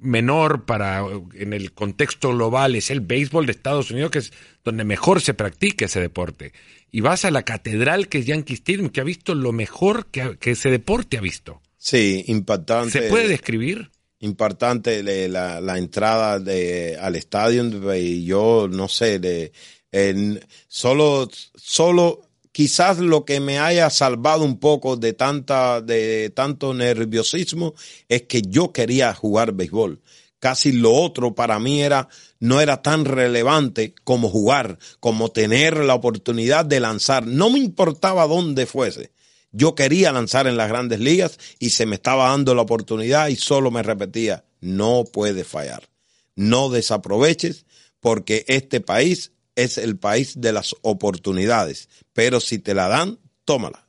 menor 0.00 0.64
para 0.64 1.04
en 1.34 1.52
el 1.52 1.72
contexto 1.72 2.30
global 2.30 2.76
es 2.76 2.90
el 2.90 3.00
béisbol 3.00 3.46
de 3.46 3.52
Estados 3.52 3.90
Unidos 3.90 4.10
que 4.10 4.18
es 4.18 4.32
donde 4.64 4.84
mejor 4.84 5.20
se 5.20 5.34
practica 5.34 5.86
ese 5.86 6.00
deporte 6.00 6.52
y 6.90 7.00
vas 7.00 7.24
a 7.24 7.30
la 7.30 7.42
catedral 7.42 8.08
que 8.08 8.18
es 8.18 8.26
Yankee 8.26 8.54
Stadium, 8.54 8.88
que 8.88 9.00
ha 9.00 9.04
visto 9.04 9.34
lo 9.34 9.52
mejor 9.52 10.06
que, 10.06 10.38
ese 10.40 10.70
deporte 10.70 11.18
ha 11.18 11.20
visto. 11.20 11.60
Sí, 11.76 12.24
impactante. 12.28 13.02
¿Se 13.02 13.08
puede 13.08 13.28
describir? 13.28 13.90
Impactante 14.20 15.02
la, 15.28 15.60
la 15.60 15.78
entrada 15.78 16.40
de, 16.40 16.96
al 17.00 17.14
estadio 17.14 17.94
y 17.94 18.24
yo 18.24 18.68
no 18.70 18.88
sé, 18.88 19.18
de, 19.18 19.52
en, 19.92 20.40
solo, 20.66 21.28
solo 21.54 22.27
quizás 22.58 22.98
lo 22.98 23.24
que 23.24 23.38
me 23.38 23.60
haya 23.60 23.88
salvado 23.88 24.42
un 24.42 24.58
poco 24.58 24.96
de 24.96 25.12
tanta, 25.12 25.80
de 25.80 26.32
tanto 26.34 26.74
nerviosismo 26.74 27.74
es 28.08 28.22
que 28.22 28.42
yo 28.42 28.72
quería 28.72 29.14
jugar 29.14 29.52
béisbol. 29.52 30.02
Casi 30.40 30.72
lo 30.72 30.92
otro 30.92 31.36
para 31.36 31.60
mí 31.60 31.82
era, 31.82 32.08
no 32.40 32.60
era 32.60 32.82
tan 32.82 33.04
relevante 33.04 33.94
como 34.02 34.28
jugar, 34.28 34.80
como 34.98 35.30
tener 35.30 35.76
la 35.76 35.94
oportunidad 35.94 36.64
de 36.64 36.80
lanzar. 36.80 37.28
No 37.28 37.48
me 37.48 37.60
importaba 37.60 38.26
dónde 38.26 38.66
fuese. 38.66 39.12
Yo 39.52 39.76
quería 39.76 40.10
lanzar 40.10 40.48
en 40.48 40.56
las 40.56 40.68
grandes 40.68 40.98
ligas 40.98 41.38
y 41.60 41.70
se 41.70 41.86
me 41.86 41.94
estaba 41.94 42.30
dando 42.30 42.56
la 42.56 42.62
oportunidad 42.62 43.28
y 43.28 43.36
solo 43.36 43.70
me 43.70 43.84
repetía, 43.84 44.44
no 44.60 45.04
puedes 45.04 45.46
fallar. 45.46 45.88
No 46.34 46.70
desaproveches 46.70 47.66
porque 48.00 48.44
este 48.48 48.80
país 48.80 49.30
es 49.58 49.76
el 49.76 49.98
país 49.98 50.40
de 50.40 50.52
las 50.52 50.76
oportunidades. 50.82 51.88
Pero 52.12 52.38
si 52.40 52.60
te 52.60 52.74
la 52.74 52.86
dan, 52.86 53.18
tómala. 53.44 53.88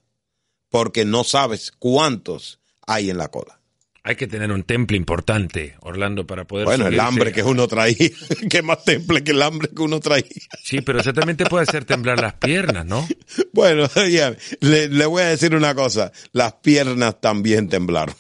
Porque 0.70 1.06
no 1.06 1.24
sabes 1.24 1.72
cuántos 1.72 2.60
hay 2.88 3.12
en 3.12 3.18
la 3.18 3.30
cola. 3.30 3.59
Hay 4.10 4.16
que 4.16 4.26
tener 4.26 4.52
un 4.52 4.64
temple 4.64 4.98
importante, 4.98 5.76
Orlando, 5.82 6.26
para 6.26 6.44
poder. 6.46 6.66
Bueno, 6.66 6.88
el 6.88 7.00
hambre 7.00 7.32
que 7.32 7.44
uno 7.44 7.68
traía. 7.68 7.96
¿Qué 8.50 8.64
más 8.64 8.84
temple 8.84 9.24
que 9.24 9.34
el 9.34 9.42
hambre 9.44 9.70
que 9.70 9.84
uno 9.84 10.00
traía? 10.00 10.26
Sí, 10.64 10.82
pero 10.82 11.00
eso 11.00 11.14
también 11.14 11.38
te 11.38 11.46
puede 11.46 11.66
hacer 11.70 11.86
temblar 11.86 12.20
las 12.20 12.34
piernas, 12.34 12.88
¿no? 12.88 13.08
Bueno, 13.54 13.88
ya, 14.10 14.36
le, 14.62 14.88
le 14.88 15.06
voy 15.06 15.22
a 15.22 15.28
decir 15.28 15.54
una 15.54 15.76
cosa. 15.76 16.12
Las 16.32 16.54
piernas 16.54 17.22
también 17.22 17.68
temblaron. 17.70 18.16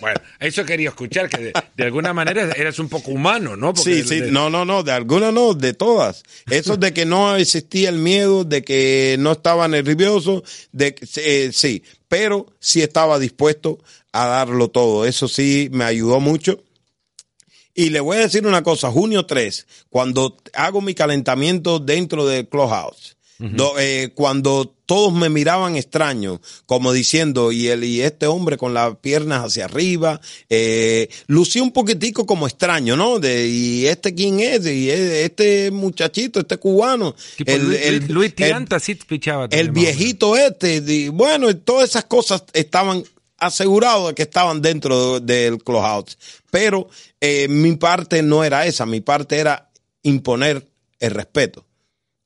Bueno, 0.00 0.20
eso 0.40 0.64
quería 0.64 0.88
escuchar, 0.88 1.28
que 1.28 1.38
de, 1.38 1.52
de 1.76 1.84
alguna 1.84 2.12
manera 2.12 2.42
eres 2.56 2.78
un 2.78 2.88
poco 2.88 3.10
humano, 3.12 3.56
¿no? 3.56 3.68
sí, 3.76 4.02
Porque 4.02 4.02
sí, 4.04 4.20
de- 4.22 4.30
no, 4.32 4.50
no, 4.50 4.64
no, 4.64 4.82
de 4.82 4.92
alguna 4.92 5.30
no, 5.30 5.54
de 5.54 5.74
todas. 5.74 6.22
Eso 6.50 6.76
de 6.76 6.92
que 6.92 7.04
no 7.06 7.36
existía 7.36 7.88
el 7.88 7.98
miedo, 7.98 8.44
de 8.44 8.62
que 8.62 9.16
no 9.18 9.32
estaba 9.32 9.68
nervioso, 9.68 10.42
de 10.72 10.94
que, 10.94 11.06
eh, 11.16 11.50
sí, 11.52 11.82
pero 12.12 12.44
sí 12.60 12.82
estaba 12.82 13.18
dispuesto 13.18 13.78
a 14.12 14.26
darlo 14.26 14.68
todo. 14.68 15.06
Eso 15.06 15.28
sí 15.28 15.70
me 15.72 15.84
ayudó 15.84 16.20
mucho. 16.20 16.62
Y 17.74 17.88
le 17.88 18.00
voy 18.00 18.18
a 18.18 18.20
decir 18.20 18.46
una 18.46 18.62
cosa, 18.62 18.90
junio 18.90 19.24
3, 19.24 19.66
cuando 19.88 20.36
hago 20.52 20.82
mi 20.82 20.92
calentamiento 20.92 21.78
dentro 21.78 22.26
del 22.26 22.46
clubhouse, 22.46 23.16
do- 23.56 23.74
eh, 23.78 24.12
cuando 24.14 24.72
todos 24.86 25.12
me 25.12 25.28
miraban 25.28 25.74
extraño, 25.76 26.40
como 26.66 26.92
diciendo, 26.92 27.50
y 27.50 27.68
el, 27.68 27.82
y 27.82 28.00
este 28.02 28.26
hombre 28.26 28.56
con 28.56 28.72
las 28.74 28.96
piernas 28.98 29.44
hacia 29.46 29.64
arriba, 29.64 30.20
eh, 30.48 31.08
lucía 31.26 31.62
un 31.62 31.72
poquitico 31.72 32.24
como 32.26 32.46
extraño, 32.46 32.94
¿no? 32.96 33.18
De, 33.18 33.48
y 33.48 33.86
este 33.86 34.14
quién 34.14 34.40
es, 34.40 34.64
y 34.66 34.90
e- 34.90 35.24
este 35.24 35.70
muchachito, 35.70 36.40
este 36.40 36.56
cubano, 36.58 37.14
Tipo 37.36 37.50
el, 37.50 37.66
Luis, 37.68 37.80
el- 37.82 38.06
Luis- 38.08 38.34
el- 38.36 38.80
sí 38.80 38.94
pichaba. 38.94 39.48
viejito 39.72 40.36
este, 40.36 40.80
di- 40.80 41.08
bueno, 41.08 41.54
todas 41.56 41.88
esas 41.90 42.04
cosas 42.04 42.44
estaban 42.52 43.02
asegurados 43.38 44.08
de 44.08 44.14
que 44.14 44.22
estaban 44.22 44.62
dentro 44.62 45.18
del 45.20 45.58
clubhouse. 45.64 46.16
Pero 46.50 46.88
eh, 47.20 47.48
mi 47.48 47.74
parte 47.76 48.22
no 48.22 48.44
era 48.44 48.66
esa, 48.66 48.86
mi 48.86 49.00
parte 49.00 49.36
era 49.38 49.70
imponer 50.02 50.68
el 51.00 51.10
respeto, 51.12 51.64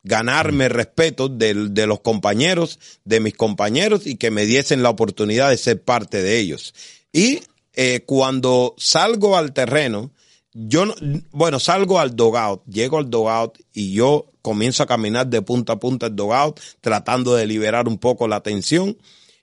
ganarme 0.07 0.67
el 0.67 0.71
respeto 0.71 1.29
de 1.29 1.87
los 1.87 2.01
compañeros, 2.01 2.79
de 3.05 3.19
mis 3.19 3.35
compañeros 3.35 4.07
y 4.07 4.17
que 4.17 4.31
me 4.31 4.47
diesen 4.47 4.83
la 4.83 4.91
oportunidad 4.91 5.51
de 5.51 5.57
ser 5.57 5.83
parte 5.83 6.23
de 6.23 6.39
ellos. 6.39 6.75
Y 7.13 7.41
eh, 7.75 8.05
cuando 8.07 8.75
salgo 8.79 9.37
al 9.37 9.53
terreno, 9.53 10.13
yo 10.55 10.87
no, 10.87 10.95
bueno, 11.33 11.59
salgo 11.59 11.99
al 11.99 12.15
dogout, 12.15 12.65
llego 12.67 12.99
al 12.99 13.11
dogout 13.11 13.59
y 13.75 13.93
yo 13.93 14.33
comienzo 14.43 14.85
a 14.85 14.87
caminar 14.87 15.27
de 15.27 15.43
punta 15.43 15.73
a 15.73 15.81
punta 15.81 16.07
el 16.07 16.15
dogout, 16.15 16.61
tratando 16.81 17.35
de 17.35 17.47
liberar 17.47 17.89
un 17.89 17.99
poco 17.99 18.29
la 18.29 18.41
tensión 18.41 18.97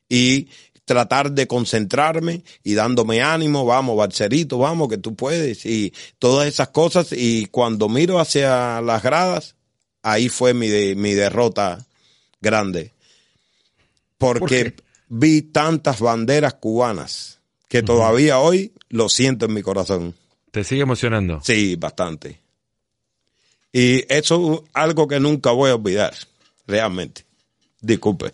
y 0.08 0.48
tratar 0.86 1.34
de 1.34 1.46
concentrarme 1.46 2.44
y 2.64 2.74
dándome 2.74 3.22
ánimo, 3.22 3.66
vamos, 3.66 3.98
Barcerito, 3.98 4.58
vamos, 4.60 4.88
que 4.88 4.98
tú 4.98 5.14
puedes, 5.14 5.66
y 5.66 5.94
todas 6.20 6.48
esas 6.48 6.70
cosas. 6.70 7.12
Y 7.12 7.48
cuando 7.48 7.90
miro 7.90 8.20
hacia 8.20 8.82
las 8.82 9.04
gradas, 9.04 9.56
ahí 10.04 10.30
fue 10.30 10.54
mi, 10.54 10.68
de- 10.68 10.96
mi 10.96 11.14
derrota 11.14 11.86
grande. 12.42 12.92
Porque 14.18 14.76
vi 15.10 15.42
tantas 15.42 16.00
banderas 16.00 16.54
cubanas 16.56 17.40
que 17.68 17.82
todavía 17.84 18.40
hoy 18.40 18.72
lo 18.90 19.10
siento 19.10 19.46
en 19.48 19.54
mi 19.54 19.62
corazón. 19.62 20.16
Te 20.52 20.64
sigue 20.64 20.84
emocionando. 20.84 21.42
Sí, 21.44 21.76
bastante. 21.76 22.40
Y 23.72 24.06
eso 24.14 24.64
es 24.64 24.70
algo 24.74 25.08
que 25.08 25.20
nunca 25.20 25.52
voy 25.52 25.72
a 25.72 25.76
olvidar, 25.76 26.14
realmente. 26.68 27.26
Disculpe. 27.82 28.34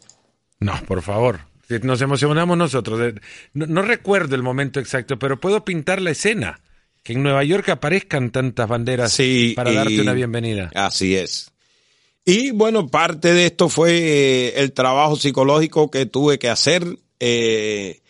No, 0.60 0.74
por 0.86 1.02
favor. 1.02 1.40
Nos 1.84 2.02
emocionamos 2.02 2.58
nosotros. 2.58 3.00
De- 3.00 3.22
No, 3.54 3.66
no 3.68 3.82
recuerdo 3.82 4.36
el 4.36 4.44
momento 4.44 4.80
exacto, 4.80 5.18
pero 5.18 5.40
puedo 5.40 5.64
pintar 5.64 6.02
la 6.02 6.12
escena. 6.12 6.60
Que 7.04 7.14
en 7.14 7.24
Nueva 7.24 7.44
York 7.46 7.70
aparezcan 7.70 8.30
tantas 8.32 8.68
banderas 8.68 9.14
Sí, 9.14 9.54
para 9.56 9.72
darte 9.72 10.02
una 10.02 10.12
bienvenida. 10.14 10.70
Así 10.76 11.16
es. 11.16 11.52
Y 12.30 12.52
bueno, 12.52 12.88
parte 12.88 13.34
de 13.34 13.46
esto 13.48 13.70
fue 13.70 13.98
eh, 13.98 14.54
el 14.62 14.72
trabajo 14.74 15.16
psicológico 15.16 15.90
que 15.90 16.06
tuve 16.06 16.38
que 16.40 16.50
hacer 16.50 16.86
eh, 17.20 18.02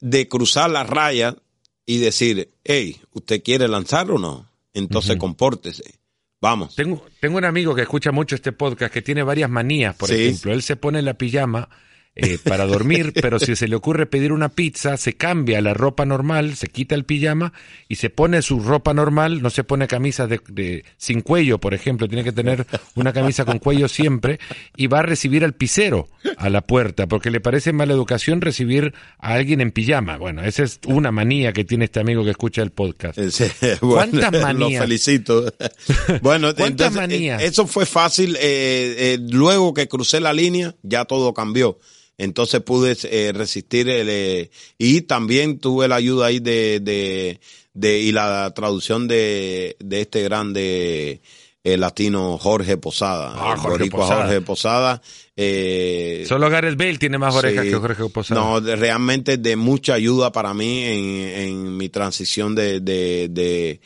de 0.00 0.28
cruzar 0.28 0.70
la 0.70 0.84
raya 0.84 1.36
y 1.86 1.98
decir, 1.98 2.50
hey, 2.64 3.00
¿usted 3.12 3.42
quiere 3.42 3.68
lanzar 3.68 4.10
o 4.10 4.18
no? 4.18 4.48
Entonces 4.74 5.16
compórtese. 5.16 5.84
Vamos. 6.40 6.74
Tengo, 6.74 7.04
tengo 7.20 7.38
un 7.38 7.44
amigo 7.44 7.74
que 7.74 7.82
escucha 7.82 8.10
mucho 8.10 8.34
este 8.34 8.50
podcast 8.52 8.92
que 8.92 9.00
tiene 9.02 9.22
varias 9.22 9.48
manías, 9.48 9.94
por 9.94 10.08
Sí. 10.08 10.14
ejemplo. 10.14 10.52
Él 10.52 10.62
se 10.62 10.74
pone 10.76 11.00
la 11.02 11.14
pijama 11.14 11.68
eh, 12.14 12.38
para 12.42 12.66
dormir, 12.66 13.12
pero 13.22 13.38
si 13.38 13.56
se 13.56 13.68
le 13.68 13.76
ocurre 13.76 14.06
pedir 14.06 14.32
una 14.32 14.50
pizza, 14.50 14.96
se 14.96 15.14
cambia 15.14 15.60
la 15.62 15.72
ropa 15.74 16.04
normal, 16.04 16.56
se 16.56 16.66
quita 16.68 16.94
el 16.94 17.04
pijama 17.04 17.52
y 17.88 17.94
se 17.96 18.10
pone 18.10 18.42
su 18.42 18.60
ropa 18.60 18.92
normal, 18.92 19.40
no 19.42 19.48
se 19.50 19.64
pone 19.64 19.86
camisas 19.88 20.28
de, 20.28 20.40
de- 20.48 20.84
sin 20.98 21.22
cuello, 21.22 21.58
por 21.58 21.72
ejemplo, 21.74 22.08
tiene 22.08 22.24
que 22.24 22.32
tener 22.32 22.66
una 22.96 23.12
camisa 23.12 23.44
con 23.44 23.58
cuello 23.58 23.88
siempre 23.88 24.38
y 24.76 24.88
va 24.88 24.98
a 24.98 25.02
recibir 25.02 25.44
al 25.44 25.54
pisero 25.54 26.08
a 26.36 26.50
la 26.50 26.60
puerta, 26.60 27.06
porque 27.06 27.30
le 27.30 27.40
parece 27.40 27.72
mala 27.72 27.92
educación 27.94 28.40
recibir 28.40 28.92
a 29.18 29.34
alguien 29.34 29.60
en 29.60 29.70
pijama. 29.72 30.18
Bueno, 30.18 30.42
esa 30.44 30.64
es 30.64 30.80
una 30.86 31.10
manía 31.12 31.52
que 31.52 31.64
tiene 31.64 31.86
este 31.86 32.00
amigo 32.00 32.24
que 32.24 32.30
escucha 32.30 32.62
el 32.62 32.70
podcast. 32.72 33.18
Sí, 33.30 33.44
bueno, 33.80 34.20
¿Cuántas 34.20 34.32
Lo 34.32 34.40
manías? 34.40 34.82
felicito. 34.82 35.52
bueno, 36.22 36.54
¿Cuántas 36.54 36.88
entonces, 36.88 36.96
manías? 36.96 37.42
eh, 37.42 37.46
eso 37.46 37.66
fue 37.66 37.86
fácil. 37.86 38.36
eh, 38.36 38.94
eh, 38.98 39.18
luego 39.30 39.72
que 39.74 39.88
crucé 39.88 40.20
la 40.20 40.32
línea, 40.32 40.74
ya 40.82 41.04
todo 41.04 41.32
cambió. 41.34 41.78
Entonces 42.18 42.60
pude 42.60 42.96
eh, 43.04 43.32
resistir 43.32 43.88
el, 43.88 44.08
eh, 44.10 44.50
y 44.78 45.02
también 45.02 45.58
tuve 45.58 45.88
la 45.88 45.96
ayuda 45.96 46.26
ahí 46.26 46.38
de, 46.40 46.78
de, 46.80 47.40
de- 47.74 48.00
y 48.00 48.12
la 48.12 48.52
traducción 48.54 49.08
de, 49.08 49.76
de 49.80 50.00
este 50.02 50.22
grande 50.22 51.20
eh, 51.64 51.76
latino 51.76 52.38
Jorge 52.38 52.76
Posada. 52.76 53.32
Ah, 53.34 53.56
Jorge 53.56 53.90
Posada. 53.90 54.22
Jorge 54.24 54.40
Posada. 54.42 55.02
eh, 55.36 56.24
Solo 56.28 56.50
Gareth 56.50 56.76
Bale 56.76 56.98
tiene 56.98 57.18
más 57.18 57.34
orejas 57.34 57.64
Sí. 57.64 57.70
que 57.70 57.76
Jorge 57.76 58.04
Posada. 58.10 58.40
No, 58.40 58.60
de- 58.60 58.76
realmente 58.76 59.36
de 59.38 59.56
mucha 59.56 59.94
ayuda 59.94 60.30
para 60.32 60.54
mí 60.54 60.82
en, 60.84 61.04
en 61.40 61.76
mi 61.76 61.88
transición 61.88 62.54
de, 62.54 62.80
de, 62.80 63.28
de, 63.30 63.80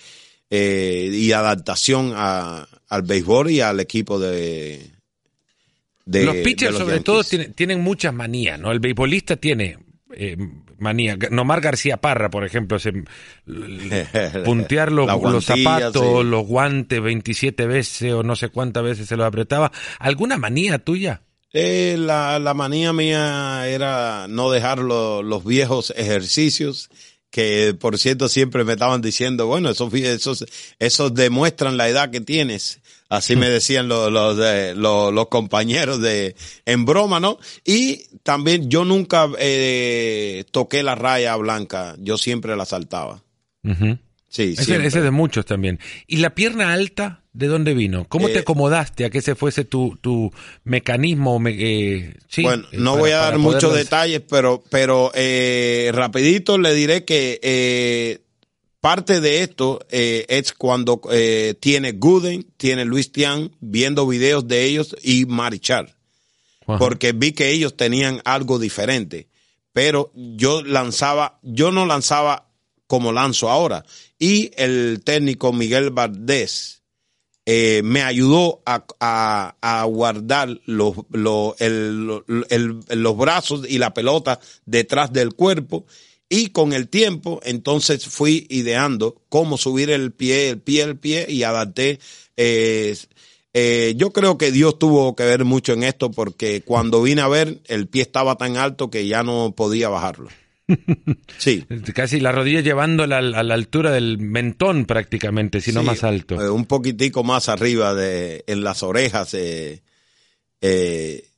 eh, 0.50 1.10
y 1.12 1.32
adaptación 1.32 2.12
a, 2.14 2.66
al 2.88 3.02
béisbol 3.02 3.50
y 3.50 3.60
al 3.60 3.80
equipo 3.80 4.18
de, 4.18 4.80
de 6.06 6.24
los 6.24 6.36
pitchers, 6.36 6.72
los 6.72 6.80
sobre 6.80 6.94
Yankees. 6.96 7.04
todo, 7.04 7.24
tienen, 7.24 7.52
tienen 7.52 7.80
muchas 7.82 8.14
manías, 8.14 8.58
¿no? 8.58 8.72
El 8.72 8.80
beisbolista 8.80 9.36
tiene 9.36 9.78
eh, 10.14 10.36
manía. 10.78 11.18
Nomar 11.30 11.60
García 11.60 11.98
Parra, 11.98 12.30
por 12.30 12.44
ejemplo, 12.44 12.78
se, 12.78 12.92
puntear 14.44 14.92
los, 14.92 15.06
zapatos, 15.44 16.02
sí. 16.02 16.24
los 16.24 16.46
guantes 16.46 17.00
27 17.00 17.66
veces 17.66 18.12
o 18.12 18.22
no 18.22 18.36
sé 18.36 18.48
cuántas 18.48 18.82
veces 18.84 19.08
se 19.08 19.16
los 19.16 19.26
apretaba. 19.26 19.72
¿Alguna 19.98 20.36
manía 20.38 20.78
tuya? 20.78 21.22
Eh, 21.52 21.96
la, 21.98 22.38
la 22.38 22.54
manía 22.54 22.92
mía 22.92 23.66
era 23.68 24.26
no 24.28 24.50
dejar 24.50 24.78
lo- 24.78 25.22
los 25.22 25.44
viejos 25.44 25.92
ejercicios 25.96 26.90
que 27.30 27.74
por 27.78 27.98
cierto 27.98 28.28
siempre 28.28 28.64
me 28.64 28.72
estaban 28.74 29.00
diciendo, 29.02 29.46
bueno, 29.46 29.70
esos, 29.70 29.92
esos, 29.94 30.44
esos 30.78 31.14
demuestran 31.14 31.76
la 31.76 31.88
edad 31.88 32.10
que 32.10 32.20
tienes. 32.20 32.80
Así 33.08 33.36
me 33.36 33.48
decían 33.48 33.86
los, 33.88 34.10
los, 34.10 34.36
los, 34.76 35.12
los 35.14 35.28
compañeros 35.28 36.00
de, 36.00 36.34
en 36.64 36.84
broma, 36.84 37.20
¿no? 37.20 37.38
Y 37.64 38.04
también 38.24 38.68
yo 38.68 38.84
nunca 38.84 39.28
eh, 39.38 40.44
toqué 40.50 40.82
la 40.82 40.94
raya 40.96 41.36
blanca, 41.36 41.94
yo 42.00 42.18
siempre 42.18 42.56
la 42.56 42.64
saltaba. 42.64 43.22
Ujú. 43.62 43.98
Sí, 44.28 44.54
Ese, 44.58 44.74
ese 44.84 44.98
es 44.98 45.04
de 45.04 45.10
muchos 45.12 45.46
también. 45.46 45.78
¿Y 46.08 46.16
la 46.16 46.34
pierna 46.34 46.72
alta, 46.72 47.22
de 47.32 47.46
dónde 47.46 47.74
vino? 47.74 48.06
¿Cómo 48.08 48.26
te 48.28 48.38
Eh, 48.38 48.40
acomodaste 48.40 49.04
a 49.04 49.10
que 49.10 49.18
ese 49.18 49.34
fuese 49.36 49.64
tu, 49.64 49.96
tu 50.00 50.32
mecanismo? 50.64 51.38
me- 51.38 51.54
eh, 51.56 52.14
sí, 52.28 52.42
bueno, 52.42 52.64
eh, 52.72 52.76
no 52.78 52.92
para- 52.92 53.00
voy 53.02 53.10
a 53.12 53.16
dar 53.18 53.38
muchos 53.38 53.72
detalles, 53.74 54.22
pero, 54.28 54.62
pero 54.68 55.12
eh, 55.14 55.90
rapidito 55.94 56.58
le 56.58 56.74
diré 56.74 57.04
que 57.04 57.38
eh, 57.42 58.18
parte 58.86 59.20
de 59.20 59.42
esto 59.42 59.80
eh, 59.90 60.26
es 60.28 60.52
cuando 60.52 61.00
eh, 61.10 61.56
tiene 61.58 61.90
Gooden, 61.90 62.46
tiene 62.56 62.84
Luis 62.84 63.10
Tian, 63.10 63.50
viendo 63.58 64.06
videos 64.06 64.46
de 64.46 64.62
ellos 64.62 64.94
y 65.02 65.26
Marichal. 65.26 65.96
porque 66.78 67.10
vi 67.10 67.32
que 67.32 67.50
ellos 67.50 67.76
tenían 67.76 68.22
algo 68.24 68.60
diferente. 68.60 69.26
Pero 69.72 70.12
yo 70.14 70.62
lanzaba, 70.62 71.40
yo 71.42 71.72
no 71.72 71.84
lanzaba 71.84 72.46
como 72.86 73.10
lanzo 73.10 73.50
ahora. 73.50 73.84
Y 74.20 74.52
el 74.56 75.00
técnico 75.04 75.52
Miguel 75.52 75.90
Valdés 75.90 76.82
eh, 77.44 77.80
me 77.82 78.04
ayudó 78.04 78.62
a, 78.66 79.84
guardar 79.88 80.60
los, 80.64 80.94
los 81.08 81.56
brazos 83.16 83.66
y 83.68 83.78
la 83.78 83.92
pelota 83.92 84.38
detrás 84.64 85.12
del 85.12 85.34
cuerpo 85.34 85.86
y 86.28 86.48
con 86.48 86.72
el 86.72 86.88
tiempo, 86.88 87.40
entonces 87.44 88.06
fui 88.06 88.46
ideando 88.50 89.22
cómo 89.28 89.56
subir 89.56 89.90
el 89.90 90.12
pie, 90.12 90.50
el 90.50 90.60
pie, 90.60 90.82
el 90.82 90.96
pie 90.96 91.26
y 91.28 91.44
adapté. 91.44 92.00
Eh, 92.36 92.96
eh, 93.54 93.94
yo 93.96 94.12
creo 94.12 94.36
que 94.36 94.50
Dios 94.50 94.78
tuvo 94.78 95.14
que 95.14 95.24
ver 95.24 95.44
mucho 95.44 95.72
en 95.72 95.82
esto 95.82 96.10
porque 96.10 96.62
cuando 96.62 97.02
vine 97.02 97.22
a 97.22 97.28
ver, 97.28 97.60
el 97.66 97.86
pie 97.86 98.02
estaba 98.02 98.36
tan 98.36 98.56
alto 98.56 98.90
que 98.90 99.06
ya 99.06 99.22
no 99.22 99.54
podía 99.56 99.88
bajarlo. 99.88 100.28
Sí. 101.38 101.64
Casi 101.94 102.18
la 102.18 102.32
rodilla 102.32 102.60
llevándola 102.60 103.18
a 103.18 103.42
la 103.42 103.54
altura 103.54 103.92
del 103.92 104.18
mentón 104.18 104.84
prácticamente, 104.84 105.60
si 105.60 105.70
no 105.70 105.84
más 105.84 106.02
alto. 106.02 106.42
Eh, 106.42 106.50
un 106.50 106.64
poquitico 106.64 107.22
más 107.22 107.48
arriba 107.48 107.94
de, 107.94 108.42
en 108.48 108.64
las 108.64 108.82
orejas. 108.82 109.32
Eh, 109.34 109.80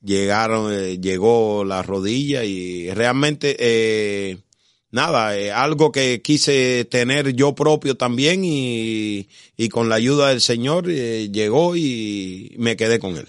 llegaron, 0.02 0.72
llegó 1.02 1.62
la 1.64 1.82
rodilla 1.82 2.44
y 2.44 2.90
realmente 2.90 4.38
nada, 4.90 5.36
eh, 5.36 5.52
algo 5.52 5.92
que 5.92 6.22
quise 6.22 6.84
tener 6.84 7.34
yo 7.34 7.54
propio 7.54 7.96
también 7.96 8.42
y, 8.44 9.28
con 9.70 9.88
la 9.88 9.96
ayuda 9.96 10.28
del 10.28 10.40
Señor 10.40 10.86
eh, 10.88 11.28
llegó 11.30 11.76
y 11.76 12.54
me 12.58 12.76
quedé 12.76 12.98
con 12.98 13.16
él. 13.16 13.26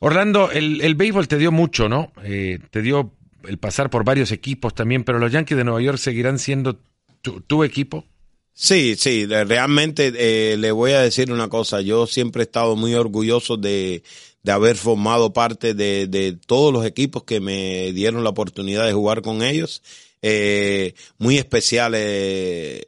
Orlando, 0.00 0.50
el, 0.52 0.80
el 0.82 0.94
béisbol 0.94 1.26
te 1.26 1.38
dio 1.38 1.50
mucho, 1.50 1.88
¿no? 1.88 2.12
Eh, 2.22 2.60
te 2.70 2.82
dio 2.82 3.12
el 3.44 3.58
pasar 3.58 3.90
por 3.90 4.04
varios 4.04 4.30
equipos 4.30 4.74
también, 4.74 5.02
pero 5.02 5.18
los 5.18 5.32
Yankees 5.32 5.58
de 5.58 5.64
Nueva 5.64 5.82
York 5.82 5.98
seguirán 5.98 6.38
siendo 6.38 6.78
tu, 7.20 7.64
equipo. 7.64 8.04
Sí, 8.52 8.94
sí, 8.96 9.26
realmente 9.26 10.56
le 10.56 10.72
voy 10.72 10.92
a 10.92 11.00
decir 11.00 11.32
una 11.32 11.48
cosa, 11.48 11.80
yo 11.80 12.06
siempre 12.06 12.42
he 12.42 12.44
estado 12.44 12.74
muy 12.76 12.94
orgulloso 12.94 13.56
de, 13.56 14.02
de 14.42 14.52
haber 14.52 14.76
formado 14.76 15.32
parte 15.32 15.74
de, 15.74 16.06
de, 16.06 16.32
todos 16.32 16.72
los 16.72 16.86
equipos 16.86 17.24
que 17.24 17.40
me 17.40 17.92
dieron 17.92 18.24
la 18.24 18.30
oportunidad 18.30 18.86
de 18.86 18.92
jugar 18.92 19.22
con 19.22 19.42
ellos. 19.42 19.82
Eh, 20.22 20.94
muy 21.18 21.38
especiales 21.38 22.02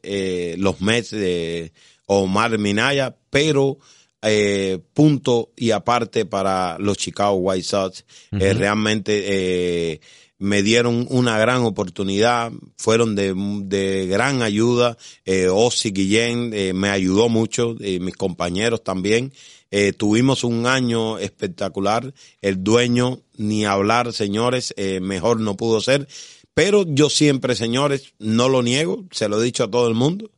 eh, 0.03 0.55
los 0.59 0.81
Mets 0.81 1.11
de 1.11 1.73
Omar 2.07 2.59
Minaya, 2.59 3.17
pero 3.31 3.79
eh, 4.23 4.79
punto 4.95 5.51
y 5.57 5.71
aparte 5.71 6.27
para 6.27 6.77
los 6.79 6.99
Chicago 6.99 7.37
White 7.37 7.63
Sox. 7.63 8.05
Eh, 8.33 8.53
realmente 8.53 9.23
eh, 9.27 10.01
me 10.39 10.63
dieron 10.63 11.07
una 11.11 11.39
gran 11.39 11.63
oportunidad, 11.63 12.51
fueron 12.77 13.15
de, 13.15 13.35
de 13.65 14.07
gran 14.07 14.43
ayuda. 14.43 14.97
Eh, 15.25 15.49
Ozzy 15.49 15.91
Guillén 15.91 16.53
eh, 16.55 16.73
me 16.73 16.89
ayudó 16.89 17.29
mucho, 17.29 17.77
y 17.79 18.01
mis 18.01 18.17
compañeros 18.17 18.83
también. 18.83 19.33
Eh, 19.71 19.93
tuvimos 19.93 20.43
un 20.43 20.67
año 20.67 21.19
espectacular. 21.19 22.13
El 22.41 22.63
dueño, 22.65 23.21
ni 23.37 23.65
hablar, 23.65 24.13
señores, 24.13 24.75
eh, 24.77 25.01
mejor 25.01 25.41
no 25.41 25.57
pudo 25.57 25.81
ser. 25.81 26.09
Pero 26.55 26.85
yo 26.87 27.09
siempre, 27.09 27.55
señores, 27.55 28.15
no 28.19 28.49
lo 28.49 28.63
niego, 28.63 29.05
se 29.13 29.29
lo 29.29 29.41
he 29.41 29.45
dicho 29.45 29.65
a 29.65 29.71
todo 29.71 29.89
el 29.89 29.95
mundo, 29.95 30.31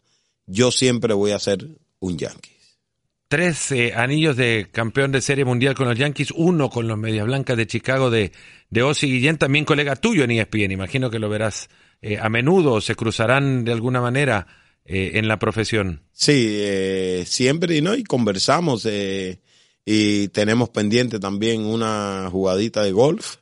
yo 0.47 0.71
siempre 0.71 1.15
voy 1.15 1.31
a 1.31 1.39
ser 1.39 1.67
un 2.01 2.19
Yankees. 2.19 2.79
Tres 3.29 3.73
eh, 3.73 3.95
anillos 3.97 4.37
de 4.37 4.69
campeón 4.71 5.11
de 5.11 5.23
serie 5.23 5.47
mundial 5.47 5.75
con 5.75 5.89
los 5.89 5.99
Yankees, 5.99 6.33
uno 6.37 6.69
con 6.69 6.87
los 6.87 6.99
Medias 6.99 7.25
Blancas 7.25 7.57
de 7.57 7.67
Chicago 7.67 8.11
de, 8.11 8.31
de 8.69 8.83
Ozzy 8.83 9.07
Guillén, 9.07 9.39
también 9.39 9.65
colega 9.65 9.97
tuyo 9.97 10.25
en 10.25 10.33
ESPN, 10.33 10.71
imagino 10.71 11.09
que 11.09 11.19
lo 11.19 11.31
verás 11.31 11.71
a 12.21 12.29
menudo, 12.29 12.81
se 12.81 12.95
cruzarán 12.95 13.65
de 13.65 13.73
alguna 13.73 14.01
manera 14.03 14.47
eh, 14.85 15.13
en 15.15 15.29
la 15.29 15.39
profesión. 15.39 16.03
Sí, 16.13 16.57
eh, 16.59 17.25
siempre 17.27 17.81
¿no? 17.83 17.95
y 17.95 18.03
conversamos 18.03 18.85
eh, 18.87 19.41
y 19.85 20.29
tenemos 20.29 20.71
pendiente 20.71 21.21
también 21.21 21.65
una 21.65 22.29
jugadita 22.31 22.83
de 22.83 22.93
golf. 22.93 23.37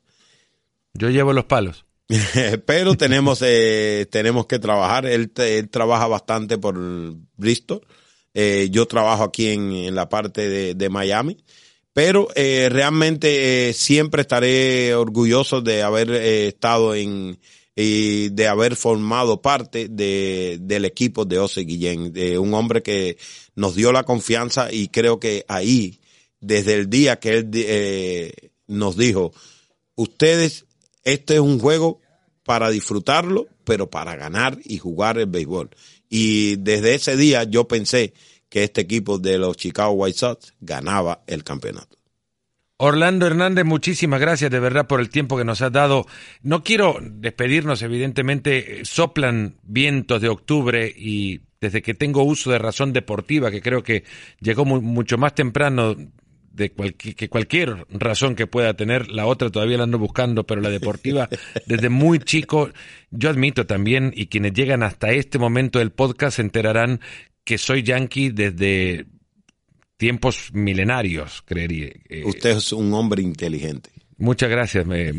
Yo 0.93 1.09
llevo 1.09 1.33
los 1.33 1.45
palos. 1.45 1.87
Pero 2.67 2.95
tenemos, 2.97 3.39
tenemos 4.11 4.47
que 4.47 4.59
trabajar. 4.59 5.07
Él, 5.07 5.31
trabaja 5.71 6.09
bastante 6.09 6.59
por 6.59 6.77
Bristol. 7.37 7.81
yo 8.35 8.87
trabajo 8.87 9.23
aquí 9.23 9.49
en, 9.49 9.95
la 9.95 10.09
parte 10.09 10.49
de, 10.49 10.75
de 10.75 10.89
Miami. 10.89 11.39
Pero 11.93 12.29
realmente 12.35 13.73
siempre 13.73 14.23
estaré 14.23 14.95
orgulloso 14.95 15.61
de 15.61 15.83
haber 15.83 16.11
estado 16.11 16.95
en, 16.97 17.39
y 17.81 18.29
de 18.31 18.47
haber 18.47 18.77
formado 18.77 19.41
parte 19.41 19.89
de, 19.89 20.59
del 20.61 20.85
equipo 20.85 21.25
de 21.25 21.39
Ose 21.39 21.63
Guillén, 21.63 22.13
de 22.13 22.39
un 22.39 22.53
hombre 22.55 22.83
que 22.83 23.17
nos 23.55 23.75
dio 23.75 23.93
la 23.93 24.05
confianza 24.05 24.73
y 24.73 24.89
creo 24.89 25.19
que 25.19 25.45
ahí, 25.49 26.01
desde 26.41 26.75
el 26.75 26.91
día 26.91 27.19
que 27.19 27.39
él 27.39 27.51
eh, 27.55 28.33
nos 28.67 28.97
dijo, 28.97 29.33
ustedes, 29.95 30.67
este 31.05 31.35
es 31.35 31.41
un 31.41 31.59
juego 31.59 32.01
para 32.45 32.71
disfrutarlo, 32.71 33.47
pero 33.65 33.89
para 33.89 34.17
ganar 34.17 34.59
y 34.65 34.79
jugar 34.79 35.19
el 35.19 35.27
béisbol. 35.27 35.71
Y 36.09 36.57
desde 36.57 36.95
ese 36.95 37.17
día 37.17 37.45
yo 37.45 37.69
pensé 37.69 38.13
que 38.49 38.65
este 38.65 38.81
equipo 38.81 39.19
de 39.19 39.39
los 39.39 39.57
Chicago 39.57 39.93
White 39.93 40.19
Sox 40.19 40.55
ganaba 40.61 41.23
el 41.27 41.45
campeonato. 41.45 42.00
Orlando 42.83 43.27
Hernández, 43.27 43.67
muchísimas 43.67 44.21
gracias 44.21 44.51
de 44.51 44.59
verdad 44.59 44.87
por 44.87 45.01
el 45.01 45.11
tiempo 45.11 45.37
que 45.37 45.45
nos 45.45 45.61
has 45.61 45.71
dado. 45.71 46.07
No 46.43 46.65
quiero 46.65 46.97
despedirnos, 47.03 47.83
evidentemente, 47.83 48.87
soplan 48.87 49.57
vientos 49.65 50.23
de 50.23 50.31
octubre 50.31 50.91
y 50.97 51.43
desde 51.61 51.83
que 51.83 51.93
tengo 51.93 52.23
uso 52.23 52.51
de 52.51 52.59
razón 52.59 52.95
deportiva, 52.95 53.51
que 53.51 53.61
creo 53.61 53.83
que 53.83 54.05
llegó 54.41 54.65
mucho 54.65 55.19
más 55.19 55.35
temprano 55.35 55.95
de 56.53 56.71
que 56.73 57.29
cualquier 57.29 57.87
razón 57.91 58.35
que 58.35 58.47
pueda 58.47 58.73
tener, 58.73 59.11
la 59.11 59.27
otra 59.27 59.51
todavía 59.51 59.77
la 59.77 59.85
ando 59.85 59.99
buscando, 59.99 60.47
pero 60.47 60.63
la 60.63 60.71
deportiva 60.71 61.29
desde 61.67 61.91
muy 61.91 62.19
chico, 62.21 62.71
yo 63.11 63.29
admito 63.29 63.67
también, 63.67 64.11
y 64.17 64.29
quienes 64.29 64.55
llegan 64.55 64.83
hasta 64.83 65.11
este 65.11 65.39
momento 65.39 65.81
del 65.81 65.91
podcast 65.91 66.37
se 66.37 66.43
enterarán 66.43 67.01
que 67.45 67.59
soy 67.59 67.83
yankee 67.83 68.31
desde 68.31 69.05
tiempos 70.01 70.51
milenarios, 70.55 71.43
creería. 71.45 71.91
Eh, 72.09 72.23
Usted 72.25 72.57
es 72.57 72.73
un 72.73 72.93
hombre 72.95 73.21
inteligente. 73.21 73.91
Muchas 74.17 74.49
gracias. 74.49 74.87
Me, 74.87 75.13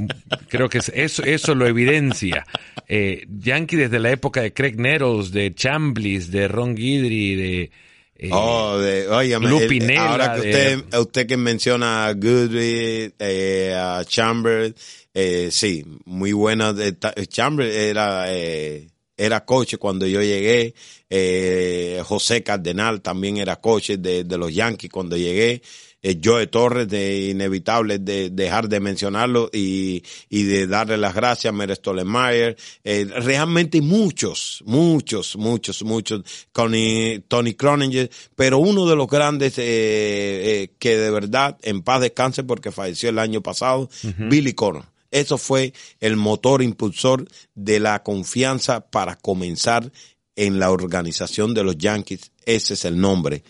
creo 0.49 0.69
que 0.69 0.79
eso, 0.79 1.23
eso 1.23 1.53
lo 1.53 1.67
evidencia. 1.67 2.43
Eh, 2.87 3.27
Yankee 3.29 3.75
desde 3.75 3.99
la 3.99 4.09
época 4.09 4.41
de 4.41 4.53
Craig 4.53 4.77
Nettles, 4.77 5.31
de 5.31 5.53
Chamblis, 5.53 6.31
de 6.31 6.47
Ron 6.47 6.73
Guidry, 6.73 7.35
de... 7.35 7.71
Eh, 8.15 8.29
oh, 8.31 8.77
de, 8.79 9.39
Lupinella, 9.39 10.09
ahora 10.09 10.33
que 10.35 10.41
usted, 10.41 10.99
usted 10.99 11.27
que 11.27 11.37
menciona 11.37 12.05
a 12.05 12.13
Goodry, 12.13 13.13
eh, 13.17 13.75
a 13.75 14.03
Chambers, 14.05 14.75
eh, 15.13 15.49
sí, 15.51 15.83
muy 16.05 16.31
bueno. 16.31 16.75
Chambers 17.27 17.75
era, 17.75 18.25
eh, 18.31 18.87
era 19.21 19.45
coche 19.45 19.77
cuando 19.77 20.07
yo 20.07 20.21
llegué. 20.21 20.73
Eh, 21.09 22.01
José 22.03 22.41
Cardenal 22.41 23.01
también 23.01 23.37
era 23.37 23.57
coche 23.57 23.97
de, 23.97 24.25
los 24.37 24.53
Yankees 24.53 24.89
cuando 24.91 25.15
llegué. 25.15 25.61
Eh, 26.03 26.19
Joe 26.23 26.47
Torres, 26.47 26.87
de 26.87 27.29
inevitable 27.29 27.99
de 27.99 28.31
dejar 28.31 28.67
de 28.67 28.79
mencionarlo 28.79 29.51
y, 29.53 30.03
y 30.29 30.43
de 30.43 30.65
darle 30.65 30.97
las 30.97 31.13
gracias 31.13 31.53
a 31.53 31.55
Mere 31.55 31.75
Stolemeyer. 31.75 32.57
Eh, 32.83 33.05
realmente 33.05 33.79
muchos, 33.81 34.63
muchos, 34.65 35.35
muchos, 35.35 35.83
muchos. 35.83 36.23
Tony, 36.51 37.19
Tony 37.27 37.53
Croninger, 37.53 38.09
pero 38.35 38.57
uno 38.57 38.87
de 38.87 38.95
los 38.95 39.07
grandes 39.07 39.59
eh, 39.59 39.63
eh, 39.63 40.71
que 40.79 40.97
de 40.97 41.11
verdad 41.11 41.59
en 41.61 41.83
paz 41.83 42.01
descanse 42.01 42.43
porque 42.43 42.71
falleció 42.71 43.09
el 43.09 43.19
año 43.19 43.41
pasado, 43.41 43.87
Billy 44.17 44.53
Connor. 44.53 44.90
Eso 45.11 45.37
fue 45.37 45.73
el 45.99 46.15
motor 46.15 46.63
impulsor 46.63 47.27
de 47.53 47.79
la 47.79 48.01
confianza 48.01 48.89
para 48.89 49.17
comenzar 49.17 49.91
en 50.35 50.59
la 50.59 50.71
organización 50.71 51.53
de 51.53 51.63
los 51.63 51.77
Yankees. 51.77 52.31
Ese 52.45 52.73
es 52.73 52.85
el 52.85 52.99
nombre. 52.99 53.43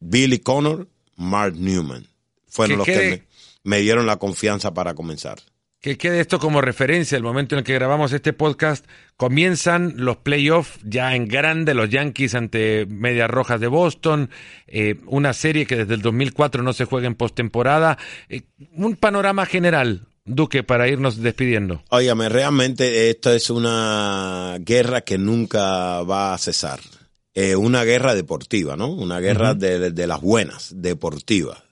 Billy 0.00 0.38
Connor, 0.38 0.88
Mark 1.16 1.56
Newman. 1.56 2.06
Fueron 2.46 2.78
los 2.78 2.86
que 2.86 3.24
me, 3.64 3.80
dieron 3.80 4.06
la 4.06 4.16
confianza 4.16 4.72
para 4.72 4.94
comenzar. 4.94 5.38
Que 5.80 5.96
quede 5.96 6.20
esto 6.20 6.40
como 6.40 6.60
referencia, 6.60 7.16
el 7.16 7.22
momento 7.22 7.54
en 7.54 7.60
el 7.60 7.64
que 7.64 7.74
grabamos 7.74 8.12
este 8.12 8.32
podcast, 8.32 8.84
comienzan 9.16 9.94
los 9.96 10.16
playoffs 10.16 10.80
ya 10.82 11.14
en 11.14 11.28
grande, 11.28 11.72
los 11.72 11.88
Yankees 11.88 12.34
ante 12.34 12.86
Medias 12.86 13.30
Rojas 13.30 13.60
de 13.60 13.68
Boston, 13.68 14.30
eh, 14.66 14.96
una 15.06 15.32
serie 15.34 15.66
que 15.66 15.76
desde 15.76 15.94
el 15.94 16.02
2004 16.02 16.64
no 16.64 16.72
se 16.72 16.84
juega 16.84 17.06
en 17.06 17.14
postemporada, 17.14 17.96
eh, 18.28 18.42
un 18.72 18.96
panorama 18.96 19.46
general, 19.46 20.08
Duque, 20.28 20.62
para 20.62 20.88
irnos 20.88 21.20
despidiendo. 21.20 21.82
Óigame, 21.88 22.28
realmente 22.28 23.10
esto 23.10 23.32
es 23.32 23.50
una 23.50 24.56
guerra 24.60 25.00
que 25.00 25.18
nunca 25.18 26.02
va 26.02 26.34
a 26.34 26.38
cesar. 26.38 26.80
Eh, 27.34 27.56
una 27.56 27.84
guerra 27.84 28.14
deportiva, 28.14 28.76
¿no? 28.76 28.92
Una 28.92 29.20
guerra 29.20 29.54
de, 29.54 30.06
las 30.06 30.20
buenas, 30.20 30.72
deportivas. 30.74 31.62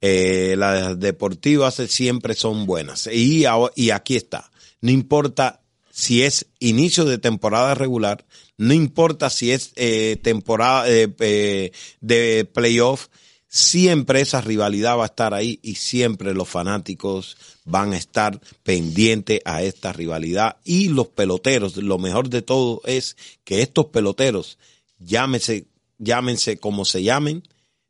Eh, 0.00 0.54
las 0.58 0.98
deportivas 0.98 1.74
siempre 1.88 2.34
son 2.34 2.66
buenas. 2.66 3.06
Y, 3.06 3.44
y 3.76 3.90
aquí 3.90 4.16
está. 4.16 4.50
No 4.80 4.90
importa 4.90 5.60
si 5.92 6.22
es 6.22 6.46
inicio 6.58 7.04
de 7.04 7.18
temporada 7.18 7.74
regular, 7.74 8.24
no 8.56 8.72
importa 8.72 9.28
si 9.28 9.52
es 9.52 9.72
eh, 9.76 10.18
temporada 10.22 10.84
eh, 10.88 11.72
de 12.00 12.50
playoff, 12.52 13.08
siempre 13.52 14.22
esa 14.22 14.40
rivalidad 14.40 14.96
va 14.96 15.02
a 15.02 15.06
estar 15.06 15.34
ahí 15.34 15.60
y 15.62 15.74
siempre 15.74 16.32
los 16.32 16.48
fanáticos 16.48 17.36
van 17.66 17.92
a 17.92 17.98
estar 17.98 18.40
pendientes 18.62 19.42
a 19.44 19.62
esta 19.62 19.92
rivalidad. 19.92 20.56
Y 20.64 20.88
los 20.88 21.08
peloteros, 21.08 21.76
lo 21.76 21.98
mejor 21.98 22.30
de 22.30 22.40
todo 22.40 22.80
es 22.86 23.14
que 23.44 23.60
estos 23.60 23.86
peloteros, 23.86 24.56
llámese, 24.98 25.66
llámense 25.98 26.56
como 26.56 26.86
se 26.86 27.02
llamen, 27.02 27.42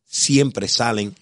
siempre 0.04 0.66
salen 0.66 1.14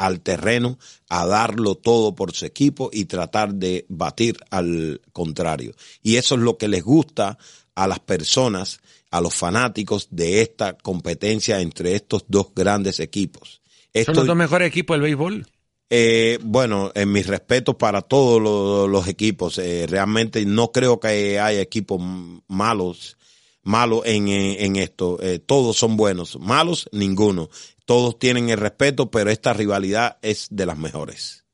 al 0.00 0.22
terreno 0.22 0.78
a 1.10 1.26
darlo 1.26 1.74
todo 1.74 2.14
por 2.14 2.32
su 2.32 2.46
equipo 2.46 2.88
y 2.90 3.04
tratar 3.04 3.52
de 3.52 3.84
batir 3.90 4.38
al 4.48 5.02
contrario. 5.12 5.74
Y 6.02 6.16
eso 6.16 6.36
es 6.36 6.40
lo 6.40 6.56
que 6.56 6.68
les 6.68 6.82
gusta 6.82 7.36
a 7.74 7.86
las 7.86 8.00
personas, 8.00 8.80
a 9.10 9.20
los 9.20 9.34
fanáticos 9.34 10.08
de 10.10 10.40
esta 10.40 10.72
competencia 10.78 11.60
entre 11.60 11.94
estos 11.94 12.24
dos 12.28 12.54
grandes 12.56 12.98
equipos. 12.98 13.60
¿Son 14.06 14.14
los 14.14 14.26
dos 14.26 14.36
mejores 14.36 14.68
equipos 14.68 14.94
del 14.94 15.02
béisbol? 15.02 15.46
Eh, 15.90 16.38
bueno, 16.42 16.92
en 16.94 17.12
mis 17.12 17.26
respetos 17.26 17.74
para 17.74 18.00
todos 18.00 18.40
los, 18.88 19.06
equipos, 19.06 19.58
eh, 19.58 19.86
realmente 19.86 20.46
no 20.46 20.72
creo 20.72 20.98
que 20.98 21.38
haya 21.38 21.60
equipos 21.60 22.00
malos 22.48 23.18
malos 23.62 24.00
en, 24.06 24.28
en, 24.28 24.76
esto. 24.76 25.18
Eh, 25.20 25.38
todos 25.38 25.76
son 25.76 25.98
buenos, 25.98 26.38
malos 26.40 26.88
ninguno 26.92 27.50
todos 27.90 28.20
tienen 28.20 28.50
el 28.50 28.56
respeto, 28.56 29.10
pero 29.10 29.32
esta 29.32 29.52
rivalidad 29.52 30.18
es 30.22 30.46
de 30.52 30.64
las 30.64 30.78
mejores. 30.78 31.44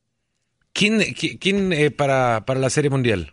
¿Quién, 0.74 1.00
quién 1.40 1.72
eh, 1.72 1.90
para, 1.90 2.44
para, 2.44 2.60
la 2.60 2.68
Serie 2.68 2.90
Mundial? 2.90 3.32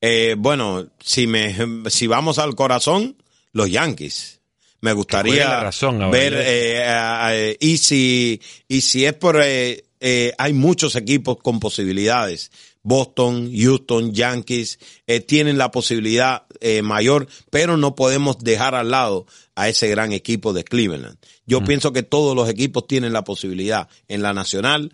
Eh, 0.00 0.34
bueno, 0.38 0.88
si, 0.98 1.26
me, 1.26 1.54
si 1.90 2.06
vamos 2.06 2.38
al 2.38 2.54
corazón, 2.54 3.22
los 3.52 3.70
Yankees. 3.70 4.40
Me 4.80 4.94
gustaría 4.94 5.70
ver, 6.10 6.32
eh, 6.38 7.56
y, 7.60 7.76
si, 7.76 8.40
y 8.66 8.80
si 8.80 9.04
es 9.04 9.12
por, 9.12 9.38
hay 9.38 10.52
muchos 10.54 10.96
equipos 10.96 11.36
con 11.36 11.60
posibilidades. 11.60 12.50
Boston, 12.82 13.52
Houston, 13.54 14.12
Yankees, 14.12 14.78
tienen 15.26 15.58
la 15.58 15.70
posibilidad 15.70 16.46
mayor, 16.82 17.28
pero 17.50 17.76
no 17.76 17.94
podemos 17.94 18.38
dejar 18.38 18.74
al 18.74 18.90
lado 18.90 19.26
a 19.54 19.68
ese 19.68 19.88
gran 19.88 20.12
equipo 20.12 20.52
de 20.52 20.64
Cleveland. 20.64 21.18
Yo 21.46 21.62
pienso 21.62 21.92
que 21.92 22.02
todos 22.02 22.34
los 22.34 22.48
equipos 22.48 22.86
tienen 22.86 23.12
la 23.12 23.24
posibilidad. 23.24 23.88
En 24.08 24.22
la 24.22 24.32
nacional, 24.32 24.92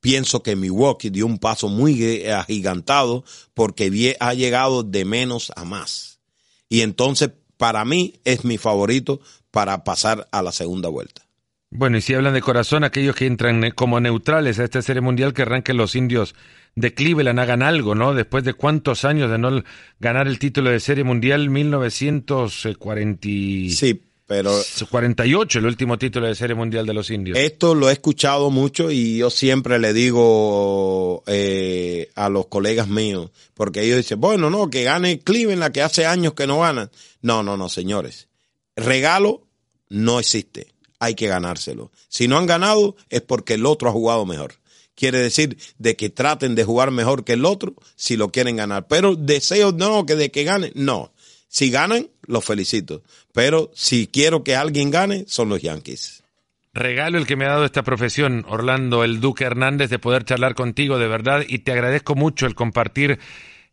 pienso 0.00 0.42
que 0.42 0.56
Milwaukee 0.56 1.10
dio 1.10 1.26
un 1.26 1.38
paso 1.38 1.68
muy 1.68 2.24
agigantado 2.26 3.24
porque 3.54 4.16
ha 4.20 4.34
llegado 4.34 4.82
de 4.82 5.04
menos 5.04 5.52
a 5.56 5.64
más. 5.64 6.20
Y 6.68 6.82
entonces, 6.82 7.30
para 7.56 7.84
mí, 7.84 8.20
es 8.24 8.44
mi 8.44 8.58
favorito 8.58 9.20
para 9.50 9.84
pasar 9.84 10.28
a 10.32 10.42
la 10.42 10.52
segunda 10.52 10.88
vuelta. 10.88 11.22
Bueno, 11.70 11.96
y 11.96 12.02
si 12.02 12.14
hablan 12.14 12.34
de 12.34 12.40
corazón, 12.40 12.84
aquellos 12.84 13.16
que 13.16 13.26
entran 13.26 13.70
como 13.72 13.98
neutrales 13.98 14.58
a 14.58 14.64
esta 14.64 14.82
serie 14.82 15.00
mundial, 15.00 15.32
que 15.32 15.42
arranquen 15.42 15.76
los 15.76 15.96
indios 15.96 16.34
de 16.76 16.94
Cleveland 16.94 17.38
hagan 17.38 17.62
algo, 17.62 17.94
¿no? 17.94 18.14
Después 18.14 18.44
de 18.44 18.54
cuántos 18.54 19.04
años 19.04 19.30
de 19.30 19.38
no 19.38 19.62
ganar 20.00 20.26
el 20.26 20.38
título 20.38 20.70
de 20.70 20.80
serie 20.80 21.04
mundial, 21.04 21.50
1940. 21.50 23.28
Sí, 23.70 24.00
pero 24.26 24.58
48 24.90 25.58
el 25.58 25.66
último 25.66 25.98
título 25.98 26.26
de 26.26 26.34
serie 26.34 26.56
mundial 26.56 26.86
de 26.86 26.94
los 26.94 27.10
indios. 27.10 27.38
Esto 27.38 27.74
lo 27.74 27.90
he 27.90 27.92
escuchado 27.92 28.50
mucho 28.50 28.90
y 28.90 29.18
yo 29.18 29.30
siempre 29.30 29.78
le 29.78 29.92
digo 29.92 31.22
eh, 31.26 32.10
a 32.14 32.28
los 32.28 32.46
colegas 32.46 32.88
míos, 32.88 33.30
porque 33.52 33.82
ellos 33.82 33.98
dicen, 33.98 34.20
bueno, 34.20 34.48
no, 34.50 34.70
que 34.70 34.82
gane 34.82 35.20
Cleveland, 35.20 35.72
que 35.72 35.82
hace 35.82 36.06
años 36.06 36.34
que 36.34 36.46
no 36.46 36.60
ganan. 36.60 36.90
No, 37.20 37.42
no, 37.42 37.56
no, 37.56 37.68
señores. 37.68 38.28
Regalo 38.76 39.42
no 39.90 40.18
existe. 40.18 40.68
Hay 40.98 41.14
que 41.14 41.26
ganárselo. 41.26 41.92
Si 42.08 42.26
no 42.28 42.38
han 42.38 42.46
ganado 42.46 42.96
es 43.10 43.20
porque 43.20 43.54
el 43.54 43.66
otro 43.66 43.90
ha 43.90 43.92
jugado 43.92 44.24
mejor. 44.24 44.54
Quiere 44.94 45.18
decir 45.18 45.58
de 45.78 45.96
que 45.96 46.10
traten 46.10 46.54
de 46.54 46.64
jugar 46.64 46.90
mejor 46.90 47.24
que 47.24 47.32
el 47.32 47.44
otro 47.44 47.74
si 47.96 48.16
lo 48.16 48.30
quieren 48.30 48.56
ganar. 48.56 48.86
Pero 48.86 49.16
deseo 49.16 49.72
no 49.72 50.06
que 50.06 50.14
de 50.14 50.30
que 50.30 50.44
ganen, 50.44 50.72
no. 50.74 51.12
Si 51.48 51.70
ganan, 51.70 52.08
los 52.26 52.44
felicito. 52.44 53.02
Pero 53.32 53.70
si 53.74 54.06
quiero 54.08 54.42
que 54.44 54.56
alguien 54.56 54.90
gane, 54.90 55.24
son 55.28 55.48
los 55.48 55.62
Yankees. 55.62 56.24
Regalo 56.72 57.18
el 57.18 57.26
que 57.26 57.36
me 57.36 57.44
ha 57.44 57.50
dado 57.50 57.64
esta 57.64 57.84
profesión, 57.84 58.44
Orlando, 58.48 59.04
el 59.04 59.20
Duque 59.20 59.44
Hernández, 59.44 59.90
de 59.90 60.00
poder 60.00 60.24
charlar 60.24 60.56
contigo 60.56 60.98
de 60.98 61.06
verdad 61.06 61.44
y 61.46 61.60
te 61.60 61.70
agradezco 61.70 62.16
mucho 62.16 62.46
el 62.46 62.56
compartir 62.56 63.20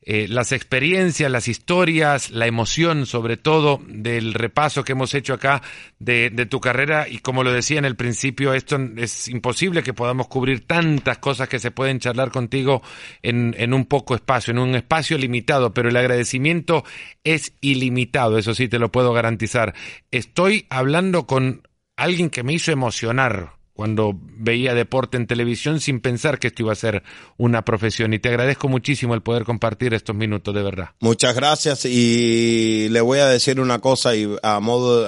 eh, 0.04 0.28
las 0.28 0.52
experiencias, 0.52 1.32
las 1.32 1.47
historias, 1.47 2.32
la 2.32 2.47
emoción 2.47 3.06
sobre 3.06 3.38
todo 3.38 3.80
del 3.88 4.34
repaso 4.34 4.84
que 4.84 4.93
hemos 4.93 5.14
hecho 5.14 5.36
acá 5.36 5.62
de, 5.99 6.32
tu 6.49 6.60
carrera. 6.60 7.08
Y 7.08 7.20
como 7.20 7.43
lo 7.43 7.54
decía 7.54 7.78
en 7.78 7.86
el 7.86 7.95
principio, 7.95 8.56
esto 8.56 8.80
es 8.97 9.28
imposible 9.28 9.84
que 9.84 9.93
podamos 9.93 10.28
cubrir 10.28 10.66
tantas 10.66 11.20
cosas 11.20 11.47
que 11.47 11.60
se 11.60 11.70
pueden 11.70 11.99
charlar 11.99 12.32
contigo 12.32 12.82
en, 13.22 13.56
en 13.60 13.76
un 13.76 13.86
poco 13.86 14.16
espacio, 14.16 14.52
en 14.52 14.58
un 14.58 14.74
espacio 14.74 15.20
limitado, 15.20 15.72
pero 15.74 15.89
el 15.89 15.97
agradecimiento 15.97 16.84
es 17.24 17.54
ilimitado, 17.62 18.39
eso 18.39 18.56
sí 18.56 18.68
te 18.68 18.80
lo 18.80 18.91
puedo 18.91 19.14
garantizar. 19.14 19.76
Estoy 20.10 20.66
hablando 20.70 21.28
con 21.28 21.62
alguien 21.95 22.32
que 22.32 22.41
me 22.41 22.54
hizo 22.54 22.72
emocionar 22.72 23.61
cuando 23.74 24.13
veía 24.15 24.74
deporte 24.74 25.17
en 25.17 25.28
televisión 25.28 25.80
sin 25.80 26.01
pensar 26.01 26.39
que 26.39 26.47
esto 26.47 26.63
iba 26.63 26.74
a 26.74 26.76
ser 26.76 27.03
una 27.38 27.63
profesión. 27.63 28.13
Y 28.13 28.19
te 28.19 28.30
agradezco 28.30 28.67
muchísimo 28.67 29.13
el 29.13 29.22
poder 29.22 29.43
compartir 29.43 29.93
estos 29.93 30.15
minutos, 30.15 30.53
de 30.53 30.63
verdad. 30.63 30.89
Muchas 30.99 31.36
gracias 31.36 31.86
y 31.86 32.88
le 32.89 33.01
voy 33.01 33.19
a 33.19 33.28
decir 33.28 33.59
una 33.59 33.80
cosa 33.80 34.15
y 34.15 34.28
a 34.43 34.59
modo 34.59 35.07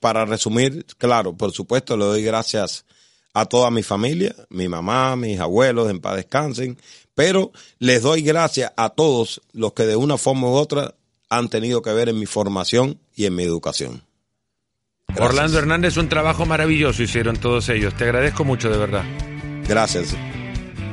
para 0.00 0.24
resumir, 0.24 0.86
claro, 0.98 1.36
por 1.36 1.52
supuesto 1.52 1.96
le 1.96 2.04
doy 2.04 2.22
gracias 2.22 2.84
a 3.34 3.46
toda 3.46 3.70
mi 3.70 3.82
familia, 3.82 4.34
mi 4.48 4.68
mamá, 4.68 5.16
mis 5.16 5.40
abuelos, 5.40 5.90
en 5.90 6.00
paz 6.00 6.16
descansen, 6.16 6.78
pero 7.14 7.52
les 7.78 8.02
doy 8.02 8.22
gracias 8.22 8.72
a 8.76 8.90
todos 8.90 9.42
los 9.52 9.72
que 9.72 9.84
de 9.84 9.96
una 9.96 10.18
forma 10.18 10.48
u 10.48 10.52
otra 10.52 10.94
han 11.28 11.48
tenido 11.48 11.82
que 11.82 11.92
ver 11.92 12.08
en 12.08 12.18
mi 12.18 12.26
formación 12.26 13.00
y 13.16 13.26
en 13.26 13.34
mi 13.34 13.42
educación. 13.42 14.02
Orlando 15.18 15.58
Hernández, 15.58 15.96
un 15.96 16.08
trabajo 16.08 16.46
maravilloso 16.46 17.02
hicieron 17.02 17.36
todos 17.36 17.68
ellos. 17.68 17.94
Te 17.94 18.04
agradezco 18.04 18.44
mucho, 18.44 18.70
de 18.70 18.78
verdad. 18.78 19.04
Gracias. 19.68 20.16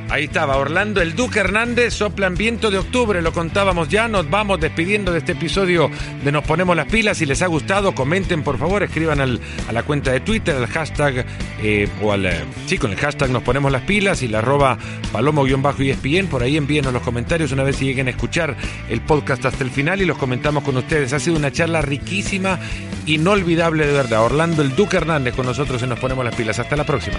Ahí 0.08 0.24
estaba 0.24 0.56
Orlando 0.56 1.00
el 1.00 1.16
Duque 1.16 1.40
Hernández, 1.40 1.94
soplan 1.94 2.34
viento 2.34 2.70
de 2.70 2.78
octubre, 2.78 3.22
lo 3.22 3.32
contábamos 3.32 3.88
ya, 3.88 4.08
nos 4.08 4.28
vamos 4.28 4.60
despidiendo 4.60 5.12
de 5.12 5.18
este 5.18 5.32
episodio 5.32 5.90
de 6.22 6.32
Nos 6.32 6.44
Ponemos 6.44 6.76
las 6.76 6.86
Pilas, 6.86 7.18
si 7.18 7.26
les 7.26 7.40
ha 7.42 7.46
gustado 7.46 7.94
comenten 7.94 8.42
por 8.42 8.58
favor, 8.58 8.82
escriban 8.82 9.20
a 9.20 9.72
la 9.72 9.82
cuenta 9.84 10.12
de 10.12 10.20
Twitter, 10.20 10.56
al 10.56 10.66
hashtag, 10.66 11.24
eh, 11.62 11.88
o 12.02 12.12
al, 12.12 12.26
eh, 12.26 12.44
sí, 12.66 12.76
con 12.76 12.90
el 12.90 12.98
hashtag 12.98 13.30
Nos 13.30 13.42
Ponemos 13.42 13.72
las 13.72 13.82
Pilas 13.82 14.22
y 14.22 14.28
la 14.28 14.38
arroba 14.38 14.76
palomo-espn, 15.12 16.26
por 16.26 16.42
ahí 16.42 16.56
envíenos 16.56 16.92
los 16.92 17.02
comentarios 17.02 17.52
una 17.52 17.62
vez 17.62 17.76
si 17.76 17.86
lleguen 17.86 18.08
a 18.08 18.10
escuchar 18.10 18.56
el 18.88 19.00
podcast 19.00 19.44
hasta 19.46 19.64
el 19.64 19.70
final 19.70 20.02
y 20.02 20.04
los 20.04 20.18
comentamos 20.18 20.64
con 20.64 20.76
ustedes. 20.76 21.12
Ha 21.12 21.20
sido 21.20 21.36
una 21.36 21.50
charla 21.50 21.82
riquísima, 21.82 22.58
inolvidable 23.06 23.86
de 23.86 23.92
verdad. 23.92 24.24
Orlando 24.24 24.62
el 24.62 24.74
Duque 24.74 24.98
Hernández 24.98 25.34
con 25.34 25.46
nosotros 25.46 25.82
en 25.82 25.90
Nos 25.90 25.98
Ponemos 25.98 26.24
las 26.24 26.34
Pilas. 26.34 26.58
Hasta 26.58 26.76
la 26.76 26.84
próxima. 26.84 27.18